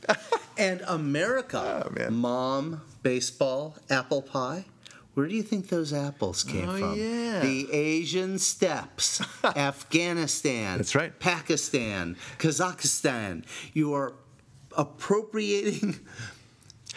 and 0.58 0.82
America, 0.86 1.84
Oh, 1.86 1.90
man. 1.90 2.14
mom, 2.14 2.82
baseball, 3.02 3.76
apple 3.90 4.22
pie. 4.22 4.64
Where 5.14 5.26
do 5.28 5.34
you 5.34 5.42
think 5.42 5.68
those 5.68 5.92
apples 5.92 6.42
came 6.42 6.68
Oh, 6.68 6.78
from? 6.78 6.98
yeah. 6.98 7.40
The 7.40 7.70
Asian 7.72 8.38
steppes, 8.38 9.20
Afghanistan. 9.44 10.78
That's 10.78 10.94
right. 10.94 11.18
Pakistan, 11.18 12.16
Kazakhstan. 12.38 13.44
Your 13.74 14.14
appropriating 14.76 16.00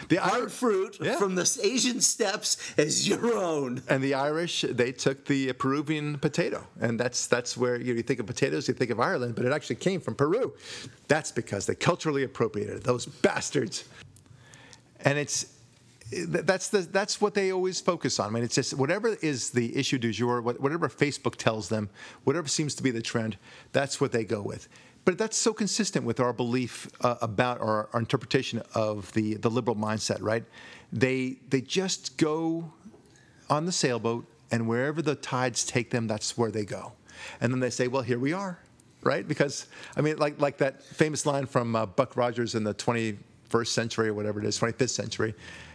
The 0.08 0.18
our 0.18 0.42
Ir- 0.42 0.48
fruit 0.50 0.98
Yeah. 1.00 1.16
from 1.16 1.36
the 1.36 1.60
Asian 1.62 2.02
steppes 2.02 2.58
as 2.76 3.08
your 3.08 3.32
own. 3.34 3.82
And 3.88 4.04
the 4.04 4.12
Irish, 4.12 4.60
they 4.68 4.92
took 4.92 5.24
the 5.24 5.54
Peruvian 5.54 6.18
potato, 6.18 6.66
and 6.78 7.00
that's 7.00 7.26
that's 7.26 7.56
where 7.56 7.76
you, 7.80 7.94
know, 7.94 7.96
you 7.96 8.02
think 8.02 8.20
of 8.20 8.26
potatoes, 8.26 8.68
you 8.68 8.74
think 8.74 8.90
of 8.90 9.00
Ireland, 9.00 9.36
but 9.36 9.46
it 9.46 9.52
actually 9.52 9.76
came 9.76 10.00
from 10.02 10.14
Peru. 10.14 10.52
That's 11.08 11.32
because 11.32 11.64
they 11.64 11.74
culturally 11.74 12.24
appropriated 12.24 12.76
it, 12.76 12.84
those 12.84 13.06
bastards. 13.06 13.84
And 15.00 15.16
it's 15.18 15.46
that's 16.28 16.68
the 16.68 16.80
that's 16.80 17.18
what 17.22 17.32
they 17.32 17.50
always 17.50 17.80
focus 17.80 18.20
on. 18.20 18.28
I 18.28 18.30
mean, 18.32 18.44
it's 18.44 18.54
just 18.54 18.74
whatever 18.74 19.16
is 19.22 19.50
the 19.50 19.74
issue 19.76 19.96
du 19.98 20.12
jour, 20.12 20.42
whatever 20.42 20.90
Facebook 20.90 21.36
tells 21.36 21.70
them, 21.70 21.88
whatever 22.24 22.48
seems 22.48 22.74
to 22.76 22.82
be 22.82 22.90
the 22.90 23.02
trend, 23.02 23.38
that's 23.72 23.98
what 23.98 24.12
they 24.12 24.24
go 24.24 24.42
with. 24.42 24.68
But 25.06 25.18
that's 25.18 25.36
so 25.36 25.52
consistent 25.52 26.04
with 26.04 26.18
our 26.18 26.32
belief 26.32 26.88
uh, 27.00 27.14
about 27.22 27.60
our, 27.60 27.88
our 27.92 28.00
interpretation 28.00 28.60
of 28.74 29.12
the 29.12 29.34
the 29.34 29.48
liberal 29.48 29.76
mindset, 29.76 30.18
right? 30.20 30.44
They 30.92 31.36
they 31.48 31.60
just 31.60 32.16
go 32.16 32.72
on 33.48 33.66
the 33.66 33.72
sailboat, 33.72 34.26
and 34.50 34.66
wherever 34.66 35.00
the 35.02 35.14
tides 35.14 35.64
take 35.64 35.90
them, 35.90 36.08
that's 36.08 36.36
where 36.36 36.50
they 36.50 36.64
go. 36.64 36.92
And 37.40 37.52
then 37.52 37.60
they 37.60 37.70
say, 37.70 37.86
"Well, 37.86 38.02
here 38.02 38.18
we 38.18 38.32
are," 38.32 38.58
right? 39.04 39.26
Because 39.26 39.68
I 39.96 40.00
mean, 40.00 40.16
like 40.16 40.40
like 40.40 40.58
that 40.58 40.82
famous 40.82 41.24
line 41.24 41.46
from 41.46 41.76
uh, 41.76 41.86
Buck 41.86 42.16
Rogers 42.16 42.56
in 42.56 42.64
the 42.64 42.74
21st 42.74 43.68
century 43.68 44.08
or 44.08 44.14
whatever 44.14 44.40
it 44.40 44.44
is, 44.44 44.58
25th 44.58 44.90
century. 44.90 45.34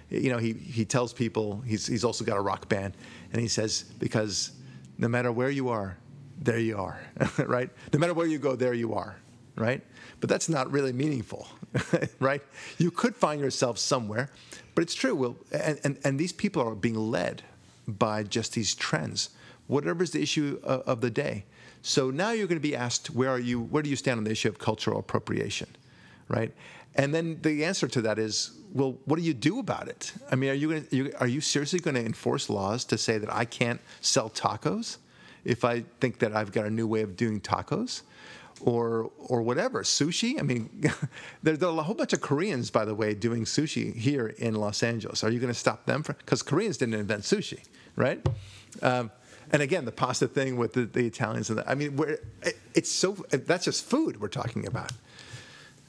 You 0.10 0.30
know, 0.30 0.40
he 0.40 0.52
he 0.52 0.84
tells 0.84 1.14
people 1.14 1.62
he's 1.62 1.88
he's 1.88 2.04
also 2.04 2.26
got 2.26 2.36
a 2.36 2.42
rock 2.42 2.68
band, 2.68 2.98
and 3.32 3.42
he 3.42 3.48
says 3.48 3.84
because 3.98 4.52
no 4.98 5.08
matter 5.08 5.32
where 5.32 5.50
you 5.50 5.70
are, 5.70 5.96
there 6.42 6.60
you 6.60 6.78
are, 6.78 7.00
right? 7.46 7.70
No 7.94 8.00
matter 8.00 8.14
where 8.14 8.28
you 8.28 8.40
go, 8.40 8.56
there 8.56 8.74
you 8.74 8.94
are, 8.96 9.16
right? 9.56 9.82
But 10.20 10.30
that's 10.30 10.50
not 10.50 10.72
really 10.72 10.92
meaningful, 10.92 11.48
right? 12.20 12.42
You 12.80 12.92
could 12.92 13.16
find 13.16 13.40
yourself 13.40 13.78
somewhere, 13.78 14.30
but 14.74 14.84
it's 14.84 14.96
true. 14.96 15.16
Will 15.16 15.38
and, 15.52 15.80
and, 15.84 16.00
and 16.04 16.20
these 16.20 16.34
people 16.34 16.68
are 16.68 16.76
being 16.76 16.96
led 16.96 17.44
by 17.88 18.24
just 18.24 18.54
these 18.54 18.74
trends, 18.74 19.30
whatever's 19.68 20.12
the 20.12 20.22
issue 20.22 20.60
of, 20.64 20.82
of 20.82 21.02
the 21.02 21.12
day. 21.12 21.46
So 21.84 22.12
now 22.12 22.32
you're 22.32 22.48
going 22.48 22.60
to 22.60 22.68
be 22.68 22.76
asked, 22.76 23.12
where 23.12 23.30
are 23.30 23.40
you? 23.40 23.62
Where 23.62 23.84
do 23.84 23.90
you 23.90 23.96
stand 23.96 24.18
on 24.18 24.24
the 24.24 24.32
issue 24.32 24.50
of 24.50 24.60
cultural 24.60 25.00
appropriation, 25.00 25.68
right? 26.28 26.54
And 26.96 27.14
then 27.14 27.40
the 27.42 27.64
answer 27.66 27.88
to 27.88 28.02
that 28.02 28.20
is, 28.20 28.52
well, 28.74 28.98
what 29.06 29.18
do 29.18 29.24
you 29.24 29.34
do 29.34 29.60
about 29.60 29.88
it? 29.88 30.14
I 30.32 30.36
mean, 30.36 30.50
are 30.50 30.54
you, 30.54 30.82
to, 30.82 30.96
you 30.96 31.14
are 31.20 31.28
you 31.28 31.42
seriously 31.42 31.80
going 31.80 31.96
to 31.96 32.06
enforce 32.06 32.50
laws 32.50 32.84
to 32.86 32.98
say 32.98 33.18
that 33.18 33.34
I 33.34 33.46
can't 33.46 33.82
sell 34.02 34.30
tacos 34.30 34.98
if 35.46 35.66
I 35.66 35.84
think 36.00 36.20
that 36.20 36.36
I've 36.36 36.52
got 36.52 36.66
a 36.66 36.70
new 36.70 36.88
way 36.88 37.02
of 37.02 37.16
doing 37.16 37.42
tacos? 37.42 38.02
Or, 38.64 39.10
or 39.18 39.42
whatever 39.42 39.82
sushi. 39.82 40.40
I 40.40 40.44
mean, 40.44 40.70
there's 41.44 41.64
a 41.64 41.72
whole 41.82 41.96
bunch 41.96 42.14
of 42.14 42.22
Koreans, 42.22 42.70
by 42.70 42.86
the 42.86 42.94
way, 42.94 43.16
doing 43.16 43.44
sushi 43.44 43.96
here 43.96 44.28
in 44.38 44.54
Los 44.54 44.84
Angeles. 44.84 45.24
Are 45.24 45.32
you 45.32 45.40
going 45.40 45.52
to 45.52 45.60
stop 45.60 45.88
them? 45.88 46.04
Because 46.06 46.44
Koreans 46.44 46.78
didn't 46.78 46.94
invent 46.94 47.24
sushi, 47.24 47.64
right? 47.96 48.24
Um, 48.84 49.10
and 49.52 49.62
again, 49.62 49.86
the 49.86 49.92
pasta 49.92 50.28
thing 50.28 50.58
with 50.58 50.74
the, 50.74 50.86
the 50.86 51.06
Italians 51.06 51.50
and 51.50 51.60
the, 51.60 51.70
I 51.70 51.76
mean, 51.76 51.98
it, 52.44 52.60
it's 52.74 52.92
so 52.92 53.14
that's 53.32 53.66
just 53.66 53.84
food 53.84 54.22
we're 54.22 54.28
talking 54.28 54.66
about. 54.68 54.92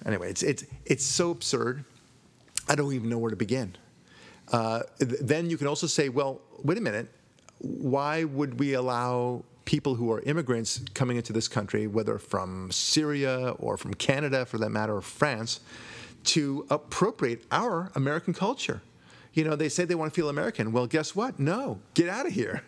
Anyway, 0.05 0.30
it's 0.30 0.42
it's 0.42 0.64
it's 0.84 1.05
so 1.05 1.30
absurd. 1.30 1.84
I 2.68 2.74
don't 2.74 2.92
even 2.92 3.09
know 3.09 3.18
where 3.18 3.30
to 3.30 3.36
begin. 3.36 3.76
Uh, 4.50 4.82
th- 4.98 5.20
then 5.20 5.48
you 5.48 5.57
can 5.57 5.66
also 5.66 5.86
say, 5.86 6.09
well, 6.09 6.40
wait 6.62 6.78
a 6.78 6.80
minute. 6.80 7.09
Why 7.62 8.24
would 8.24 8.58
we 8.58 8.74
allow 8.74 9.44
people 9.64 9.94
who 9.94 10.10
are 10.10 10.20
immigrants 10.22 10.80
coming 10.94 11.16
into 11.16 11.32
this 11.32 11.46
country, 11.46 11.86
whether 11.86 12.18
from 12.18 12.70
Syria 12.72 13.54
or 13.58 13.76
from 13.76 13.94
Canada, 13.94 14.44
for 14.44 14.58
that 14.58 14.70
matter, 14.70 14.96
or 14.96 15.00
France, 15.00 15.60
to 16.24 16.66
appropriate 16.70 17.44
our 17.52 17.92
American 17.94 18.34
culture? 18.34 18.82
You 19.32 19.44
know, 19.44 19.56
they 19.56 19.68
say 19.68 19.84
they 19.84 19.94
want 19.94 20.12
to 20.12 20.14
feel 20.14 20.28
American. 20.28 20.72
Well, 20.72 20.86
guess 20.86 21.14
what? 21.14 21.38
No, 21.38 21.80
get 21.94 22.08
out 22.08 22.26
of 22.26 22.32
here. 22.32 22.62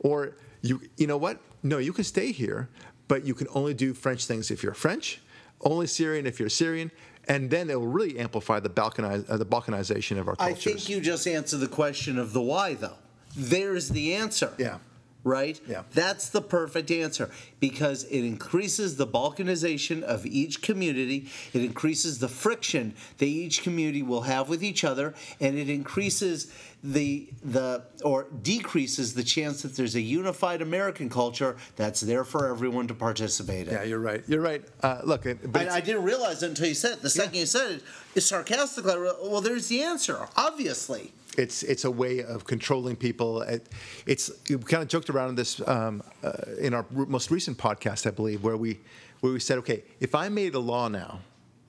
Or 0.00 0.36
you, 0.62 0.80
you 0.96 1.06
know 1.06 1.16
what? 1.16 1.40
No, 1.62 1.78
you 1.78 1.92
can 1.92 2.04
stay 2.04 2.32
here, 2.32 2.68
but 3.08 3.24
you 3.24 3.34
can 3.34 3.46
only 3.54 3.74
do 3.74 3.94
French 3.94 4.26
things 4.26 4.50
if 4.50 4.62
you're 4.62 4.74
French, 4.74 5.20
only 5.60 5.86
Syrian 5.86 6.26
if 6.26 6.40
you're 6.40 6.48
Syrian, 6.48 6.90
and 7.28 7.50
then 7.50 7.70
it 7.70 7.78
will 7.78 7.86
really 7.86 8.18
amplify 8.18 8.60
the, 8.60 8.70
Balkaniz- 8.70 9.28
uh, 9.30 9.36
the 9.36 9.46
Balkanization 9.46 10.18
of 10.18 10.26
our 10.28 10.36
culture. 10.36 10.52
I 10.52 10.54
think 10.54 10.88
you 10.88 11.00
just 11.00 11.26
answered 11.26 11.58
the 11.60 11.68
question 11.68 12.18
of 12.18 12.32
the 12.32 12.42
why, 12.42 12.74
though. 12.74 12.96
There's 13.36 13.88
the 13.90 14.14
answer. 14.14 14.52
Yeah. 14.58 14.78
Right? 15.22 15.60
Yeah. 15.68 15.82
That's 15.92 16.30
the 16.30 16.40
perfect 16.40 16.90
answer 16.90 17.30
because 17.58 18.04
it 18.04 18.24
increases 18.24 18.96
the 18.96 19.06
balkanization 19.06 20.02
of 20.02 20.24
each 20.24 20.62
community, 20.62 21.28
it 21.52 21.62
increases 21.62 22.20
the 22.20 22.28
friction 22.28 22.94
that 23.18 23.26
each 23.26 23.62
community 23.62 24.02
will 24.02 24.22
have 24.22 24.48
with 24.48 24.64
each 24.64 24.82
other, 24.82 25.14
and 25.38 25.58
it 25.58 25.68
increases 25.68 26.50
the 26.82 27.28
the 27.42 27.82
or 28.04 28.26
decreases 28.42 29.12
the 29.14 29.22
chance 29.22 29.62
that 29.62 29.76
there's 29.76 29.94
a 29.94 30.00
unified 30.00 30.62
American 30.62 31.10
culture 31.10 31.56
that's 31.76 32.00
there 32.00 32.24
for 32.24 32.48
everyone 32.48 32.86
to 32.88 32.94
participate 32.94 33.68
in. 33.68 33.74
Yeah, 33.74 33.82
you're 33.82 33.98
right. 34.00 34.22
You're 34.26 34.40
right. 34.40 34.64
Uh, 34.82 35.00
look, 35.04 35.26
it- 35.26 35.52
but 35.52 35.68
I, 35.68 35.76
I 35.76 35.80
didn't 35.80 36.04
realize 36.04 36.42
it 36.42 36.48
until 36.48 36.66
you 36.68 36.74
said 36.74 36.92
it. 36.92 37.02
The 37.02 37.10
second 37.10 37.34
you 37.34 37.46
said 37.46 37.70
it, 37.72 37.82
it's 38.14 38.26
sarcastic. 38.26 38.86
I 38.86 38.96
Well, 39.22 39.40
there's 39.42 39.68
the 39.68 39.82
answer, 39.82 40.26
obviously. 40.36 41.12
It's 41.38 41.62
it's 41.62 41.84
a 41.84 41.90
way 41.90 42.22
of 42.24 42.44
controlling 42.44 42.96
people. 42.96 43.42
It, 43.42 43.68
it's 44.06 44.30
we 44.48 44.56
kind 44.58 44.82
of 44.82 44.88
joked 44.88 45.10
around 45.10 45.28
in 45.30 45.34
this 45.36 45.66
um, 45.68 46.02
uh, 46.24 46.32
in 46.58 46.74
our 46.74 46.84
most 46.90 47.30
recent 47.30 47.56
podcast, 47.58 48.06
I 48.06 48.10
believe, 48.10 48.42
where 48.42 48.56
we 48.56 48.80
where 49.20 49.32
we 49.32 49.38
said, 49.40 49.58
okay, 49.58 49.84
if 50.00 50.14
I 50.14 50.28
made 50.28 50.54
a 50.54 50.58
law 50.58 50.88
now 50.88 51.20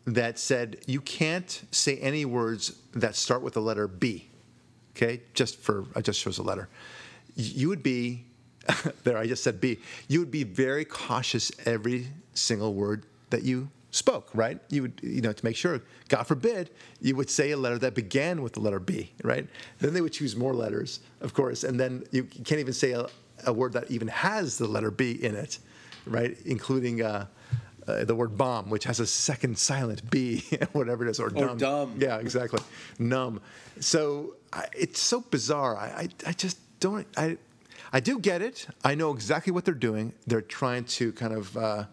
that 0.05 0.39
said 0.39 0.77
you 0.87 0.99
can't 0.99 1.63
say 1.71 1.97
any 1.97 2.25
words 2.25 2.79
that 2.93 3.15
start 3.15 3.43
with 3.43 3.53
the 3.53 3.61
letter 3.61 3.87
B, 3.87 4.29
okay, 4.95 5.21
just 5.33 5.59
for 5.59 5.85
I 5.95 6.01
just 6.01 6.21
chose 6.21 6.37
a 6.37 6.43
letter, 6.43 6.69
you 7.35 7.69
would 7.69 7.83
be 7.83 8.25
there. 9.03 9.17
I 9.17 9.27
just 9.27 9.43
said 9.43 9.59
B. 9.61 9.79
You 10.07 10.19
would 10.19 10.31
be 10.31 10.43
very 10.43 10.85
cautious 10.85 11.51
every 11.65 12.07
single 12.33 12.73
word 12.73 13.05
that 13.29 13.43
you 13.43 13.69
spoke, 13.91 14.29
right? 14.33 14.59
You 14.69 14.83
would, 14.83 14.99
you 15.03 15.21
know, 15.21 15.33
to 15.33 15.45
make 15.45 15.55
sure, 15.55 15.81
God 16.07 16.23
forbid, 16.23 16.69
you 17.01 17.15
would 17.15 17.29
say 17.29 17.51
a 17.51 17.57
letter 17.57 17.77
that 17.79 17.93
began 17.93 18.41
with 18.41 18.53
the 18.53 18.61
letter 18.61 18.79
B, 18.79 19.11
right? 19.23 19.47
Then 19.79 19.93
they 19.93 20.01
would 20.01 20.13
choose 20.13 20.35
more 20.35 20.53
letters, 20.53 21.01
of 21.19 21.33
course, 21.33 21.63
and 21.63 21.79
then 21.79 22.03
you 22.11 22.23
can't 22.23 22.59
even 22.59 22.73
say 22.73 22.91
a, 22.91 23.07
a 23.45 23.53
word 23.53 23.73
that 23.73 23.91
even 23.91 24.07
has 24.07 24.57
the 24.57 24.67
letter 24.67 24.91
B 24.91 25.11
in 25.11 25.35
it, 25.35 25.59
right? 26.05 26.37
Including 26.45 27.01
uh, 27.01 27.25
uh, 27.87 28.05
the 28.05 28.15
word 28.15 28.37
bomb, 28.37 28.69
which 28.69 28.85
has 28.85 28.99
a 28.99 29.07
second 29.07 29.57
silent 29.57 30.09
B, 30.09 30.43
whatever 30.71 31.05
it 31.05 31.09
is, 31.09 31.19
or 31.19 31.29
dumb. 31.29 31.57
dumb. 31.57 31.95
Yeah, 31.97 32.17
exactly. 32.17 32.61
Numb. 32.97 33.41
So 33.79 34.35
I, 34.53 34.65
it's 34.77 34.99
so 35.01 35.21
bizarre. 35.21 35.77
I, 35.77 35.85
I, 35.85 36.09
I 36.27 36.31
just 36.33 36.57
don't. 36.79 37.07
I, 37.17 37.37
I 37.93 37.99
do 37.99 38.19
get 38.19 38.41
it. 38.41 38.67
I 38.83 38.95
know 38.95 39.11
exactly 39.13 39.51
what 39.51 39.65
they're 39.65 39.73
doing. 39.73 40.13
They're 40.27 40.41
trying 40.41 40.85
to 40.85 41.11
kind 41.13 41.33
of 41.33 41.57
uh, 41.57 41.85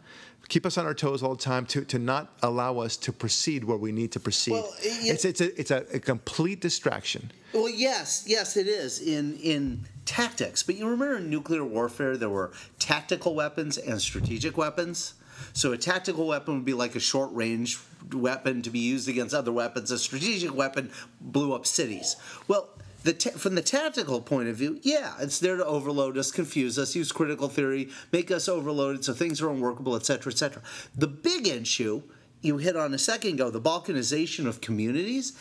keep 0.48 0.64
us 0.66 0.78
on 0.78 0.86
our 0.86 0.94
toes 0.94 1.22
all 1.22 1.34
the 1.34 1.42
time 1.42 1.66
to, 1.66 1.84
to 1.86 1.98
not 1.98 2.32
allow 2.42 2.78
us 2.78 2.96
to 2.98 3.12
proceed 3.12 3.64
where 3.64 3.76
we 3.76 3.90
need 3.92 4.12
to 4.12 4.20
proceed. 4.20 4.52
Well, 4.52 4.72
it- 4.80 5.10
it's 5.10 5.24
it's 5.24 5.40
a 5.40 5.60
it's 5.60 5.70
a, 5.70 5.84
a 5.94 5.98
complete 6.00 6.60
distraction. 6.60 7.30
Well, 7.52 7.68
yes, 7.68 8.24
yes, 8.26 8.56
it 8.56 8.66
is 8.68 9.00
in 9.00 9.36
in 9.38 9.86
tactics. 10.04 10.62
But 10.62 10.76
you 10.76 10.84
remember 10.84 11.16
in 11.16 11.30
nuclear 11.30 11.64
warfare, 11.64 12.16
there 12.16 12.28
were 12.30 12.52
tactical 12.78 13.34
weapons 13.34 13.78
and 13.78 14.00
strategic 14.00 14.56
weapons. 14.56 15.14
So 15.52 15.72
a 15.72 15.78
tactical 15.78 16.26
weapon 16.26 16.54
would 16.56 16.64
be 16.64 16.74
like 16.74 16.96
a 16.96 17.00
short 17.00 17.30
range 17.32 17.78
weapon 18.12 18.62
to 18.62 18.70
be 18.70 18.78
used 18.78 19.08
against 19.08 19.34
other 19.34 19.52
weapons. 19.52 19.90
A 19.90 19.98
strategic 19.98 20.54
weapon 20.54 20.90
blew 21.20 21.52
up 21.54 21.66
cities. 21.66 22.16
Well. 22.46 22.70
The 23.04 23.12
ta- 23.12 23.30
from 23.38 23.54
the 23.54 23.62
tactical 23.62 24.20
point 24.20 24.48
of 24.48 24.56
view, 24.56 24.80
yeah, 24.82 25.14
it's 25.20 25.38
there 25.38 25.56
to 25.56 25.64
overload 25.64 26.18
us, 26.18 26.32
confuse 26.32 26.76
us, 26.80 26.96
use 26.96 27.12
critical 27.12 27.48
theory, 27.48 27.90
make 28.10 28.32
us 28.32 28.48
overloaded 28.48 29.04
so 29.04 29.14
things 29.14 29.40
are 29.40 29.48
unworkable, 29.48 29.94
etc., 29.94 30.32
etc. 30.32 30.60
The 30.96 31.06
big 31.06 31.46
issue 31.46 32.02
you 32.42 32.58
hit 32.58 32.76
on 32.76 32.92
a 32.92 32.98
second 32.98 33.34
ago, 33.34 33.50
the 33.50 33.60
balkanization 33.60 34.46
of 34.46 34.60
communities, 34.60 35.32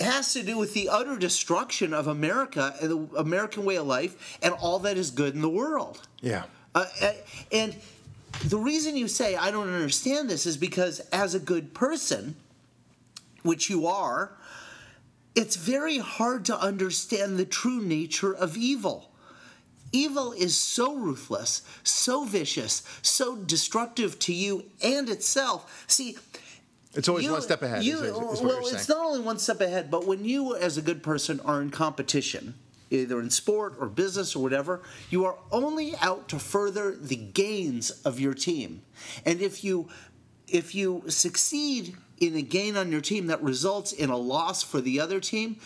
has 0.00 0.32
to 0.34 0.42
do 0.42 0.58
with 0.58 0.74
the 0.74 0.88
utter 0.88 1.16
destruction 1.16 1.94
of 1.94 2.06
America 2.06 2.74
and 2.80 2.90
the 2.90 3.18
American 3.18 3.64
way 3.64 3.76
of 3.76 3.86
life 3.86 4.38
and 4.42 4.52
all 4.54 4.78
that 4.80 4.96
is 4.98 5.10
good 5.10 5.34
in 5.34 5.40
the 5.40 5.48
world. 5.48 6.06
Yeah. 6.20 6.44
Uh, 6.74 6.84
uh, 7.00 7.12
and 7.52 7.74
the 8.44 8.58
reason 8.58 8.96
you 8.96 9.08
say 9.08 9.36
I 9.36 9.50
don't 9.50 9.68
understand 9.72 10.28
this 10.30 10.46
is 10.46 10.56
because, 10.56 11.00
as 11.12 11.34
a 11.34 11.40
good 11.40 11.74
person, 11.74 12.36
which 13.42 13.70
you 13.70 13.86
are, 13.86 14.32
it's 15.34 15.56
very 15.56 15.98
hard 15.98 16.44
to 16.46 16.58
understand 16.58 17.36
the 17.38 17.44
true 17.44 17.80
nature 17.82 18.32
of 18.34 18.56
evil. 18.56 19.10
Evil 19.92 20.32
is 20.32 20.56
so 20.56 20.94
ruthless, 20.94 21.62
so 21.84 22.24
vicious, 22.24 22.82
so 23.02 23.36
destructive 23.36 24.18
to 24.20 24.32
you 24.32 24.64
and 24.82 25.08
itself. 25.08 25.84
See, 25.86 26.16
It's 26.94 27.08
always 27.08 27.24
you- 27.24 27.32
one 27.32 27.42
step 27.42 27.62
ahead. 27.62 27.84
You, 27.84 27.98
is- 27.98 28.02
is 28.38 28.40
well, 28.42 28.66
it's 28.66 28.88
not 28.88 28.98
only 29.06 29.20
one 29.20 29.38
step 29.38 29.60
ahead, 29.60 29.90
but 29.90 30.06
when 30.06 30.24
you, 30.24 30.56
as 30.56 30.76
a 30.76 30.82
good 30.82 31.02
person, 31.02 31.40
are 31.40 31.60
in 31.62 31.70
competition, 31.70 32.54
either 32.90 33.20
in 33.20 33.30
sport 33.30 33.74
or 33.78 33.88
business 33.88 34.36
or 34.36 34.42
whatever, 34.42 34.82
you 35.10 35.24
are 35.24 35.36
only 35.50 35.94
out 35.96 36.28
to 36.28 36.38
further 36.38 36.94
the 36.94 37.16
gains 37.16 37.90
of 38.02 38.20
your 38.20 38.34
team. 38.34 38.82
And 39.24 39.40
if 39.40 39.64
you 39.64 39.88
if 40.48 40.74
you 40.74 41.02
succeed 41.08 41.96
in 42.18 42.36
a 42.36 42.42
gain 42.42 42.76
on 42.76 42.92
your 42.92 43.00
team 43.00 43.26
that 43.26 43.42
results 43.42 43.92
in 43.92 44.10
a 44.10 44.16
loss 44.16 44.62
for 44.62 44.80
the 44.80 45.00
other 45.00 45.20
team, 45.20 45.56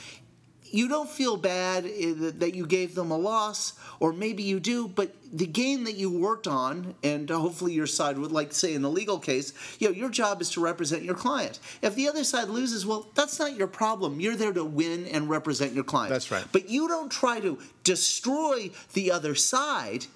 you 0.72 0.88
don't 0.88 1.08
feel 1.08 1.36
bad 1.36 1.84
eh, 1.86 2.14
that 2.38 2.54
you 2.54 2.66
gave 2.66 2.94
them 2.94 3.10
a 3.10 3.16
loss, 3.16 3.74
or 3.98 4.12
maybe 4.12 4.42
you 4.42 4.60
do, 4.60 4.88
but 4.88 5.14
the 5.32 5.46
gain 5.46 5.84
that 5.84 5.94
you 5.94 6.10
worked 6.10 6.46
on, 6.46 6.94
and 7.02 7.28
hopefully 7.30 7.72
your 7.72 7.86
side 7.86 8.18
would 8.18 8.32
like 8.32 8.52
say 8.52 8.74
in 8.74 8.82
the 8.82 8.90
legal 8.90 9.18
case, 9.18 9.52
you 9.78 9.88
know, 9.88 9.94
your 9.94 10.08
job 10.08 10.40
is 10.40 10.50
to 10.50 10.60
represent 10.60 11.02
your 11.02 11.14
client. 11.14 11.60
If 11.82 11.94
the 11.94 12.08
other 12.08 12.24
side 12.24 12.48
loses, 12.48 12.84
well, 12.84 13.08
that's 13.14 13.38
not 13.38 13.56
your 13.56 13.68
problem. 13.68 14.20
You're 14.20 14.36
there 14.36 14.52
to 14.52 14.64
win 14.64 15.06
and 15.06 15.28
represent 15.28 15.72
your 15.72 15.84
client. 15.84 16.10
That's 16.10 16.30
right. 16.30 16.44
But 16.52 16.68
you 16.68 16.88
don't 16.88 17.10
try 17.10 17.40
to 17.40 17.58
destroy 17.84 18.70
the 18.92 19.12
other 19.12 19.34
side 19.34 20.06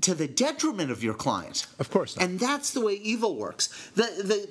to 0.00 0.14
the 0.14 0.28
detriment 0.28 0.90
of 0.90 1.02
your 1.02 1.14
client. 1.14 1.66
Of 1.78 1.90
course. 1.90 2.16
Not. 2.16 2.24
And 2.24 2.40
that's 2.40 2.72
the 2.72 2.80
way 2.80 2.94
evil 2.94 3.36
works. 3.36 3.90
The 3.94 4.22
the 4.22 4.22
the 4.24 4.48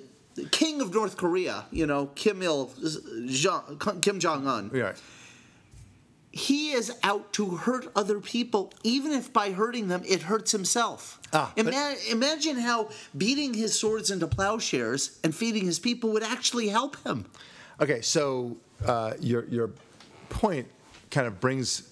king 0.51 0.81
of 0.81 0.93
North 0.93 1.17
Korea, 1.17 1.65
you 1.71 1.85
know, 1.85 2.07
Kim 2.15 2.41
Il 2.41 2.71
Kim 4.01 4.19
Jong 4.19 4.47
Un. 4.47 4.71
Yeah. 4.73 4.93
He 6.31 6.73
is 6.73 6.91
out 7.01 7.31
to 7.33 7.51
hurt 7.51 7.87
other 7.95 8.19
people, 8.19 8.73
even 8.83 9.13
if 9.13 9.31
by 9.31 9.51
hurting 9.51 9.87
them 9.87 10.01
it 10.05 10.23
hurts 10.23 10.51
himself. 10.51 11.21
Ah, 11.31 11.53
Ima- 11.55 11.95
imagine 12.09 12.57
how 12.57 12.89
beating 13.17 13.53
his 13.53 13.79
swords 13.79 14.11
into 14.11 14.27
plowshares 14.27 15.17
and 15.23 15.33
feeding 15.33 15.63
his 15.63 15.79
people 15.79 16.11
would 16.11 16.23
actually 16.23 16.67
help 16.67 16.97
him. 17.05 17.25
Okay, 17.79 18.01
so 18.01 18.57
uh, 18.85 19.13
your 19.21 19.45
your 19.45 19.69
point 20.27 20.67
kind 21.09 21.25
of 21.27 21.39
brings 21.39 21.89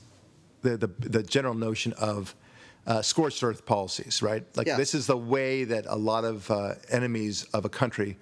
the 0.62 0.76
the, 0.76 0.88
the 0.88 1.24
general 1.24 1.54
notion 1.54 1.94
of 1.94 2.36
uh, 2.88 3.02
scorched 3.02 3.44
earth 3.44 3.66
policies, 3.66 4.22
right? 4.22 4.44
Like 4.56 4.68
Yeah. 4.68 4.78
this 4.78 4.94
is 4.94 5.08
the 5.08 5.18
way 5.18 5.64
that 5.66 5.86
a 5.88 5.96
lot 5.96 6.26
of 6.26 6.50
uh, 6.52 6.76
enemies 6.90 7.46
of 7.54 7.66
a 7.66 7.70
country 7.70 8.18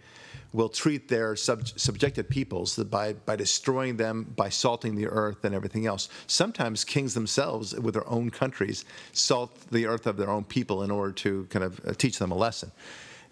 will 0.53 0.69
treat 0.69 1.07
their 1.07 1.35
sub- 1.35 1.67
subjected 1.79 2.29
peoples 2.29 2.75
by 2.75 3.13
by 3.13 3.35
destroying 3.37 3.97
them, 3.97 4.23
by 4.35 4.49
salting 4.49 4.95
the 4.95 5.07
earth 5.07 5.45
and 5.45 5.55
everything 5.55 5.85
else. 5.87 6.09
Sometimes 6.27 6.83
kings 6.83 7.13
themselves, 7.13 7.73
with 7.73 7.93
their 7.93 8.07
own 8.09 8.29
countries, 8.29 8.83
salt 9.13 9.49
the 9.71 9.85
earth 9.85 10.05
of 10.07 10.17
their 10.17 10.29
own 10.29 10.43
people 10.43 10.83
in 10.83 10.91
order 10.91 11.13
to 11.13 11.45
kind 11.49 11.63
of 11.63 11.79
uh, 11.85 11.93
teach 11.93 12.17
them 12.19 12.31
a 12.31 12.35
lesson. 12.35 12.71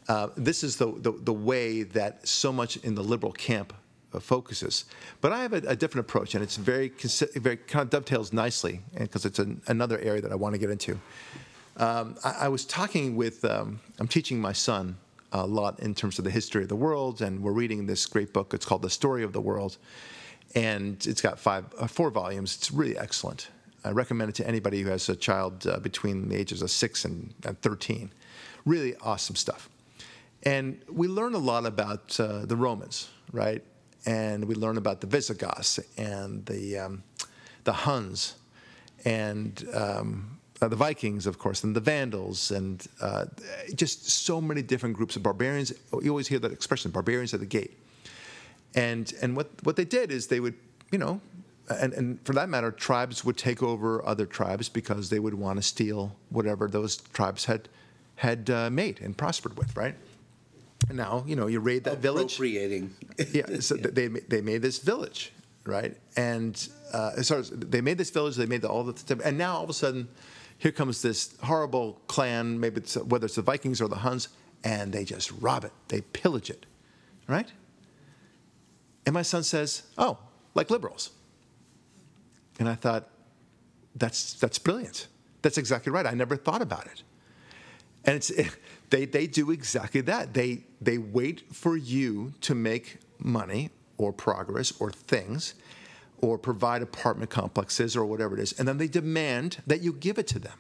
Uh, 0.07 0.29
this 0.37 0.63
is 0.63 0.77
the, 0.77 0.87
the 1.01 1.11
the 1.11 1.33
way 1.33 1.83
that 1.83 2.25
so 2.27 2.51
much 2.51 2.77
in 2.77 2.95
the 2.95 3.03
liberal 3.03 3.33
camp 3.33 3.73
focuses. 4.19 4.85
But 5.21 5.31
I 5.31 5.41
have 5.41 5.53
a, 5.53 5.61
a 5.67 5.75
different 5.75 6.07
approach, 6.07 6.33
and 6.33 6.43
it's 6.43 6.55
very, 6.55 6.91
very 7.35 7.57
kind 7.57 7.83
of 7.83 7.89
dovetails 7.89 8.33
nicely, 8.33 8.81
because 8.97 9.25
it's 9.25 9.39
an, 9.39 9.61
another 9.67 9.99
area 9.99 10.21
that 10.21 10.31
I 10.31 10.35
want 10.35 10.55
to 10.55 10.59
get 10.59 10.69
into. 10.69 10.99
Um, 11.77 12.15
I, 12.23 12.31
I 12.31 12.47
was 12.47 12.65
talking 12.65 13.15
with, 13.15 13.45
um, 13.45 13.79
I'm 13.99 14.07
teaching 14.07 14.41
my 14.41 14.53
son 14.53 14.97
a 15.31 15.45
lot 15.45 15.79
in 15.79 15.93
terms 15.93 16.17
of 16.17 16.25
the 16.25 16.31
history 16.31 16.63
of 16.63 16.69
the 16.69 16.75
world, 16.75 17.21
and 17.21 17.41
we're 17.41 17.51
reading 17.51 17.85
this 17.85 18.05
great 18.05 18.33
book. 18.33 18.53
It's 18.53 18.65
called 18.65 18.81
The 18.81 18.89
Story 18.89 19.23
of 19.23 19.33
the 19.33 19.41
World, 19.41 19.77
and 20.55 21.05
it's 21.05 21.21
got 21.21 21.39
five, 21.39 21.65
uh, 21.77 21.87
four 21.87 22.09
volumes. 22.09 22.55
It's 22.55 22.71
really 22.71 22.97
excellent. 22.97 23.49
I 23.83 23.91
recommend 23.91 24.29
it 24.29 24.35
to 24.35 24.47
anybody 24.47 24.81
who 24.81 24.89
has 24.89 25.07
a 25.07 25.15
child 25.15 25.65
uh, 25.65 25.79
between 25.79 26.29
the 26.29 26.35
ages 26.35 26.61
of 26.61 26.71
six 26.71 27.05
and, 27.05 27.33
and 27.45 27.61
13. 27.61 28.11
Really 28.65 28.95
awesome 28.97 29.35
stuff. 29.35 29.69
And 30.43 30.81
we 30.91 31.07
learn 31.07 31.33
a 31.33 31.39
lot 31.39 31.65
about 31.65 32.19
uh, 32.19 32.45
the 32.45 32.55
Romans, 32.55 33.09
right? 33.31 33.63
And 34.05 34.45
we 34.45 34.55
learn 34.55 34.77
about 34.77 35.01
the 35.01 35.07
Visigoths 35.07 35.79
and 35.97 36.45
the 36.45 36.77
um, 36.77 37.03
the 37.65 37.73
Huns, 37.73 38.35
and 39.05 39.67
um, 39.73 40.39
uh, 40.61 40.67
the 40.67 40.75
Vikings, 40.75 41.25
of 41.25 41.37
course, 41.37 41.63
and 41.63 41.75
the 41.75 41.79
Vandals, 41.81 42.51
and 42.51 42.85
uh, 43.01 43.25
just 43.75 44.09
so 44.09 44.41
many 44.41 44.61
different 44.61 44.95
groups 44.95 45.15
of 45.15 45.23
barbarians. 45.23 45.73
You 46.01 46.09
always 46.09 46.27
hear 46.27 46.39
that 46.39 46.51
expression, 46.51 46.91
"barbarians 46.91 47.33
at 47.33 47.39
the 47.39 47.45
gate." 47.45 47.77
And 48.75 49.13
and 49.21 49.35
what 49.35 49.49
what 49.63 49.75
they 49.75 49.85
did 49.85 50.11
is 50.11 50.27
they 50.27 50.39
would, 50.39 50.55
you 50.91 50.97
know, 50.97 51.21
and, 51.69 51.93
and 51.93 52.19
for 52.25 52.33
that 52.33 52.49
matter, 52.49 52.71
tribes 52.71 53.23
would 53.23 53.37
take 53.37 53.61
over 53.61 54.05
other 54.05 54.25
tribes 54.25 54.69
because 54.69 55.09
they 55.09 55.19
would 55.19 55.33
want 55.33 55.57
to 55.57 55.63
steal 55.63 56.15
whatever 56.29 56.67
those 56.67 56.97
tribes 56.97 57.45
had 57.45 57.69
had 58.15 58.49
uh, 58.49 58.69
made 58.69 58.99
and 59.01 59.17
prospered 59.17 59.57
with, 59.57 59.75
right? 59.77 59.95
And 60.87 60.97
now, 60.97 61.23
you 61.27 61.35
know, 61.35 61.47
you 61.47 61.59
raid 61.59 61.83
that 61.83 61.97
village. 61.99 62.33
Appropriating. 62.33 62.95
Yeah, 63.33 63.59
so 63.59 63.75
they 63.75 64.07
they 64.07 64.39
made 64.39 64.61
this 64.61 64.79
village, 64.79 65.33
right? 65.65 65.95
And 66.15 66.55
uh, 66.93 67.21
sorry, 67.21 67.43
they 67.51 67.81
made 67.81 67.97
this 67.97 68.09
village. 68.09 68.37
They 68.37 68.45
made 68.45 68.61
the, 68.61 68.69
all 68.69 68.85
the 68.85 69.21
and 69.25 69.37
now 69.37 69.57
all 69.57 69.63
of 69.65 69.69
a 69.69 69.73
sudden, 69.73 70.07
here 70.57 70.71
comes 70.71 71.01
this 71.01 71.35
horrible 71.43 71.99
clan. 72.07 72.59
Maybe 72.61 72.77
it's, 72.77 72.95
whether 72.95 73.25
it's 73.25 73.35
the 73.35 73.41
Vikings 73.41 73.81
or 73.81 73.89
the 73.89 73.97
Huns, 73.97 74.29
and 74.63 74.93
they 74.93 75.03
just 75.03 75.31
rob 75.41 75.65
it. 75.65 75.73
They 75.89 75.99
pillage 75.99 76.49
it, 76.49 76.65
right? 77.27 77.51
And 79.05 79.13
my 79.13 79.23
son 79.23 79.43
says, 79.43 79.83
"Oh, 79.97 80.17
like 80.55 80.69
liberals." 80.69 81.11
And 82.57 82.67
I 82.67 82.75
thought, 82.75 83.09
that's 83.95 84.33
that's 84.33 84.59
brilliant. 84.59 85.07
That's 85.41 85.57
exactly 85.57 85.91
right. 85.91 86.05
I 86.05 86.13
never 86.13 86.35
thought 86.35 86.61
about 86.61 86.85
it. 86.85 87.03
And 88.05 88.15
it's 88.15 88.31
they 88.89 89.05
they 89.05 89.27
do 89.27 89.51
exactly 89.51 90.01
that. 90.01 90.33
They 90.33 90.63
they 90.81 90.97
wait 90.97 91.53
for 91.53 91.77
you 91.77 92.33
to 92.41 92.55
make 92.55 92.97
money 93.19 93.69
or 93.97 94.13
progress 94.13 94.71
or 94.79 94.91
things 94.91 95.55
or 96.21 96.37
provide 96.37 96.81
apartment 96.81 97.29
complexes 97.29 97.95
or 97.95 98.05
whatever 98.05 98.35
it 98.35 98.41
is, 98.41 98.53
and 98.53 98.67
then 98.67 98.77
they 98.77 98.87
demand 98.87 99.61
that 99.67 99.81
you 99.81 99.93
give 99.93 100.17
it 100.17 100.27
to 100.27 100.39
them. 100.39 100.57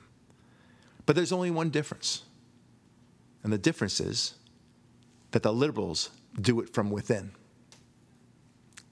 But 1.05 1.15
there's 1.15 1.31
only 1.31 1.51
one 1.51 1.69
difference. 1.69 2.23
And 3.43 3.51
the 3.51 3.57
difference 3.57 3.99
is 3.99 4.35
that 5.31 5.43
the 5.43 5.53
liberals 5.53 6.09
do 6.39 6.59
it 6.59 6.73
from 6.73 6.91
within. 6.91 7.31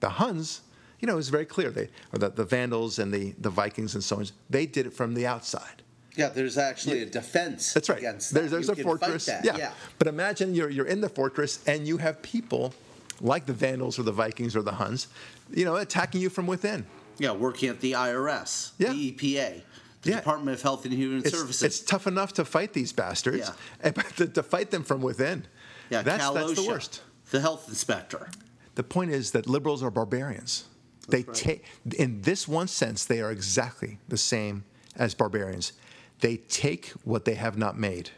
The 0.00 0.08
Huns, 0.10 0.62
you 1.00 1.06
know, 1.06 1.18
it's 1.18 1.28
very 1.28 1.46
clear. 1.46 1.70
They 1.70 1.88
or 2.12 2.18
the, 2.18 2.30
the 2.30 2.44
Vandals 2.44 2.98
and 2.98 3.12
the, 3.12 3.34
the 3.38 3.50
Vikings 3.50 3.94
and 3.94 4.02
so 4.02 4.16
on, 4.16 4.26
they 4.48 4.66
did 4.66 4.86
it 4.86 4.92
from 4.92 5.14
the 5.14 5.26
outside. 5.26 5.82
Yeah, 6.18 6.30
there's 6.30 6.58
actually 6.58 7.02
a 7.02 7.06
defense. 7.06 7.72
That's 7.72 7.88
right. 7.88 7.98
Against 7.98 8.34
There's, 8.34 8.50
there's 8.50 8.68
a 8.68 8.74
fortress. 8.74 9.28
Yeah. 9.28 9.56
yeah. 9.56 9.70
But 10.00 10.08
imagine 10.08 10.52
you're, 10.52 10.68
you're 10.68 10.86
in 10.86 11.00
the 11.00 11.08
fortress 11.08 11.60
and 11.68 11.86
you 11.86 11.98
have 11.98 12.20
people 12.22 12.74
like 13.20 13.46
the 13.46 13.52
Vandals 13.52 14.00
or 14.00 14.02
the 14.02 14.10
Vikings 14.12 14.56
or 14.56 14.62
the 14.62 14.72
Huns, 14.72 15.06
you 15.52 15.64
know, 15.64 15.76
attacking 15.76 16.20
you 16.20 16.28
from 16.28 16.48
within. 16.48 16.84
Yeah, 17.18 17.30
working 17.32 17.68
at 17.68 17.80
the 17.80 17.92
IRS, 17.92 18.72
Yeah. 18.78 18.92
the 18.92 19.12
EPA, 19.12 19.62
the 20.02 20.10
Yeah. 20.10 20.16
Department 20.16 20.56
of 20.56 20.62
Health 20.62 20.84
and 20.84 20.92
Human 20.92 21.20
It's, 21.20 21.30
Services. 21.30 21.62
it's 21.62 21.80
tough 21.80 22.08
enough 22.08 22.32
to 22.34 22.44
fight 22.44 22.72
these 22.72 22.92
bastards, 22.92 23.38
Yeah. 23.38 23.52
and- 23.80 23.94
but 23.94 24.06
to, 24.16 24.26
to 24.26 24.42
fight 24.42 24.72
them 24.72 24.82
from 24.82 25.00
within, 25.00 25.46
yeah, 25.88 26.02
that's, 26.02 26.20
Cal 26.20 26.34
that's 26.34 26.54
the 26.54 26.66
worst. 26.66 27.02
The 27.30 27.40
health 27.40 27.68
inspector. 27.68 28.28
The 28.74 28.82
point 28.82 29.12
is 29.12 29.30
that 29.32 29.48
liberals 29.48 29.84
are 29.84 29.90
barbarians. 29.90 30.64
they 31.08 31.22
right. 31.22 31.34
take, 31.34 31.64
in 31.96 32.22
this 32.22 32.48
one 32.48 32.66
sense, 32.66 33.04
they 33.04 33.20
are 33.20 33.30
exactly 33.30 33.98
the 34.08 34.18
same 34.18 34.64
as 34.96 35.14
barbarians. 35.14 35.72
They 36.20 36.36
take 36.36 36.88
what 37.04 37.24
they 37.24 37.34
have 37.34 37.56
not 37.56 37.78
made, 37.78 38.10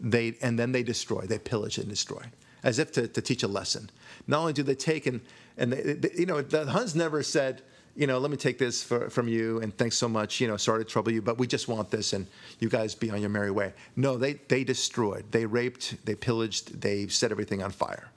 they 0.00 0.36
and 0.42 0.58
then 0.58 0.72
they 0.72 0.82
destroy. 0.82 1.22
They 1.22 1.38
pillage 1.38 1.78
and 1.78 1.88
destroy, 1.88 2.22
as 2.62 2.78
if 2.78 2.92
to, 2.92 3.06
to 3.08 3.22
teach 3.22 3.42
a 3.42 3.48
lesson. 3.48 3.90
Not 4.26 4.40
only 4.40 4.52
do 4.52 4.62
they 4.62 4.74
take 4.74 5.06
and 5.06 5.20
and 5.56 5.72
they, 5.72 5.94
they, 5.94 6.10
you 6.18 6.26
know 6.26 6.42
the 6.42 6.66
Huns 6.66 6.94
never 6.94 7.22
said. 7.22 7.62
You 7.96 8.08
know, 8.08 8.18
let 8.18 8.32
me 8.32 8.36
take 8.36 8.58
this 8.58 8.82
for, 8.82 9.08
from 9.08 9.28
you, 9.28 9.60
and 9.60 9.76
thanks 9.78 9.96
so 9.96 10.08
much. 10.08 10.40
You 10.40 10.48
know, 10.48 10.56
sorry 10.56 10.84
to 10.84 10.90
trouble 10.90 11.12
you, 11.12 11.22
but 11.22 11.38
we 11.38 11.46
just 11.46 11.68
want 11.68 11.90
this, 11.90 12.12
and 12.12 12.26
you 12.58 12.68
guys 12.68 12.92
be 12.96 13.08
on 13.12 13.20
your 13.20 13.30
merry 13.30 13.52
way. 13.52 13.72
No, 13.94 14.16
they 14.16 14.32
they 14.48 14.64
destroyed, 14.64 15.24
they 15.30 15.46
raped, 15.46 16.04
they 16.04 16.16
pillaged, 16.16 16.80
they 16.80 17.06
set 17.06 17.30
everything 17.30 17.62
on 17.62 17.70
fire. 17.70 18.10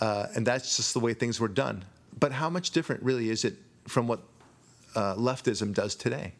Uh, 0.00 0.26
and 0.36 0.46
that's 0.46 0.76
just 0.76 0.94
the 0.94 1.00
way 1.00 1.14
things 1.14 1.40
were 1.40 1.48
done. 1.48 1.84
But 2.20 2.32
how 2.32 2.48
much 2.50 2.70
different 2.70 3.02
really 3.02 3.30
is 3.30 3.44
it 3.44 3.56
from 3.88 4.06
what 4.06 4.20
uh, 4.94 5.14
leftism 5.16 5.74
does 5.74 5.96
today? 5.96 6.34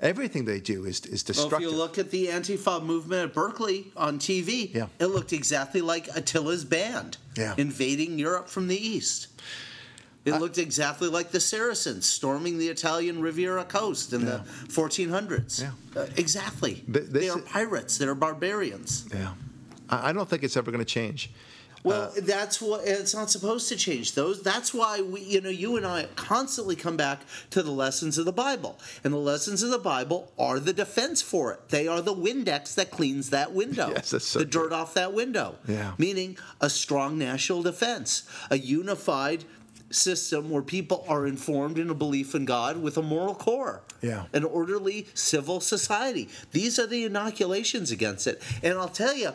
Everything 0.00 0.46
they 0.46 0.60
do 0.60 0.84
is, 0.86 1.00
is 1.00 1.10
Well, 1.10 1.16
destructive. 1.34 1.52
if 1.68 1.72
you 1.72 1.76
look 1.76 1.98
at 1.98 2.10
the 2.10 2.26
Antifa 2.28 2.82
movement 2.82 3.22
at 3.28 3.34
Berkeley 3.34 3.92
on 3.96 4.18
TV, 4.18 4.70
Yeah. 4.74 4.86
it 4.98 5.06
looked 5.06 5.32
exactly 5.32 5.80
like 5.82 6.08
Attila's 6.16 6.64
band 6.64 7.18
Yeah. 7.36 7.54
invading 7.58 8.18
Europe 8.18 8.48
from 8.48 8.68
the 8.68 8.76
east. 8.76 9.26
It 10.24 10.34
looked 10.34 10.58
exactly 10.58 11.08
like 11.08 11.30
the 11.32 11.40
Saracens 11.40 12.06
storming 12.06 12.58
the 12.58 12.68
Italian 12.68 13.20
Riviera 13.22 13.64
coast 13.64 14.12
in 14.12 14.26
the 14.26 14.42
1400s. 14.68 15.60
Yeah. 15.62 15.70
Uh, 16.00 16.06
exactly. 16.16 16.84
Th- 16.92 17.06
they 17.06 17.28
are 17.30 17.38
pirates. 17.38 17.96
They're 17.98 18.14
barbarians. 18.14 19.06
yeah, 19.12 19.32
I, 19.88 20.10
I 20.10 20.12
don't 20.12 20.28
think 20.28 20.42
it's 20.44 20.56
ever 20.58 20.70
going 20.70 20.84
to 20.84 20.90
change. 20.90 21.30
Well, 21.82 22.12
uh, 22.16 22.20
that's 22.22 22.60
what 22.60 22.86
it's 22.86 23.14
not 23.14 23.30
supposed 23.30 23.68
to 23.70 23.76
change 23.76 24.14
those. 24.14 24.42
That's 24.42 24.74
why 24.74 25.00
we, 25.00 25.22
you 25.22 25.40
know, 25.40 25.48
you 25.48 25.76
and 25.76 25.86
I 25.86 26.06
constantly 26.14 26.76
come 26.76 26.96
back 26.96 27.20
to 27.50 27.62
the 27.62 27.70
lessons 27.70 28.18
of 28.18 28.26
the 28.26 28.32
Bible, 28.32 28.78
and 29.02 29.14
the 29.14 29.18
lessons 29.18 29.62
of 29.62 29.70
the 29.70 29.78
Bible 29.78 30.30
are 30.38 30.60
the 30.60 30.72
defense 30.74 31.22
for 31.22 31.52
it. 31.52 31.70
They 31.70 31.88
are 31.88 32.02
the 32.02 32.14
Windex 32.14 32.74
that 32.74 32.90
cleans 32.90 33.30
that 33.30 33.52
window, 33.52 33.88
Yes, 33.94 34.10
that's 34.10 34.26
so 34.26 34.40
the 34.40 34.44
dirt 34.44 34.72
off 34.72 34.92
that 34.94 35.14
window. 35.14 35.56
Yeah. 35.66 35.92
meaning 35.98 36.36
a 36.60 36.68
strong 36.68 37.16
national 37.18 37.62
defense, 37.62 38.24
a 38.50 38.58
unified 38.58 39.44
system 39.90 40.50
where 40.50 40.62
people 40.62 41.04
are 41.08 41.26
informed 41.26 41.78
in 41.78 41.90
a 41.90 41.94
belief 41.94 42.34
in 42.34 42.44
God 42.44 42.80
with 42.80 42.96
a 42.96 43.02
moral 43.02 43.34
core. 43.34 43.82
Yeah. 44.00 44.24
An 44.32 44.44
orderly 44.44 45.08
civil 45.14 45.60
society. 45.60 46.28
These 46.52 46.78
are 46.78 46.86
the 46.86 47.04
inoculations 47.04 47.90
against 47.90 48.26
it. 48.26 48.40
And 48.62 48.78
I'll 48.78 48.88
tell 48.88 49.14
you, 49.14 49.32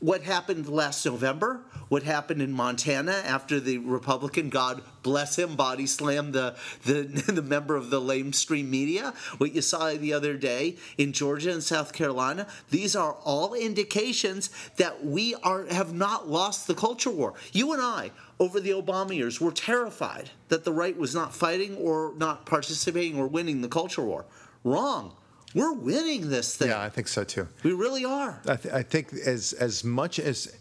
what 0.00 0.22
happened 0.22 0.68
last 0.68 1.04
November, 1.04 1.60
what 1.88 2.02
happened 2.02 2.40
in 2.40 2.52
Montana 2.52 3.12
after 3.24 3.60
the 3.60 3.78
Republican, 3.78 4.48
God 4.48 4.82
bless 5.02 5.38
him, 5.38 5.56
body 5.56 5.86
slammed 5.86 6.32
the, 6.32 6.56
the, 6.84 7.02
the 7.32 7.42
member 7.42 7.76
of 7.76 7.90
the 7.90 8.00
lamestream 8.00 8.68
media, 8.68 9.12
what 9.38 9.54
you 9.54 9.60
saw 9.60 9.92
the 9.92 10.12
other 10.12 10.34
day 10.34 10.76
in 10.96 11.12
Georgia 11.12 11.52
and 11.52 11.62
South 11.62 11.92
Carolina, 11.92 12.46
these 12.70 12.96
are 12.96 13.12
all 13.24 13.54
indications 13.54 14.50
that 14.76 15.04
we 15.04 15.34
are 15.42 15.66
have 15.66 15.92
not 15.92 16.28
lost 16.28 16.66
the 16.66 16.74
culture 16.74 17.10
war. 17.10 17.34
You 17.52 17.72
and 17.72 17.82
I, 17.82 18.10
over 18.38 18.58
the 18.58 18.70
Obama 18.70 19.14
years, 19.14 19.40
were 19.40 19.52
terrified 19.52 20.30
that 20.48 20.64
the 20.64 20.72
right 20.72 20.96
was 20.96 21.14
not 21.14 21.34
fighting 21.34 21.76
or 21.76 22.14
not 22.16 22.46
participating 22.46 23.18
or 23.18 23.26
winning 23.26 23.60
the 23.60 23.68
culture 23.68 24.02
war. 24.02 24.24
Wrong. 24.64 25.14
We're 25.54 25.72
winning 25.72 26.30
this 26.30 26.56
thing. 26.56 26.68
Yeah, 26.68 26.80
I 26.80 26.88
think 26.88 27.08
so 27.08 27.24
too. 27.24 27.48
We 27.62 27.72
really 27.72 28.04
are. 28.04 28.40
I, 28.46 28.56
th- 28.56 28.74
I 28.74 28.82
think 28.82 29.12
as 29.12 29.52
as 29.54 29.82
much 29.84 30.18
as 30.18 30.56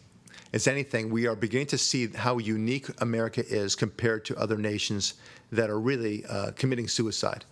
as 0.51 0.67
anything, 0.67 1.11
we 1.11 1.27
are 1.27 1.35
beginning 1.35 1.67
to 1.67 1.77
see 1.77 2.07
how 2.07 2.39
unique 2.39 2.87
America 3.01 3.43
is 3.47 3.75
compared 3.75 4.25
to 4.25 4.37
other 4.37 4.57
nations 4.57 5.13
that 5.51 5.69
are 5.69 5.79
really 5.79 6.25
uh, 6.25 6.51
committing 6.51 6.87
suicide. 6.87 7.45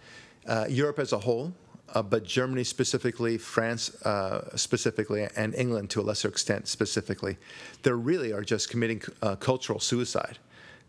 Uh, 0.47 0.65
Europe 0.67 0.97
as 0.97 1.13
a 1.13 1.19
whole, 1.19 1.53
uh, 1.93 2.01
but 2.01 2.23
Germany 2.23 2.63
specifically, 2.63 3.38
France 3.38 4.01
uh, 4.03 4.55
specifically, 4.55 5.27
and 5.35 5.53
England 5.55 5.89
to 5.91 6.01
a 6.01 6.03
lesser 6.03 6.27
extent 6.27 6.67
specifically, 6.67 7.38
they 7.83 7.91
really 7.91 8.33
are 8.33 8.41
just 8.41 8.69
committing 8.69 9.01
uh, 9.21 9.35
cultural 9.35 9.79
suicide. 9.79 10.39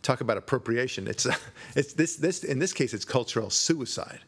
Talk 0.03 0.21
about 0.23 0.39
appropriation. 0.39 1.07
It's 1.09 1.27
it's 1.77 1.93
this 1.93 2.17
this 2.17 2.43
in 2.43 2.59
this 2.59 2.73
case 2.73 2.95
it's 2.95 3.05
cultural 3.05 3.51
suicide. 3.51 4.21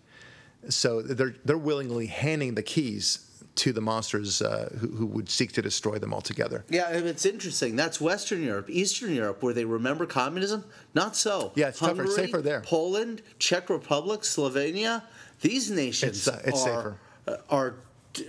So 0.69 1.03
they're 1.03 1.35
they're 1.45 1.59
willingly 1.59 2.07
handing 2.07 2.55
the 2.55 2.63
keys 2.63 3.27
to 3.57 3.73
the 3.73 3.81
monsters 3.81 4.41
uh, 4.41 4.71
who, 4.79 4.89
who, 4.89 5.07
would 5.07 5.29
seek 5.29 5.53
to 5.53 5.61
destroy 5.61 5.99
them 5.99 6.15
altogether. 6.15 6.65
Yeah, 6.71 6.91
it's 6.91 7.27
interesting. 7.27 7.77
That's 7.77 8.01
Western 8.01 8.43
Europe, 8.43 8.71
Eastern 8.71 9.15
Europe, 9.15 9.43
where 9.43 9.53
they 9.53 9.65
remember 9.65 10.07
communism. 10.07 10.65
Not 10.95 11.17
so. 11.17 11.53
Yeah, 11.57 11.69
it's 11.69 11.79
Hungary, 11.79 12.07
tougher, 12.07 12.17
safer 12.17 12.43
there. 12.43 12.61
Poland, 12.63 13.23
Czech 13.39 13.69
Republic, 13.69 14.21
Slovenia. 14.21 15.03
These 15.41 15.71
nations 15.71 16.27
it's, 16.27 16.29
uh, 16.29 16.43
it's 16.45 16.67
are, 16.67 16.97
uh, 17.27 17.37
are 17.51 17.75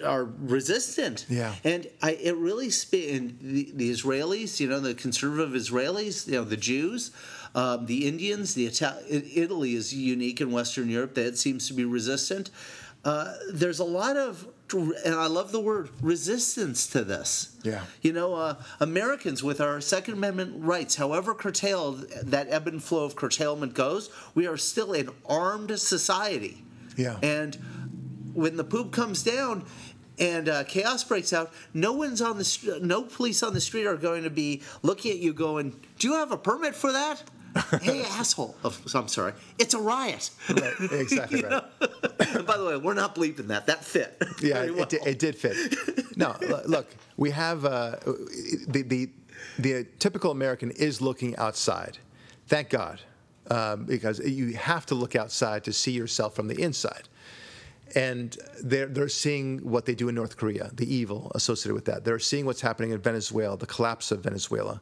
are 0.05 0.25
resistant. 0.25 1.25
Yeah. 1.29 1.55
And 1.63 1.87
I, 2.01 2.11
it 2.11 2.35
really 2.35 2.69
spin 2.69 3.37
the, 3.41 3.71
the 3.73 3.91
Israelis, 3.91 4.59
you 4.59 4.67
know, 4.67 4.79
the 4.79 4.93
conservative 4.93 5.53
Israelis, 5.53 6.27
you 6.27 6.33
know, 6.33 6.43
the 6.43 6.57
Jews, 6.57 7.11
um, 7.55 7.85
the 7.85 8.07
Indians, 8.07 8.53
the 8.53 8.67
Ital- 8.67 9.01
Italy 9.09 9.75
is 9.75 9.93
unique 9.93 10.41
in 10.41 10.51
Western 10.51 10.89
Europe 10.89 11.15
that 11.15 11.25
it 11.25 11.37
seems 11.37 11.67
to 11.67 11.73
be 11.73 11.85
resistant. 11.85 12.49
Uh, 13.03 13.33
there's 13.51 13.79
a 13.79 13.85
lot 13.85 14.15
of 14.15 14.47
and 14.73 15.15
I 15.15 15.27
love 15.27 15.51
the 15.51 15.59
word 15.59 15.89
resistance 16.01 16.87
to 16.87 17.03
this. 17.03 17.57
Yeah. 17.63 17.83
You 18.01 18.13
know, 18.13 18.35
uh, 18.35 18.55
Americans 18.79 19.43
with 19.43 19.59
our 19.59 19.81
Second 19.81 20.15
Amendment 20.15 20.63
rights, 20.63 20.95
however 20.95 21.33
curtailed 21.33 22.09
that 22.23 22.47
ebb 22.49 22.67
and 22.67 22.81
flow 22.81 23.03
of 23.03 23.15
curtailment 23.15 23.73
goes, 23.73 24.09
we 24.33 24.47
are 24.47 24.57
still 24.57 24.93
an 24.93 25.09
armed 25.27 25.77
society. 25.79 26.63
Yeah. 26.95 27.17
And 27.21 27.55
when 28.33 28.57
the 28.57 28.63
poop 28.63 28.91
comes 28.91 29.23
down 29.23 29.65
and 30.19 30.47
uh, 30.47 30.63
chaos 30.65 31.03
breaks 31.03 31.33
out, 31.33 31.51
no 31.73 31.93
one's 31.93 32.21
on 32.21 32.37
the 32.37 32.43
st- 32.43 32.83
no 32.83 33.03
police 33.03 33.43
on 33.43 33.53
the 33.53 33.61
street 33.61 33.85
are 33.85 33.97
going 33.97 34.23
to 34.23 34.29
be 34.29 34.61
looking 34.83 35.11
at 35.11 35.17
you 35.17 35.33
going, 35.33 35.79
"Do 35.97 36.07
you 36.07 36.13
have 36.15 36.31
a 36.31 36.37
permit 36.37 36.75
for 36.75 36.91
that?" 36.91 37.23
hey, 37.81 38.03
asshole. 38.03 38.55
Oh, 38.63 38.75
I'm 38.93 39.07
sorry. 39.07 39.33
It's 39.59 39.73
a 39.73 39.79
riot. 39.79 40.29
Right, 40.49 40.73
exactly 40.91 41.43
right. 41.43 41.63
By 42.45 42.57
the 42.57 42.65
way, 42.65 42.77
we're 42.77 42.93
not 42.93 43.15
bleeping 43.15 43.47
that. 43.47 43.65
That 43.67 43.83
fit. 43.83 44.21
Yeah, 44.41 44.65
well. 44.65 44.83
it, 44.83 44.89
did, 44.89 45.07
it, 45.07 45.19
did 45.19 45.35
fit. 45.35 46.17
No, 46.17 46.35
look, 46.65 46.87
we 47.17 47.31
have 47.31 47.65
uh, 47.65 47.97
the, 48.67 48.83
the, 48.83 49.09
the 49.59 49.87
typical 49.99 50.31
American 50.31 50.71
is 50.71 51.01
looking 51.01 51.35
outside. 51.37 51.97
Thank 52.47 52.69
God, 52.69 53.01
um, 53.49 53.85
because 53.85 54.19
you 54.19 54.53
have 54.53 54.85
to 54.87 54.95
look 54.95 55.15
outside 55.15 55.63
to 55.65 55.73
see 55.73 55.91
yourself 55.91 56.35
from 56.35 56.47
the 56.47 56.61
inside. 56.61 57.09
And 57.93 58.37
they're, 58.63 58.87
they're 58.87 59.09
seeing 59.09 59.59
what 59.59 59.85
they 59.85 59.95
do 59.95 60.07
in 60.07 60.15
North 60.15 60.37
Korea, 60.37 60.71
the 60.73 60.93
evil 60.93 61.31
associated 61.35 61.73
with 61.73 61.85
that. 61.85 62.05
They're 62.05 62.19
seeing 62.19 62.45
what's 62.45 62.61
happening 62.61 62.91
in 62.91 62.99
Venezuela, 62.99 63.57
the 63.57 63.65
collapse 63.65 64.11
of 64.11 64.21
Venezuela. 64.21 64.81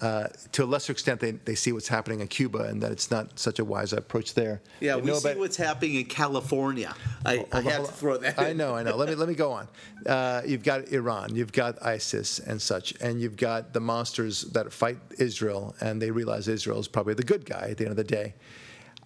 Uh, 0.00 0.26
to 0.52 0.62
a 0.62 0.66
lesser 0.66 0.92
extent, 0.92 1.20
they, 1.20 1.30
they 1.30 1.54
see 1.54 1.72
what's 1.72 1.88
happening 1.88 2.20
in 2.20 2.28
Cuba 2.28 2.58
and 2.64 2.82
that 2.82 2.92
it's 2.92 3.10
not 3.10 3.38
such 3.38 3.58
a 3.58 3.64
wise 3.64 3.94
approach 3.94 4.34
there. 4.34 4.60
Yeah, 4.80 4.96
They 4.96 5.00
we 5.00 5.14
see 5.14 5.28
about- 5.30 5.38
what's 5.40 5.56
happening 5.56 5.94
in 5.94 6.04
California. 6.04 6.94
I, 7.24 7.32
I 7.32 7.36
Hold 7.36 7.48
on, 7.54 7.62
had 7.64 7.72
hold 7.76 7.88
to 7.88 7.94
throw 7.94 8.16
that. 8.18 8.38
I 8.38 8.48
in. 8.50 8.58
know, 8.58 8.76
I 8.76 8.82
know. 8.82 8.94
Let 8.94 9.08
me 9.08 9.14
let 9.14 9.26
me 9.28 9.34
go 9.34 9.52
on. 9.52 9.68
Uh, 10.04 10.42
you've 10.44 10.62
got 10.62 10.88
Iran, 10.88 11.34
you've 11.34 11.52
got 11.52 11.82
ISIS 11.82 12.38
and 12.40 12.60
such, 12.60 12.92
and 13.00 13.20
you've 13.22 13.36
got 13.38 13.72
the 13.72 13.80
monsters 13.80 14.42
that 14.52 14.70
fight 14.70 14.98
Israel, 15.18 15.74
and 15.80 16.00
they 16.02 16.10
realize 16.10 16.46
Israel 16.46 16.78
is 16.78 16.88
probably 16.88 17.14
the 17.14 17.22
good 17.24 17.46
guy 17.46 17.68
at 17.70 17.78
the 17.78 17.84
end 17.84 17.92
of 17.92 17.96
the 17.96 18.04
day. 18.04 18.34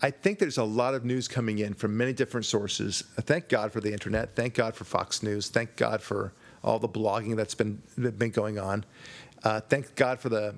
I 0.02 0.10
think 0.10 0.38
there's 0.40 0.58
a 0.58 0.64
lot 0.64 0.94
of 0.94 1.04
news 1.04 1.28
coming 1.28 1.58
in 1.60 1.74
from 1.74 1.96
many 1.96 2.12
different 2.14 2.46
sources. 2.46 3.04
Thank 3.20 3.48
God 3.48 3.70
for 3.70 3.80
the 3.80 3.92
internet. 3.92 4.34
Thank 4.34 4.54
God 4.54 4.74
for 4.74 4.84
Fox 4.84 5.22
News. 5.22 5.50
Thank 5.50 5.76
God 5.76 6.02
for 6.02 6.32
all 6.64 6.78
the 6.80 6.88
blogging 6.88 7.36
that's 7.36 7.54
been 7.54 7.80
been 7.96 8.30
going 8.30 8.58
on. 8.58 8.84
Uh, 9.44 9.60
thank 9.60 9.94
God 9.94 10.18
for 10.18 10.28
the 10.28 10.54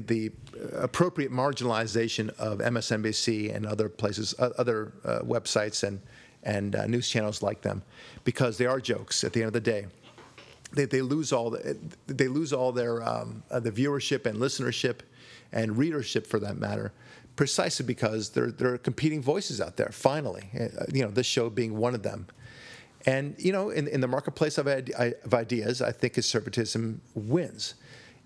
the 0.00 0.32
appropriate 0.72 1.30
marginalization 1.30 2.30
of 2.38 2.58
MSNBC 2.58 3.54
and 3.54 3.66
other 3.66 3.88
places, 3.88 4.34
uh, 4.38 4.50
other 4.58 4.92
uh, 5.04 5.20
websites 5.20 5.82
and 5.82 6.00
and 6.46 6.76
uh, 6.76 6.86
news 6.86 7.08
channels 7.08 7.42
like 7.42 7.62
them, 7.62 7.82
because 8.22 8.58
they 8.58 8.66
are 8.66 8.78
jokes. 8.78 9.24
At 9.24 9.32
the 9.32 9.40
end 9.40 9.46
of 9.46 9.54
the 9.54 9.60
day, 9.60 9.86
they, 10.74 10.84
they 10.84 11.00
lose 11.00 11.32
all 11.32 11.50
the, 11.50 11.78
they 12.06 12.28
lose 12.28 12.52
all 12.52 12.70
their 12.70 13.02
um, 13.02 13.42
uh, 13.50 13.60
the 13.60 13.72
viewership 13.72 14.26
and 14.26 14.38
listenership 14.38 15.00
and 15.52 15.78
readership 15.78 16.26
for 16.26 16.38
that 16.40 16.58
matter, 16.58 16.92
precisely 17.36 17.86
because 17.86 18.30
there 18.30 18.50
there 18.50 18.74
are 18.74 18.78
competing 18.78 19.22
voices 19.22 19.60
out 19.60 19.76
there. 19.76 19.90
Finally, 19.90 20.50
uh, 20.58 20.84
you 20.92 21.02
know, 21.02 21.10
this 21.10 21.26
show 21.26 21.48
being 21.48 21.76
one 21.78 21.94
of 21.94 22.02
them. 22.02 22.26
And 23.06 23.34
you 23.38 23.52
know, 23.52 23.70
in, 23.70 23.86
in 23.88 24.00
the 24.00 24.08
marketplace 24.08 24.58
of, 24.58 24.66
of 24.66 25.34
ideas, 25.34 25.82
I 25.82 25.92
think 25.92 26.14
conservatism 26.14 27.00
wins. 27.14 27.74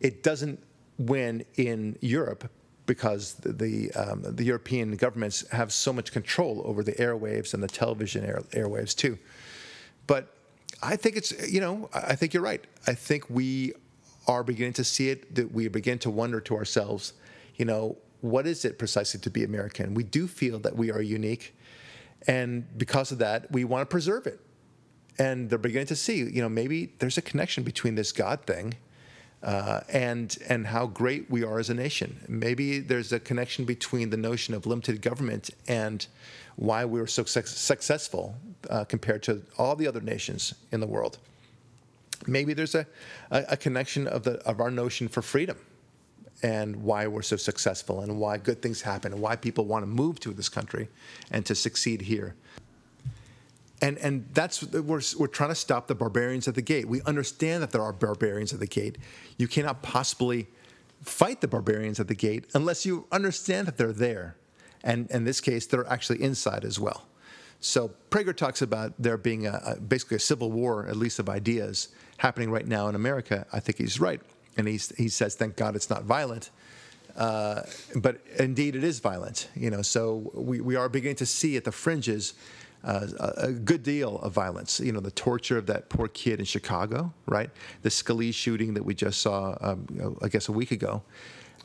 It 0.00 0.22
doesn't 0.22 0.60
win 0.99 1.44
in 1.57 1.96
Europe 2.01 2.51
because 2.88 3.34
the 3.34 3.92
um, 3.92 4.22
the 4.22 4.44
European 4.44 4.96
governments 4.96 5.49
have 5.51 5.72
so 5.72 5.92
much 5.92 6.11
control 6.11 6.62
over 6.64 6.82
the 6.82 6.92
airwaves 6.92 7.55
and 7.55 7.62
the 7.62 7.68
television 7.68 8.24
air, 8.24 8.42
airwaves 8.53 8.96
too. 8.96 9.16
But 10.09 10.34
I 10.82 10.96
think 10.96 11.16
it's 11.16 11.32
you 11.49 11.61
know 11.61 11.88
I 11.94 12.16
think 12.16 12.34
you're 12.34 12.42
right. 12.42 12.64
I 12.88 12.94
think 12.94 13.30
we 13.30 13.74
are 14.26 14.42
beginning 14.42 14.72
to 14.74 14.84
see 14.84 15.11
it. 15.11 15.34
That 15.36 15.53
we 15.53 15.68
begin 15.68 15.99
to 16.01 16.11
wonder 16.11 16.40
to 16.40 16.57
ourselves, 16.57 17.12
you 17.57 17.64
know, 17.64 17.96
what 18.22 18.46
is 18.46 18.64
it 18.64 18.78
precisely 18.78 19.20
to 19.20 19.30
be 19.30 19.44
American? 19.44 19.94
We 19.94 20.03
do 20.03 20.26
feel 20.26 20.59
that 20.61 20.74
we 20.74 20.90
are 20.90 21.03
unique, 21.03 21.55
and 22.26 22.66
because 22.76 23.12
of 23.12 23.18
that, 23.18 23.53
we 23.53 23.64
want 23.64 23.82
to 23.82 23.86
preserve 23.86 24.26
it. 24.26 24.40
And 25.20 25.51
they're 25.51 25.59
beginning 25.59 25.88
to 25.88 25.96
see, 25.96 26.18
you 26.18 26.40
know, 26.40 26.49
maybe 26.49 26.94
there's 27.01 27.18
a 27.18 27.22
connection 27.22 27.64
between 27.64 27.96
this 27.96 28.12
God 28.12 28.46
thing 28.46 28.74
uh, 29.43 29.80
and 29.89 30.36
and 30.49 30.66
how 30.66 30.86
great 30.86 31.30
we 31.30 31.45
are 31.45 31.59
as 31.59 31.70
a 31.70 31.74
nation. 31.74 32.24
Maybe 32.28 32.80
there's 32.80 33.12
a 33.12 33.20
connection 33.20 33.64
between 33.64 34.11
the 34.11 34.16
notion 34.16 34.55
of 34.55 34.66
limited 34.66 35.01
government 35.01 35.51
and 35.68 36.07
why 36.57 36.84
we 36.84 37.01
were 37.01 37.07
so 37.07 37.24
suc 37.24 37.47
successful 37.47 38.34
uh, 38.68 38.84
compared 38.84 39.22
to 39.24 39.43
all 39.57 39.76
the 39.76 39.86
other 39.86 40.01
nations 40.01 40.55
in 40.72 40.80
the 40.80 40.86
world. 40.86 41.18
Maybe 42.26 42.53
there's 42.53 42.74
a, 42.74 42.86
a, 43.30 43.45
a 43.51 43.57
connection 43.57 44.09
of 44.09 44.24
the 44.24 44.39
of 44.41 44.61
our 44.61 44.70
notion 44.70 45.09
for 45.09 45.22
freedom 45.22 45.59
and 46.43 46.76
why 46.76 47.07
we're 47.07 47.22
so 47.22 47.36
successful 47.36 48.01
and 48.01 48.18
why 48.18 48.39
good 48.39 48.62
things 48.62 48.82
happen 48.82 49.12
and 49.12 49.20
why 49.20 49.36
people 49.36 49.64
want 49.64 49.82
to 49.82 49.86
move 49.86 50.20
to 50.20 50.32
this 50.32 50.49
country 50.49 50.89
and 51.30 51.45
to 51.47 51.55
succeed 51.55 52.03
here. 52.03 52.34
And, 53.80 53.96
and 53.98 54.28
that's 54.32 54.62
we're, 54.62 55.00
we're 55.18 55.26
trying 55.28 55.50
to 55.50 55.54
stop 55.54 55.86
the 55.86 55.94
barbarians 55.94 56.48
at 56.48 56.54
the 56.54 56.62
gate. 56.62 56.88
We 56.88 57.00
understand 57.02 57.62
that 57.62 57.70
there 57.70 57.82
are 57.82 57.92
barbarians 57.92 58.52
at 58.52 58.60
the 58.60 58.66
gate. 58.66 58.98
You 59.36 59.46
cannot 59.46 59.82
possibly 59.82 60.48
fight 61.02 61.40
the 61.40 61.48
barbarians 61.48 62.00
at 62.00 62.08
the 62.08 62.14
gate 62.14 62.46
unless 62.54 62.84
you 62.84 63.06
understand 63.12 63.68
that 63.68 63.76
they're 63.76 63.92
there. 63.92 64.36
And 64.82 65.10
in 65.10 65.24
this 65.24 65.40
case, 65.40 65.66
they're 65.66 65.86
actually 65.88 66.22
inside 66.22 66.64
as 66.64 66.80
well. 66.80 67.06
So 67.60 67.92
Prager 68.10 68.36
talks 68.36 68.62
about 68.62 68.94
there 68.98 69.16
being 69.16 69.46
a, 69.46 69.60
a, 69.64 69.80
basically 69.80 70.16
a 70.16 70.20
civil 70.20 70.50
war, 70.50 70.86
at 70.86 70.96
least 70.96 71.18
of 71.18 71.28
ideas, 71.28 71.88
happening 72.18 72.50
right 72.50 72.66
now 72.66 72.88
in 72.88 72.94
America. 72.94 73.46
I 73.52 73.60
think 73.60 73.78
he's 73.78 74.00
right. 74.00 74.20
And 74.56 74.66
he's, 74.66 74.94
he 74.96 75.08
says, 75.08 75.34
thank 75.34 75.56
God 75.56 75.76
it's 75.76 75.90
not 75.90 76.04
violent. 76.04 76.50
Uh, 77.16 77.62
but 77.96 78.20
indeed, 78.38 78.76
it 78.76 78.84
is 78.84 79.00
violent. 79.00 79.48
You 79.56 79.70
know, 79.70 79.82
so 79.82 80.30
we, 80.34 80.60
we 80.60 80.76
are 80.76 80.88
beginning 80.88 81.16
to 81.16 81.26
see 81.26 81.56
at 81.56 81.64
the 81.64 81.72
fringes 81.72 82.34
uh, 82.89 83.32
a, 83.36 83.53
good 83.53 83.82
deal 83.82 84.18
of 84.20 84.32
violence. 84.32 84.80
You 84.80 84.93
know, 84.93 85.01
the 85.01 85.11
torture 85.11 85.59
of 85.59 85.66
that 85.66 85.89
poor 85.91 86.09
kid 86.09 86.39
in 86.39 86.47
Chicago, 86.47 87.12
right? 87.26 87.51
The 87.82 87.91
Scalise 87.91 88.34
shooting 88.34 88.74
that 88.74 88.84
we 88.84 88.95
just 88.95 89.20
saw, 89.20 89.57
um, 89.61 90.16
I 90.22 90.28
guess, 90.28 90.49
a 90.49 90.53
week 90.53 90.70
ago. 90.70 91.03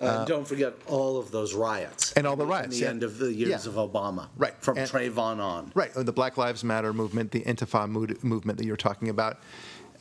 Uh, 0.01 0.17
and 0.19 0.27
don't 0.27 0.45
forget 0.47 0.73
all 0.87 1.17
of 1.17 1.31
those 1.31 1.53
riots. 1.53 2.11
And 2.13 2.27
all 2.27 2.35
the 2.35 2.45
riots, 2.45 2.75
the 2.75 2.83
yeah. 2.83 2.89
end 2.89 3.03
of 3.03 3.19
the 3.19 3.31
years 3.31 3.65
Yeah. 3.65 3.71
of 3.71 3.91
Obama. 3.91 4.27
Right. 4.35 4.53
From 4.59 4.77
And- 4.77 4.89
Trayvon 4.89 5.39
on. 5.39 5.71
Right, 5.73 5.91
the 5.93 6.11
Black 6.11 6.37
Lives 6.37 6.63
Matter 6.63 6.91
movement, 6.91 7.31
the 7.31 7.87
mood- 7.87 8.23
movement 8.23 8.57
that 8.57 8.65
you're 8.65 8.75
talking 8.75 9.07
about. 9.09 9.39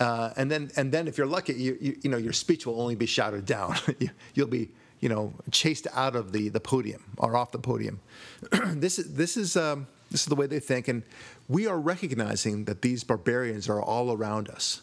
Uh, 0.01 0.31
and 0.37 0.51
then, 0.51 0.73
and 0.77 0.91
then, 0.91 1.07
if 1.07 1.17
you're 1.17 1.27
lucky, 1.27 1.53
you, 1.53 1.79
you, 1.81 1.97
you 2.03 2.11
know 2.11 2.17
your 2.17 2.33
speech 2.33 2.67
will 2.67 2.81
only 2.81 2.97
be 2.97 3.07
shouted 3.07 3.47
down. 3.47 3.77
you, 4.01 4.09
you'll 4.35 4.49
be, 4.49 4.71
you 4.99 5.09
know, 5.09 5.33
chased 5.53 5.87
out 5.93 6.17
of 6.17 6.33
the, 6.33 6.49
the 6.49 6.59
podium 6.59 7.05
or 7.19 7.37
off 7.37 7.53
the 7.53 7.59
podium. 7.59 8.01
this 8.51 8.99
is 8.99 9.15
this 9.15 9.37
is 9.37 9.57
um, 9.57 9.87
this 10.13 10.21
is 10.23 10.27
the 10.27 10.37
way 10.37 10.47
they 10.47 10.61
think, 10.61 10.89
and 10.89 11.03
we 11.49 11.67
are 11.67 11.79
recognizing 11.79 12.67
that 12.67 12.83
these 12.83 13.03
barbarians 13.03 13.69
are 13.69 13.83
all 13.83 14.13
around 14.13 14.49
us, 14.49 14.83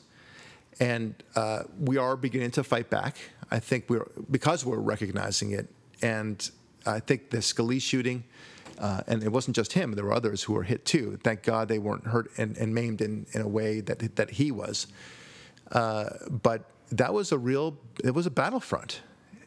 and 0.80 1.16
uh, 1.36 1.64
we 1.80 1.98
are 1.98 2.18
beginning 2.18 2.52
to 2.52 2.64
fight 2.64 2.90
back. 2.90 3.18
I 3.50 3.60
think 3.60 3.86
we're 3.90 4.08
because 4.30 4.66
we're 4.66 4.78
recognizing 4.78 5.52
it, 5.52 5.70
and 6.02 6.50
I 6.86 7.00
think 7.00 7.30
the 7.30 7.38
Scalise 7.38 7.82
shooting. 7.82 8.24
Uh, 8.78 9.02
and 9.08 9.24
it 9.24 9.32
wasn't 9.32 9.56
just 9.56 9.74
him; 9.74 9.92
there 9.92 10.06
were 10.06 10.14
others 10.14 10.44
who 10.44 10.54
were 10.54 10.64
hit 10.64 10.86
too. 10.86 11.20
Thank 11.24 11.44
God 11.44 11.68
they 11.68 11.80
weren't 11.80 12.08
hurt 12.08 12.32
and, 12.38 12.58
and 12.58 12.74
maimed 12.74 13.02
in, 13.02 13.26
in 13.34 13.42
a 13.42 13.48
way 13.48 13.82
that 13.82 14.16
that 14.16 14.30
he 14.32 14.52
was. 14.52 14.88
Uh, 15.72 16.10
but 16.30 16.64
that 16.92 17.14
was 17.14 17.32
a 17.32 17.38
real, 17.38 17.78
it 18.04 18.12
was 18.12 18.26
a 18.26 18.32
battlefront. 18.32 19.02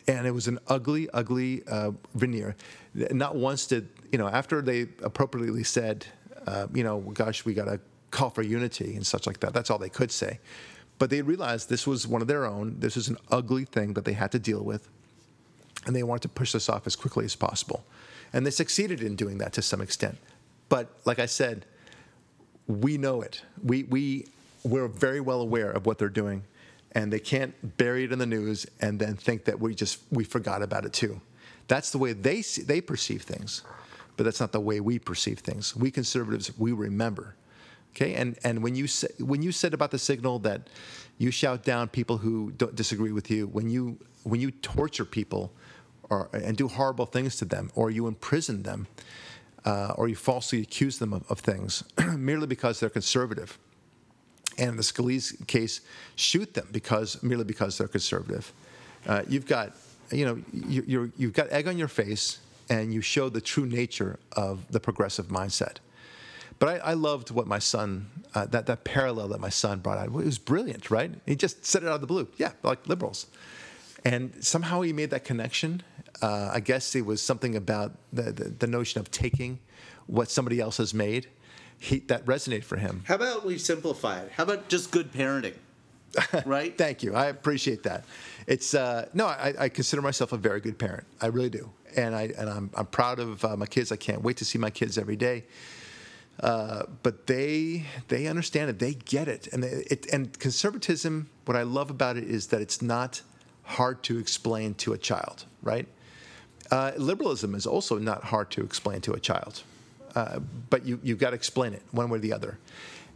And 0.08 0.26
it 0.26 0.32
was 0.32 0.48
an 0.48 0.58
ugly, 0.66 1.08
ugly 1.10 1.62
uh, 1.68 1.92
veneer. 2.14 2.56
Not 2.94 3.36
once 3.36 3.66
did, 3.66 3.88
you 4.12 4.18
know, 4.18 4.28
after 4.28 4.62
they 4.62 4.82
appropriately 5.02 5.64
said, 5.64 6.06
uh, 6.46 6.66
you 6.72 6.84
know, 6.84 7.00
gosh, 7.00 7.44
we 7.44 7.54
got 7.54 7.64
to 7.64 7.80
call 8.10 8.30
for 8.30 8.42
unity 8.42 8.94
and 8.94 9.06
such 9.06 9.26
like 9.26 9.40
that, 9.40 9.54
that's 9.54 9.70
all 9.70 9.78
they 9.78 9.88
could 9.88 10.10
say. 10.10 10.38
But 10.98 11.10
they 11.10 11.22
realized 11.22 11.68
this 11.68 11.86
was 11.86 12.06
one 12.06 12.22
of 12.22 12.28
their 12.28 12.44
own. 12.44 12.78
This 12.78 12.94
was 12.94 13.08
an 13.08 13.16
ugly 13.30 13.64
thing 13.64 13.94
that 13.94 14.04
they 14.04 14.12
had 14.12 14.30
to 14.32 14.38
deal 14.38 14.62
with. 14.62 14.88
And 15.86 15.96
they 15.96 16.04
wanted 16.04 16.22
to 16.22 16.28
push 16.28 16.52
this 16.52 16.68
off 16.68 16.86
as 16.86 16.94
quickly 16.94 17.24
as 17.24 17.34
possible. 17.34 17.84
And 18.32 18.46
they 18.46 18.50
succeeded 18.50 19.02
in 19.02 19.16
doing 19.16 19.38
that 19.38 19.52
to 19.54 19.62
some 19.62 19.80
extent. 19.80 20.18
But 20.68 20.94
like 21.04 21.18
I 21.18 21.26
said, 21.26 21.66
we 22.68 22.98
know 22.98 23.22
it. 23.22 23.42
We, 23.62 23.82
we 23.84 24.26
we're 24.64 24.88
very 24.88 25.20
well 25.20 25.40
aware 25.40 25.70
of 25.70 25.86
what 25.86 25.98
they're 25.98 26.08
doing, 26.08 26.44
and 26.92 27.12
they 27.12 27.18
can't 27.18 27.76
bury 27.76 28.04
it 28.04 28.12
in 28.12 28.18
the 28.18 28.26
news 28.26 28.66
and 28.80 28.98
then 28.98 29.16
think 29.16 29.44
that 29.44 29.58
we 29.58 29.74
just 29.74 30.00
we 30.10 30.24
forgot 30.24 30.62
about 30.62 30.84
it 30.84 30.92
too. 30.92 31.20
That's 31.68 31.90
the 31.90 31.98
way 31.98 32.12
they 32.12 32.42
see, 32.42 32.62
they 32.62 32.80
perceive 32.80 33.22
things, 33.22 33.62
but 34.22 34.26
that's 34.26 34.38
not 34.38 34.52
the 34.52 34.60
way 34.60 34.78
we 34.78 35.00
perceive 35.00 35.40
things. 35.40 35.74
We 35.74 35.90
conservatives 35.90 36.56
we 36.56 36.70
remember. 36.70 37.34
Okay, 37.90 38.14
and 38.14 38.38
and 38.44 38.62
when 38.62 38.76
you 38.76 38.86
say, 38.86 39.08
when 39.18 39.42
you 39.42 39.50
said 39.50 39.74
about 39.74 39.90
the 39.90 39.98
signal 39.98 40.38
that 40.40 40.68
you 41.18 41.32
shout 41.32 41.64
down 41.64 41.88
people 41.88 42.18
who 42.18 42.52
don't 42.52 42.76
disagree 42.76 43.10
with 43.10 43.32
you, 43.32 43.48
when 43.48 43.68
you 43.68 43.98
when 44.22 44.40
you 44.40 44.52
torture 44.52 45.04
people, 45.04 45.52
or 46.08 46.28
and 46.32 46.56
do 46.56 46.68
horrible 46.68 47.04
things 47.04 47.34
to 47.38 47.44
them, 47.44 47.72
or 47.74 47.90
you 47.90 48.06
imprison 48.06 48.62
them, 48.62 48.86
uh, 49.64 49.94
or 49.96 50.06
you 50.06 50.14
falsely 50.14 50.60
accuse 50.60 50.98
them 50.98 51.12
of, 51.12 51.28
of 51.28 51.40
things 51.40 51.82
merely 52.16 52.46
because 52.46 52.78
they're 52.78 52.88
conservative, 52.88 53.58
and 54.56 54.70
in 54.70 54.76
the 54.76 54.84
Scalise 54.84 55.44
case, 55.48 55.80
shoot 56.14 56.54
them 56.54 56.68
because 56.70 57.20
merely 57.24 57.42
because 57.42 57.76
they're 57.76 57.88
conservative. 57.88 58.52
Uh, 59.04 59.22
you've 59.28 59.46
got, 59.46 59.72
you 60.12 60.24
know, 60.24 60.40
you, 60.52 61.10
you've 61.16 61.32
got 61.32 61.48
egg 61.50 61.66
on 61.66 61.76
your 61.76 61.88
face, 61.88 62.38
and 62.72 62.94
you 62.94 63.02
show 63.02 63.28
the 63.28 63.40
true 63.42 63.66
nature 63.66 64.18
of 64.32 64.72
the 64.72 64.80
progressive 64.80 65.28
mindset. 65.28 65.76
But 66.58 66.68
I, 66.80 66.92
I 66.92 66.92
loved 66.94 67.30
what 67.30 67.46
my 67.46 67.58
son, 67.58 68.08
uh, 68.34 68.46
that 68.46 68.64
that 68.66 68.84
parallel 68.84 69.28
that 69.28 69.40
my 69.40 69.50
son 69.50 69.80
brought 69.80 69.98
out. 69.98 70.06
It 70.06 70.12
was 70.12 70.38
brilliant, 70.38 70.90
right? 70.90 71.10
He 71.26 71.36
just 71.36 71.66
said 71.66 71.82
it 71.82 71.88
out 71.88 71.96
of 71.96 72.00
the 72.00 72.06
blue. 72.06 72.28
Yeah, 72.38 72.52
like 72.62 72.86
liberals, 72.86 73.26
and 74.06 74.32
somehow 74.42 74.80
he 74.80 74.92
made 74.92 75.10
that 75.10 75.24
connection. 75.24 75.82
Uh, 76.22 76.50
I 76.52 76.60
guess 76.60 76.94
it 76.94 77.04
was 77.04 77.20
something 77.20 77.56
about 77.56 77.92
the, 78.10 78.32
the 78.32 78.44
the 78.44 78.66
notion 78.66 79.00
of 79.00 79.10
taking 79.10 79.58
what 80.06 80.30
somebody 80.30 80.58
else 80.58 80.78
has 80.78 80.94
made 80.94 81.26
he, 81.78 81.98
that 82.00 82.24
resonated 82.24 82.64
for 82.64 82.76
him. 82.76 83.02
How 83.06 83.16
about 83.16 83.44
we 83.44 83.58
simplify 83.58 84.20
it? 84.20 84.32
How 84.32 84.44
about 84.44 84.68
just 84.68 84.90
good 84.90 85.12
parenting? 85.12 85.54
Right? 86.46 86.76
Thank 86.76 87.02
you. 87.02 87.14
I 87.14 87.26
appreciate 87.26 87.82
that. 87.84 88.04
It's 88.46 88.74
uh, 88.74 89.08
no, 89.14 89.26
I, 89.26 89.54
I, 89.58 89.68
consider 89.68 90.02
myself 90.02 90.32
a 90.32 90.36
very 90.36 90.60
good 90.60 90.78
parent. 90.78 91.06
I 91.20 91.28
really 91.28 91.48
do, 91.50 91.70
and 91.97 92.14
I 92.14 92.32
and 92.38 92.49
I'm 92.49 92.70
I'm 92.74 92.86
proud 92.86 93.18
of 93.18 93.45
uh, 93.45 93.57
my 93.57 93.66
kids. 93.66 93.93
I 93.93 93.97
can't 93.97 94.22
wait 94.22 94.36
to 94.38 94.45
see 94.45 94.59
my 94.59 94.70
kids 94.70 94.99
every 94.99 95.16
day. 95.16 95.45
Uh, 96.40 96.84
but 97.03 97.26
they 97.26 97.84
they 98.09 98.26
understand 98.26 98.70
it. 98.70 98.78
They 98.78 98.95
get 98.95 99.28
it, 99.28 99.49
and 99.53 99.62
they, 99.62 99.84
it 99.90 100.07
and 100.12 100.38
conservatism. 100.38 101.28
What 101.45 101.57
I 101.57 101.62
love 101.62 101.90
about 101.90 102.16
it 102.16 102.24
is 102.24 102.49
that 102.49 102.61
it's 102.61 102.82
not 102.82 103.22
hard 103.62 104.03
to 104.05 104.18
explain 104.18 104.74
to 104.74 104.93
a 104.93 104.99
child. 104.99 105.45
Right? 105.62 105.86
Uh, 106.70 106.93
liberalism 106.97 107.55
is 107.55 107.66
also 107.66 107.99
not 107.99 108.24
hard 108.24 108.51
to 108.53 108.62
explain 108.62 109.01
to 109.03 109.12
a 109.12 109.20
child 109.20 109.62
uh, 110.14 110.40
but 110.70 110.84
you, 110.84 111.01
you've 111.03 111.18
got 111.18 111.30
to 111.30 111.36
explain 111.36 111.72
it 111.72 111.82
one 111.90 112.09
way 112.11 112.18
or 112.18 112.20
the 112.20 112.32
other. 112.32 112.59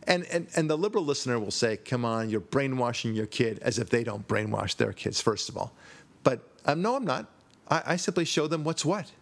And, 0.04 0.24
and, 0.26 0.46
and 0.54 0.70
the 0.70 0.78
liberal 0.78 1.04
listener 1.04 1.38
will 1.38 1.50
say, 1.50 1.76
come 1.76 2.04
on, 2.04 2.30
you're 2.30 2.40
brainwashing 2.40 3.14
your 3.14 3.26
kid, 3.26 3.58
as 3.60 3.78
if 3.78 3.90
they 3.90 4.04
don't 4.04 4.26
brainwash 4.26 4.76
their 4.76 4.92
kids, 4.92 5.20
first 5.20 5.48
of 5.48 5.56
all. 5.56 5.72
But 6.22 6.40
um, 6.64 6.80
no, 6.80 6.94
I'm 6.94 7.04
not. 7.04 7.26
I, 7.68 7.82
I 7.86 7.96
simply 7.96 8.24
show 8.24 8.46
them 8.46 8.64
what's 8.64 8.84
what. 8.84 9.12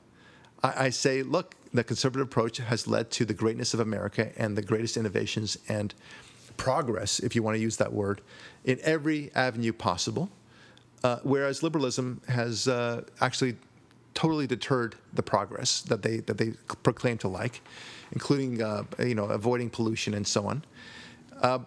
I, 0.62 0.86
I 0.86 0.90
say, 0.90 1.22
look, 1.22 1.55
the 1.72 1.84
conservative 1.84 2.26
approach 2.26 2.59
has 2.59 2.86
led 2.86 3.11
to 3.12 3.24
the 3.24 3.34
greatness 3.34 3.74
of 3.74 3.80
America 3.80 4.30
and 4.36 4.57
the 4.57 4.62
greatest 4.62 4.97
innovations 4.97 5.59
and 5.68 5.95
progress, 6.57 7.18
if 7.18 7.34
you 7.34 7.42
want 7.42 7.57
to 7.57 7.61
use 7.61 7.76
that 7.78 7.92
word, 7.92 8.20
in 8.64 8.78
every 8.82 9.30
avenue 9.34 9.72
possible. 9.72 10.30
Uh, 11.03 11.18
whereas 11.22 11.62
liberalism 11.62 12.20
has 12.28 12.66
uh, 12.66 13.03
actually 13.20 13.57
totally 14.14 14.47
deterred 14.47 14.95
the 15.12 15.22
progress 15.22 15.82
that 15.82 16.03
they 16.03 16.18
that 16.20 16.38
they 16.38 16.53
proclaim 16.82 17.18
to 17.18 17.28
like, 17.28 17.61
including 18.12 18.62
uh, 18.62 18.84
you 18.99 19.14
know 19.14 19.24
avoiding 19.24 19.68
pollution 19.68 20.14
and 20.14 20.26
so 20.26 20.47
on. 20.47 20.64
Uh, 21.42 21.59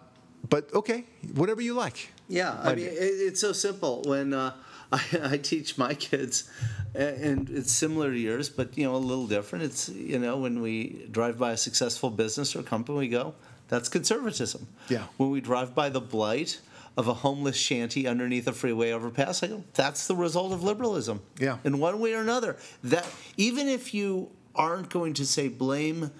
but 0.48 0.72
okay, 0.74 1.04
whatever 1.34 1.60
you 1.60 1.74
like. 1.74 2.08
Yeah, 2.28 2.58
I 2.62 2.74
mean 2.74 2.88
it's 2.90 3.40
so 3.40 3.52
simple. 3.52 4.02
When 4.06 4.34
uh, 4.34 4.54
I, 4.92 5.02
I, 5.22 5.36
teach 5.38 5.78
my 5.78 5.94
kids, 5.94 6.50
and 6.94 7.48
it's 7.50 7.72
similar 7.72 8.10
to 8.10 8.18
yours, 8.18 8.48
but 8.48 8.76
you 8.76 8.84
know 8.84 8.94
a 8.94 8.98
little 8.98 9.26
different. 9.26 9.64
It's 9.64 9.88
you 9.88 10.18
know 10.18 10.38
when 10.38 10.60
we 10.62 11.06
drive 11.10 11.38
by 11.38 11.52
a 11.52 11.56
successful 11.56 12.10
business 12.10 12.56
or 12.56 12.62
company, 12.62 12.98
we 12.98 13.08
go, 13.08 13.34
"That's 13.68 13.88
conservatism." 13.88 14.66
Yeah. 14.88 15.04
When 15.16 15.30
we 15.30 15.40
drive 15.40 15.74
by 15.74 15.88
the 15.88 16.00
blight 16.00 16.60
of 16.98 17.06
a 17.06 17.14
homeless 17.14 17.56
shanty 17.56 18.08
underneath 18.08 18.48
a 18.48 18.52
freeway 18.52 18.90
overpass. 18.90 19.40
I 19.44 19.46
go, 19.46 19.62
that's 19.74 20.08
the 20.08 20.16
result 20.16 20.52
of 20.52 20.64
liberalism. 20.64 21.22
Yeah. 21.38 21.58
In 21.62 21.78
one 21.78 22.00
way 22.00 22.12
or 22.12 22.20
another. 22.20 22.56
That 22.82 23.06
even 23.36 23.68
if 23.68 23.94
you 23.94 24.30
aren't 24.52 24.90
going 24.90 25.14
to 25.14 25.24
say 25.24 25.46
blame 25.46 26.10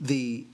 the 0.00 0.46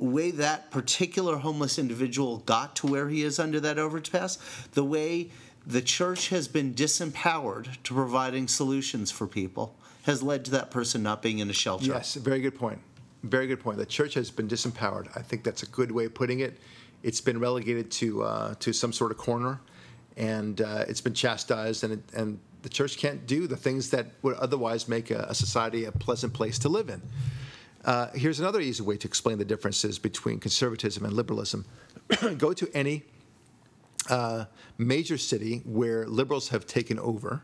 way 0.00 0.32
that 0.32 0.72
particular 0.72 1.36
homeless 1.36 1.78
individual 1.78 2.38
got 2.38 2.74
to 2.74 2.88
where 2.88 3.08
he 3.08 3.22
is 3.22 3.38
under 3.38 3.60
that 3.60 3.78
overpass, 3.78 4.36
the 4.72 4.82
way 4.82 5.30
the 5.66 5.82
church 5.82 6.28
has 6.28 6.48
been 6.48 6.74
disempowered 6.74 7.82
to 7.84 7.94
providing 7.94 8.48
solutions 8.48 9.10
for 9.10 9.26
people 9.26 9.76
has 10.04 10.22
led 10.22 10.44
to 10.44 10.50
that 10.50 10.70
person 10.70 11.02
not 11.02 11.22
being 11.22 11.38
in 11.38 11.48
a 11.48 11.52
shelter. 11.52 11.86
Yes, 11.86 12.14
very 12.14 12.40
good 12.40 12.56
point. 12.56 12.80
Very 13.22 13.46
good 13.46 13.60
point. 13.60 13.78
The 13.78 13.86
church 13.86 14.14
has 14.14 14.30
been 14.30 14.48
disempowered. 14.48 15.08
I 15.16 15.22
think 15.22 15.44
that's 15.44 15.62
a 15.62 15.66
good 15.66 15.92
way 15.92 16.06
of 16.06 16.14
putting 16.14 16.40
it 16.40 16.58
it's 17.02 17.20
been 17.20 17.38
relegated 17.38 17.90
to 17.90 18.22
uh, 18.22 18.54
to 18.60 18.72
some 18.72 18.92
sort 18.92 19.10
of 19.10 19.18
corner, 19.18 19.60
and 20.16 20.60
uh, 20.60 20.84
it's 20.88 21.00
been 21.00 21.14
chastised, 21.14 21.84
and 21.84 21.94
it, 21.94 22.00
and 22.14 22.38
the 22.62 22.68
church 22.68 22.96
can't 22.96 23.26
do 23.26 23.46
the 23.46 23.56
things 23.56 23.90
that 23.90 24.06
would 24.22 24.36
otherwise 24.36 24.88
make 24.88 25.10
a, 25.10 25.26
a 25.28 25.34
society 25.34 25.84
a 25.84 25.92
pleasant 25.92 26.32
place 26.32 26.58
to 26.60 26.68
live 26.68 26.88
in. 26.88 27.02
Uh, 27.84 28.08
here's 28.14 28.38
another 28.38 28.60
easy 28.60 28.82
way 28.82 28.96
to 28.96 29.08
explain 29.08 29.38
the 29.38 29.44
differences 29.44 29.98
between 29.98 30.38
conservatism 30.38 31.04
and 31.04 31.14
liberalism. 31.14 31.64
Go 32.38 32.52
to 32.52 32.70
any 32.72 33.02
major 34.78 35.18
city 35.18 35.62
where 35.64 36.06
liberals 36.06 36.48
have 36.48 36.66
taken 36.66 36.98
over, 36.98 37.42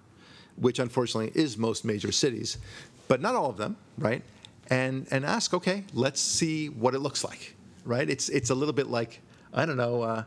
which 0.57 0.79
unfortunately 0.79 1.33
is 1.35 1.57
most 1.57 1.85
major 1.85 2.13
cities, 2.13 2.59
but 3.07 3.21
not 3.21 3.35
all 3.35 3.51
of 3.51 3.57
them, 3.57 3.77
right? 3.97 4.23
And 4.71 5.07
and 5.11 5.25
ask, 5.25 5.55
okay, 5.55 5.85
let's 5.95 6.21
see 6.21 6.69
what 6.69 6.95
it 6.95 6.99
looks 6.99 7.25
like, 7.25 7.55
right? 7.85 8.09
It's 8.09 8.29
it's 8.29 8.51
a 8.51 8.55
little 8.55 8.75
bit 8.75 8.89
like 8.89 9.21
I 9.53 9.65
don't 9.65 9.77
know, 9.77 10.03
uh, 10.03 10.25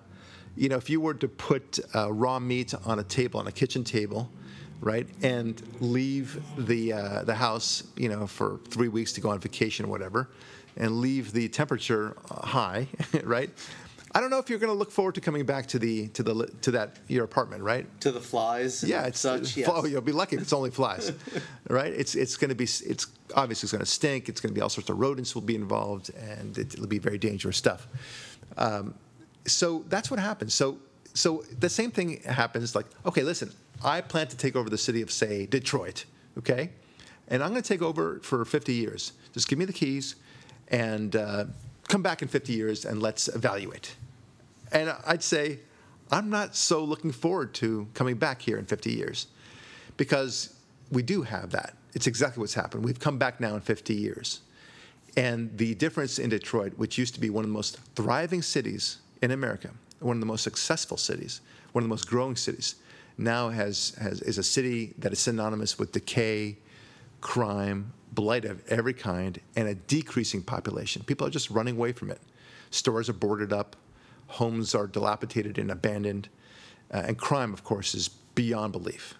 you 0.55 0.69
know, 0.69 0.77
if 0.77 0.89
you 0.89 0.99
were 0.99 1.13
to 1.13 1.27
put 1.27 1.79
uh, 1.95 2.11
raw 2.11 2.39
meat 2.39 2.73
on 2.85 2.99
a 2.99 3.03
table, 3.03 3.39
on 3.39 3.47
a 3.47 3.51
kitchen 3.51 3.83
table, 3.83 4.29
right, 4.81 5.07
and 5.21 5.61
leave 5.79 6.41
the 6.57 6.93
uh, 6.93 7.23
the 7.23 7.35
house, 7.35 7.83
you 7.95 8.09
know, 8.09 8.27
for 8.27 8.59
three 8.69 8.87
weeks 8.87 9.13
to 9.13 9.21
go 9.21 9.29
on 9.29 9.39
vacation 9.39 9.85
or 9.85 9.89
whatever, 9.89 10.29
and 10.75 10.99
leave 10.99 11.31
the 11.33 11.47
temperature 11.49 12.17
uh, 12.29 12.45
high, 12.45 12.87
right? 13.23 13.49
I 14.13 14.19
don't 14.19 14.29
know 14.29 14.39
if 14.39 14.49
you're 14.49 14.59
going 14.59 14.71
to 14.71 14.77
look 14.77 14.91
forward 14.91 15.15
to 15.15 15.21
coming 15.21 15.45
back 15.45 15.67
to 15.67 15.79
the 15.79 16.09
to 16.09 16.23
the 16.23 16.47
to 16.61 16.71
that 16.71 16.97
your 17.07 17.23
apartment, 17.23 17.63
right? 17.63 17.87
To 18.01 18.11
the 18.11 18.19
flies. 18.19 18.83
Yeah, 18.83 19.05
it's 19.05 19.19
such. 19.19 19.55
Yes. 19.61 19.69
You'll 19.89 20.01
be 20.01 20.11
lucky 20.11 20.35
if 20.35 20.41
it's 20.41 20.53
only 20.53 20.71
flies, 20.71 21.11
right? 21.69 21.93
It's 21.93 22.15
it's 22.15 22.35
going 22.35 22.49
to 22.49 22.55
be 22.55 22.65
it's 22.65 23.07
obviously 23.35 23.67
it's 23.67 23.71
going 23.71 23.83
to 23.83 23.89
stink. 23.89 24.27
It's 24.27 24.41
going 24.41 24.49
to 24.49 24.55
be 24.55 24.61
all 24.61 24.69
sorts 24.69 24.89
of 24.89 24.99
rodents 24.99 25.33
will 25.33 25.41
be 25.41 25.55
involved, 25.55 26.11
and 26.15 26.57
it, 26.57 26.77
will 26.79 26.87
be 26.87 26.99
very 26.99 27.17
dangerous 27.17 27.57
stuff. 27.57 27.87
Um, 28.57 28.95
so 29.45 29.85
that's 29.87 30.11
what 30.11 30.19
happens. 30.19 30.53
So 30.53 30.77
so 31.13 31.43
the 31.59 31.69
same 31.69 31.91
thing 31.91 32.21
happens. 32.23 32.75
Like, 32.75 32.87
okay, 33.05 33.23
listen, 33.23 33.51
I 33.83 34.01
plan 34.01 34.27
to 34.27 34.37
take 34.37 34.55
over 34.55 34.69
the 34.69 34.77
city 34.77 35.01
of 35.01 35.11
say 35.11 35.45
Detroit, 35.45 36.05
okay, 36.37 36.71
and 37.29 37.41
I'm 37.41 37.51
going 37.51 37.61
to 37.61 37.67
take 37.67 37.81
over 37.81 38.19
for 38.23 38.43
50 38.43 38.73
years. 38.73 39.13
Just 39.33 39.47
give 39.47 39.57
me 39.57 39.65
the 39.65 39.73
keys, 39.73 40.15
and 40.67 41.15
uh, 41.15 41.45
come 41.91 42.01
back 42.01 42.21
in 42.21 42.27
50 42.27 42.53
years 42.53 42.85
and 42.85 43.01
let's 43.01 43.27
evaluate. 43.27 43.95
And 44.71 44.93
I'd 45.05 45.23
say, 45.23 45.59
I'm 46.11 46.29
not 46.29 46.55
so 46.55 46.83
looking 46.83 47.11
forward 47.11 47.53
to 47.55 47.87
coming 47.93 48.15
back 48.15 48.41
here 48.41 48.57
in 48.57 48.65
50 48.65 48.91
years 48.91 49.27
because 49.97 50.55
we 50.91 51.01
do 51.01 51.21
have 51.21 51.51
that. 51.51 51.75
It's 51.93 52.07
exactly 52.07 52.41
what's 52.41 52.53
happened. 52.53 52.83
We've 52.83 52.99
come 52.99 53.17
back 53.17 53.39
now 53.39 53.55
in 53.55 53.61
50 53.61 53.93
years. 53.93 54.41
And 55.17 55.57
the 55.57 55.75
difference 55.75 56.19
in 56.19 56.29
Detroit, 56.29 56.73
which 56.77 56.97
used 56.97 57.13
to 57.15 57.19
be 57.19 57.29
one 57.29 57.43
of 57.43 57.49
the 57.49 57.53
most 57.53 57.77
thriving 57.95 58.41
cities 58.41 58.97
in 59.21 59.31
America, 59.31 59.71
one 59.99 60.15
of 60.15 60.21
the 60.21 60.25
most 60.25 60.43
successful 60.43 60.97
cities, 60.97 61.41
one 61.73 61.83
of 61.83 61.85
the 61.87 61.93
most 61.93 62.07
growing 62.07 62.35
cities, 62.35 62.75
now 63.17 63.49
has, 63.49 63.95
has 64.01 64.21
is 64.21 64.37
a 64.37 64.43
city 64.43 64.93
that 64.97 65.11
is 65.11 65.19
synonymous 65.19 65.77
with 65.77 65.91
decay, 65.91 66.57
crime, 67.19 67.93
blight 68.13 68.45
of 68.45 68.65
every 68.67 68.93
kind, 68.93 69.39
and 69.55 69.67
a 69.67 69.75
decreasing 69.75 70.41
population. 70.41 71.03
People 71.05 71.27
are 71.27 71.31
just 71.31 71.49
running 71.49 71.75
away 71.75 71.91
from 71.91 72.09
it. 72.09 72.21
Stores 72.71 73.09
are 73.09 73.13
boarded 73.13 73.53
up, 73.53 73.75
homes 74.31 74.73
are 74.75 74.87
dilapidated 74.87 75.57
and 75.57 75.71
abandoned, 75.71 76.29
uh, 76.93 77.03
and 77.05 77.17
crime, 77.17 77.53
of 77.53 77.63
course, 77.63 77.95
is 77.95 78.09
beyond 78.09 78.71
belief. 78.71 79.15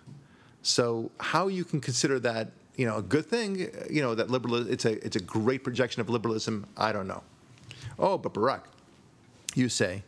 So, 0.62 1.12
how 1.20 1.47
you 1.47 1.64
can 1.64 1.82
consider 1.82 2.20
that, 2.20 2.51
you 2.76 2.86
know, 2.86 2.97
a 2.97 3.01
good 3.01 3.26
thing, 3.26 3.68
you 3.89 4.01
know, 4.01 4.16
that 4.16 4.30
liberal, 4.30 4.68
it's 4.68 4.86
a 4.86 5.03
it's 5.05 5.16
a 5.16 5.22
great 5.22 5.64
projection 5.64 6.01
of 6.01 6.09
liberalism. 6.09 6.68
I 6.78 6.91
don't 6.91 7.07
know. 7.07 7.24
Oh, 7.97 8.18
but 8.18 8.34
Barak, 8.34 8.68
you 9.55 9.70
say 9.70 10.03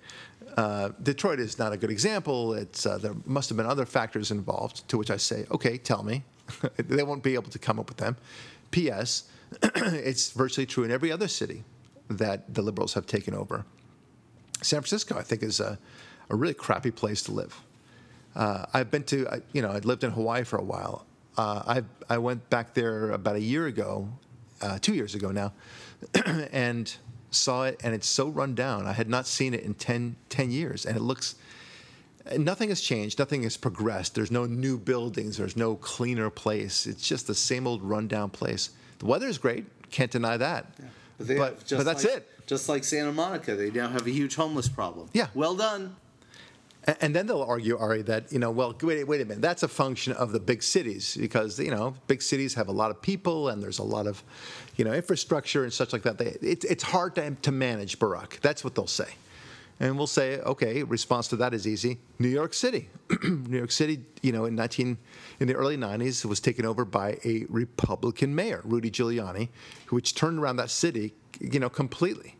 uh, 0.57 0.89
Detroit 1.01 1.39
is 1.39 1.57
not 1.57 1.73
a 1.73 1.77
good 1.77 1.89
example. 1.89 2.53
It's 2.53 2.85
uh, 2.85 2.97
there 2.97 3.15
must 3.25 3.49
have 3.49 3.57
been 3.57 3.65
other 3.65 3.85
factors 3.85 4.31
involved. 4.31 4.87
To 4.89 4.97
which 4.97 5.11
I 5.11 5.17
say, 5.17 5.45
okay, 5.51 5.77
tell 5.77 6.03
me. 6.03 6.23
they 6.77 7.03
won't 7.03 7.23
be 7.23 7.35
able 7.35 7.49
to 7.51 7.59
come 7.59 7.79
up 7.79 7.87
with 7.87 7.97
them. 7.97 8.17
P.S. 8.71 9.23
it's 9.61 10.31
virtually 10.31 10.65
true 10.65 10.83
in 10.83 10.91
every 10.91 11.11
other 11.11 11.27
city 11.27 11.63
that 12.09 12.53
the 12.53 12.61
liberals 12.61 12.93
have 12.93 13.05
taken 13.05 13.33
over. 13.33 13.65
San 14.63 14.81
Francisco, 14.81 15.17
I 15.17 15.21
think, 15.21 15.43
is 15.43 15.59
a, 15.59 15.77
a 16.29 16.35
really 16.35 16.53
crappy 16.53 16.91
place 16.91 17.21
to 17.23 17.31
live. 17.31 17.61
Uh, 18.35 18.65
I've 18.73 18.89
been 18.89 19.03
to, 19.05 19.41
you 19.51 19.61
know, 19.61 19.71
I 19.71 19.79
lived 19.79 20.03
in 20.03 20.11
Hawaii 20.11 20.43
for 20.43 20.57
a 20.57 20.63
while. 20.63 21.05
Uh, 21.37 21.81
I 22.09 22.13
I 22.13 22.17
went 22.19 22.49
back 22.49 22.73
there 22.73 23.11
about 23.11 23.35
a 23.35 23.41
year 23.41 23.65
ago, 23.65 24.09
uh, 24.61 24.77
two 24.79 24.93
years 24.93 25.15
ago 25.15 25.31
now, 25.31 25.53
and 26.51 26.95
saw 27.31 27.65
it, 27.65 27.79
and 27.83 27.93
it's 27.93 28.07
so 28.07 28.29
run 28.29 28.55
down. 28.55 28.85
I 28.85 28.93
had 28.93 29.09
not 29.09 29.27
seen 29.27 29.53
it 29.53 29.61
in 29.61 29.73
10, 29.73 30.15
10 30.29 30.51
years, 30.51 30.85
and 30.85 30.95
it 30.95 31.01
looks. 31.01 31.35
Nothing 32.37 32.69
has 32.69 32.79
changed. 32.79 33.19
Nothing 33.19 33.43
has 33.43 33.57
progressed. 33.57 34.15
There's 34.15 34.31
no 34.31 34.45
new 34.45 34.77
buildings. 34.77 35.37
There's 35.37 35.57
no 35.57 35.75
cleaner 35.75 36.29
place. 36.29 36.87
It's 36.87 37.05
just 37.05 37.27
the 37.27 37.35
same 37.35 37.67
old 37.67 37.83
rundown 37.83 38.29
place. 38.29 38.69
The 38.99 39.07
weather 39.07 39.27
is 39.27 39.37
great. 39.37 39.65
Can't 39.91 40.09
deny 40.09 40.37
that. 40.37 40.73
Yeah. 40.79 40.85
But, 41.17 41.37
but, 41.37 41.69
but, 41.69 41.83
that's 41.83 42.05
like, 42.05 42.13
it. 42.17 42.29
Just 42.45 42.67
like 42.67 42.83
Santa 42.83 43.11
Monica, 43.11 43.55
they 43.55 43.71
now 43.71 43.87
have 43.87 44.05
a 44.05 44.11
huge 44.11 44.35
homeless 44.35 44.67
problem. 44.67 45.09
Yeah. 45.13 45.27
Well 45.33 45.55
done. 45.55 45.95
And 46.99 47.15
then 47.15 47.27
they'll 47.27 47.41
argue, 47.41 47.77
Ari, 47.77 48.01
that 48.03 48.31
you 48.33 48.39
know, 48.39 48.51
well, 48.51 48.75
wait, 48.81 49.05
wait 49.05 49.21
a 49.21 49.25
minute, 49.25 49.41
that's 49.41 49.63
a 49.63 49.69
function 49.69 50.11
of 50.13 50.33
the 50.33 50.39
big 50.39 50.61
cities 50.61 51.15
because 51.17 51.57
you 51.57 51.71
know, 51.71 51.95
big 52.07 52.21
cities 52.21 52.53
have 52.55 52.67
a 52.67 52.73
lot 52.73 52.91
of 52.91 53.01
people 53.01 53.47
and 53.49 53.63
there's 53.63 53.79
a 53.79 53.83
lot 53.83 54.05
of, 54.05 54.21
you 54.75 54.83
know, 54.83 54.91
infrastructure 54.91 55.63
and 55.63 55.71
such 55.71 55.93
like 55.93 56.03
that. 56.03 56.17
They, 56.17 56.25
it, 56.25 56.65
it's 56.65 56.83
hard 56.83 57.15
to, 57.15 57.31
to 57.31 57.51
manage 57.53 57.99
Barak. 57.99 58.39
That's 58.41 58.65
what 58.65 58.75
they'll 58.75 58.85
say, 58.85 59.07
and 59.79 59.97
we'll 59.97 60.07
say, 60.07 60.39
okay, 60.41 60.83
response 60.83 61.29
to 61.29 61.37
that 61.37 61.53
is 61.53 61.65
easy. 61.65 61.99
New 62.19 62.27
York 62.27 62.53
City, 62.53 62.89
New 63.23 63.57
York 63.57 63.71
City, 63.71 64.01
you 64.21 64.33
know, 64.33 64.43
in 64.43 64.55
19 64.55 64.97
in 65.39 65.47
the 65.47 65.55
early 65.55 65.77
90s, 65.77 66.25
was 66.25 66.41
taken 66.41 66.65
over 66.65 66.83
by 66.83 67.17
a 67.23 67.45
Republican 67.47 68.35
mayor, 68.35 68.59
Rudy 68.65 68.91
Giuliani, 68.91 69.47
which 69.89 70.15
turned 70.15 70.37
around 70.37 70.57
that 70.57 70.69
city, 70.69 71.13
you 71.39 71.59
know, 71.59 71.69
completely 71.69 72.35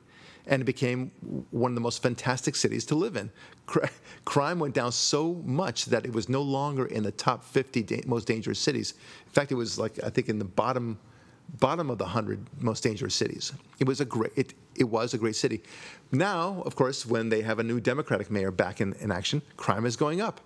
and 0.46 0.62
it 0.62 0.66
became 0.66 1.12
one 1.52 1.72
of 1.72 1.76
the 1.76 1.82
most 1.82 2.02
fantastic 2.02 2.56
cities 2.56 2.86
to 2.86 2.96
live 2.96 3.16
in. 3.16 3.32
Crime 4.26 4.60
went 4.60 4.74
down 4.74 4.92
so 4.92 5.36
much 5.46 5.86
that 5.86 6.06
it 6.06 6.14
was 6.14 6.28
no 6.28 6.42
longer 6.42 6.86
in 6.86 7.04
the 7.04 7.12
top 7.12 7.44
50 7.44 7.84
da- 7.84 8.02
most 8.06 8.28
dangerous 8.28 8.60
cities. 8.60 8.94
In 9.26 9.32
fact, 9.32 9.52
it 9.52 9.56
was 9.56 9.80
like 9.80 10.04
I 10.04 10.10
think 10.10 10.30
in 10.30 10.40
the 10.40 10.46
bottom 10.46 11.00
bottom 11.60 11.90
of 11.90 11.98
the 11.98 12.06
100 12.06 12.48
most 12.62 12.84
dangerous 12.84 13.14
cities. 13.14 13.54
It 13.80 13.88
was 13.88 14.02
a 14.02 14.06
great 14.06 14.32
it, 14.36 14.54
it 14.76 14.86
was 14.86 15.14
a 15.14 15.18
great 15.18 15.36
city. 15.36 15.64
Now, 16.12 16.62
of 16.66 16.76
course, 16.76 17.06
when 17.06 17.30
they 17.30 17.42
have 17.42 17.60
a 17.60 17.64
new 17.64 17.80
Democratic 17.80 18.30
mayor 18.30 18.52
back 18.52 18.82
in, 18.82 18.94
in 18.94 19.12
action, 19.12 19.42
crime 19.56 19.86
is 19.86 19.96
going 19.96 20.20
up. 20.20 20.42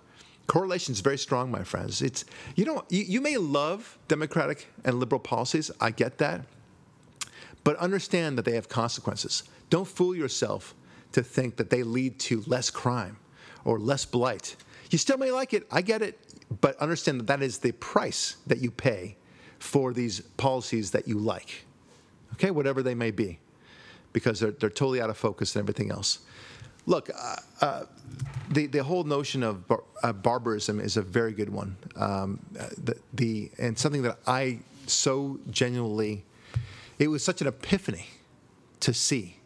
Correlation 0.46 0.92
is 0.92 1.00
very 1.00 1.18
strong, 1.18 1.50
my 1.50 1.62
friends. 1.62 2.02
It's 2.02 2.24
you 2.54 2.64
know 2.64 2.84
you, 2.88 3.02
you 3.02 3.20
may 3.20 3.36
love 3.36 3.98
Democratic 4.06 4.68
and 4.84 5.00
liberal 5.00 5.20
policies. 5.20 5.70
I 5.80 5.90
get 5.90 6.18
that. 6.18 6.42
But 7.68 7.76
understand 7.76 8.38
that 8.38 8.46
they 8.46 8.54
have 8.54 8.70
consequences. 8.70 9.42
Don't 9.68 9.86
fool 9.86 10.16
yourself 10.16 10.74
to 11.12 11.22
think 11.22 11.56
that 11.56 11.68
they 11.68 11.82
lead 11.82 12.18
to 12.20 12.42
less 12.46 12.70
crime 12.70 13.18
or 13.62 13.78
less 13.78 14.06
blight. 14.06 14.56
You 14.90 14.96
still 14.96 15.18
may 15.18 15.30
like 15.30 15.52
it, 15.52 15.66
I 15.70 15.82
get 15.82 16.00
it, 16.00 16.18
but 16.62 16.78
understand 16.78 17.20
that 17.20 17.26
that 17.26 17.42
is 17.42 17.58
the 17.58 17.72
price 17.72 18.38
that 18.46 18.62
you 18.62 18.70
pay 18.70 19.18
for 19.58 19.92
these 19.92 20.20
policies 20.38 20.92
that 20.92 21.06
you 21.06 21.18
like, 21.18 21.66
okay, 22.32 22.50
whatever 22.50 22.82
they 22.82 22.94
may 22.94 23.10
be, 23.10 23.38
because 24.14 24.40
they're, 24.40 24.52
they're 24.52 24.70
totally 24.70 25.02
out 25.02 25.10
of 25.10 25.18
focus 25.18 25.54
and 25.54 25.62
everything 25.62 25.90
else. 25.90 26.20
Look, 26.86 27.10
uh, 27.14 27.36
uh, 27.60 27.84
the, 28.48 28.64
the 28.68 28.82
whole 28.82 29.04
notion 29.04 29.42
of 29.42 29.68
bar- 29.68 29.84
uh, 30.02 30.14
barbarism 30.14 30.80
is 30.80 30.96
a 30.96 31.02
very 31.02 31.32
good 31.34 31.50
one. 31.50 31.76
Um, 31.96 32.40
the, 32.82 32.96
the, 33.12 33.50
and 33.58 33.78
something 33.78 34.00
that 34.04 34.20
I 34.26 34.60
so 34.86 35.38
genuinely, 35.50 36.24
it 36.98 37.08
was 37.08 37.24
such 37.24 37.40
an 37.40 37.46
epiphany 37.46 38.06
to 38.80 38.92
see 38.92 39.36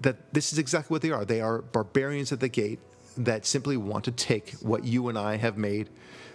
that 0.00 0.32
this 0.32 0.52
is 0.52 0.58
exactly 0.58 0.94
what 0.94 1.02
they 1.02 1.10
are. 1.10 1.24
They 1.24 1.40
are 1.40 1.62
barbarians 1.62 2.32
at 2.32 2.40
the 2.40 2.48
gate 2.48 2.78
that 3.16 3.46
simply 3.46 3.76
want 3.76 4.04
to 4.04 4.12
take 4.12 4.52
what 4.60 4.84
you 4.84 5.08
and 5.08 5.18
I 5.18 5.36
have 5.36 5.56
made, 5.56 5.88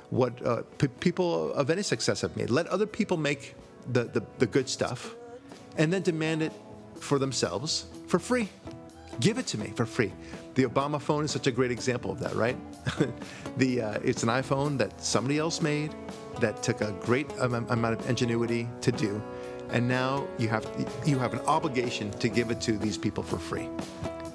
what 0.10 0.43
uh, 0.45 0.64
p- 0.78 0.88
people 0.88 1.54
of 1.54 1.70
any 1.70 1.84
success 1.84 2.22
have 2.22 2.36
made. 2.36 2.49
Let 2.49 2.68
other 2.68 2.88
people 2.88 3.18
make 3.18 3.56
the, 3.91 4.06
the, 4.06 4.24
the 4.39 4.47
good 4.47 4.68
stuff 4.68 5.16
and 5.78 5.93
then 5.93 6.02
demand 6.02 6.41
it 6.41 6.52
for 6.95 7.20
themselves 7.20 7.86
for 8.08 8.20
free. 8.20 8.49
Give 9.20 9.38
it 9.38 9.47
to 9.47 9.58
me 9.58 9.72
for 9.76 9.86
free. 9.86 10.12
The 10.56 10.64
Obama 10.64 10.99
phone 10.99 11.24
is 11.24 11.32
such 11.32 11.47
a 11.47 11.52
great 11.52 11.72
example 11.72 12.12
of 12.12 12.20
that, 12.20 12.34
right? 12.36 12.58
the 13.58 13.82
uh, 13.82 13.99
it's 14.04 14.24
an 14.24 14.30
iPhone 14.30 14.78
that 14.80 15.02
somebody 15.02 15.38
else 15.38 15.62
made 15.62 15.93
that 16.39 16.64
took 16.64 16.82
a 16.82 16.91
great 17.02 17.32
amount 17.39 17.70
of 17.70 18.10
ingenuity 18.10 18.68
to 18.82 18.91
do 18.91 19.22
and 19.72 19.88
now 19.88 20.28
you 20.38 20.47
have 20.49 20.67
you 21.05 21.17
have 21.17 21.34
an 21.34 21.39
obligation 21.41 22.11
to 22.11 22.30
give 22.30 22.51
it 22.51 22.61
to 22.61 22.74
these 22.74 22.97
people 22.97 23.24
for 23.24 23.38
free. 23.38 23.69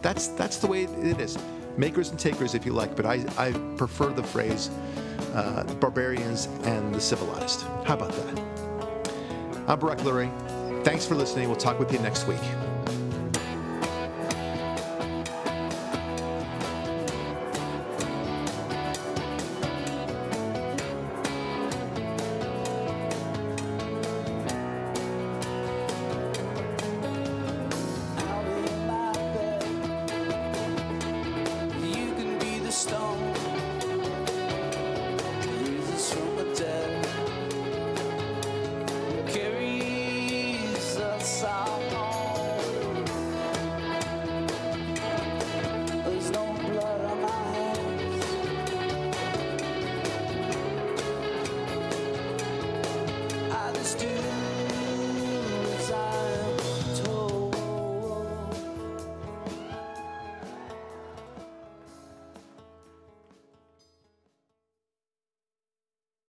That's 0.03 0.29
that's 0.29 0.57
the 0.59 0.67
way 0.67 0.85
it 0.85 1.21
is. 1.21 1.39
Makers 1.77 2.11
and 2.11 2.19
takers, 2.19 2.55
if 2.55 2.65
you 2.65 2.73
like, 2.73 2.97
but 2.97 3.05
I, 3.05 3.25
I 3.37 3.53
prefer 3.77 4.09
the 4.09 4.23
phrase 4.23 4.71
uh, 5.35 5.65
barbarians 5.79 6.47
and 6.63 6.95
the 6.95 7.01
civilized. 7.01 7.63
How 7.85 7.95
about 7.95 8.13
that? 8.13 8.41
I'm 9.69 9.79
Barak 9.79 9.99
Lurie. 9.99 10.33
Thanks 10.85 11.05
for 11.05 11.15
listening. 11.15 11.49
We'll 11.49 11.59
talk 11.59 11.79
with 11.79 11.93
you 11.93 11.99
next 11.99 12.27
week. 12.27 12.41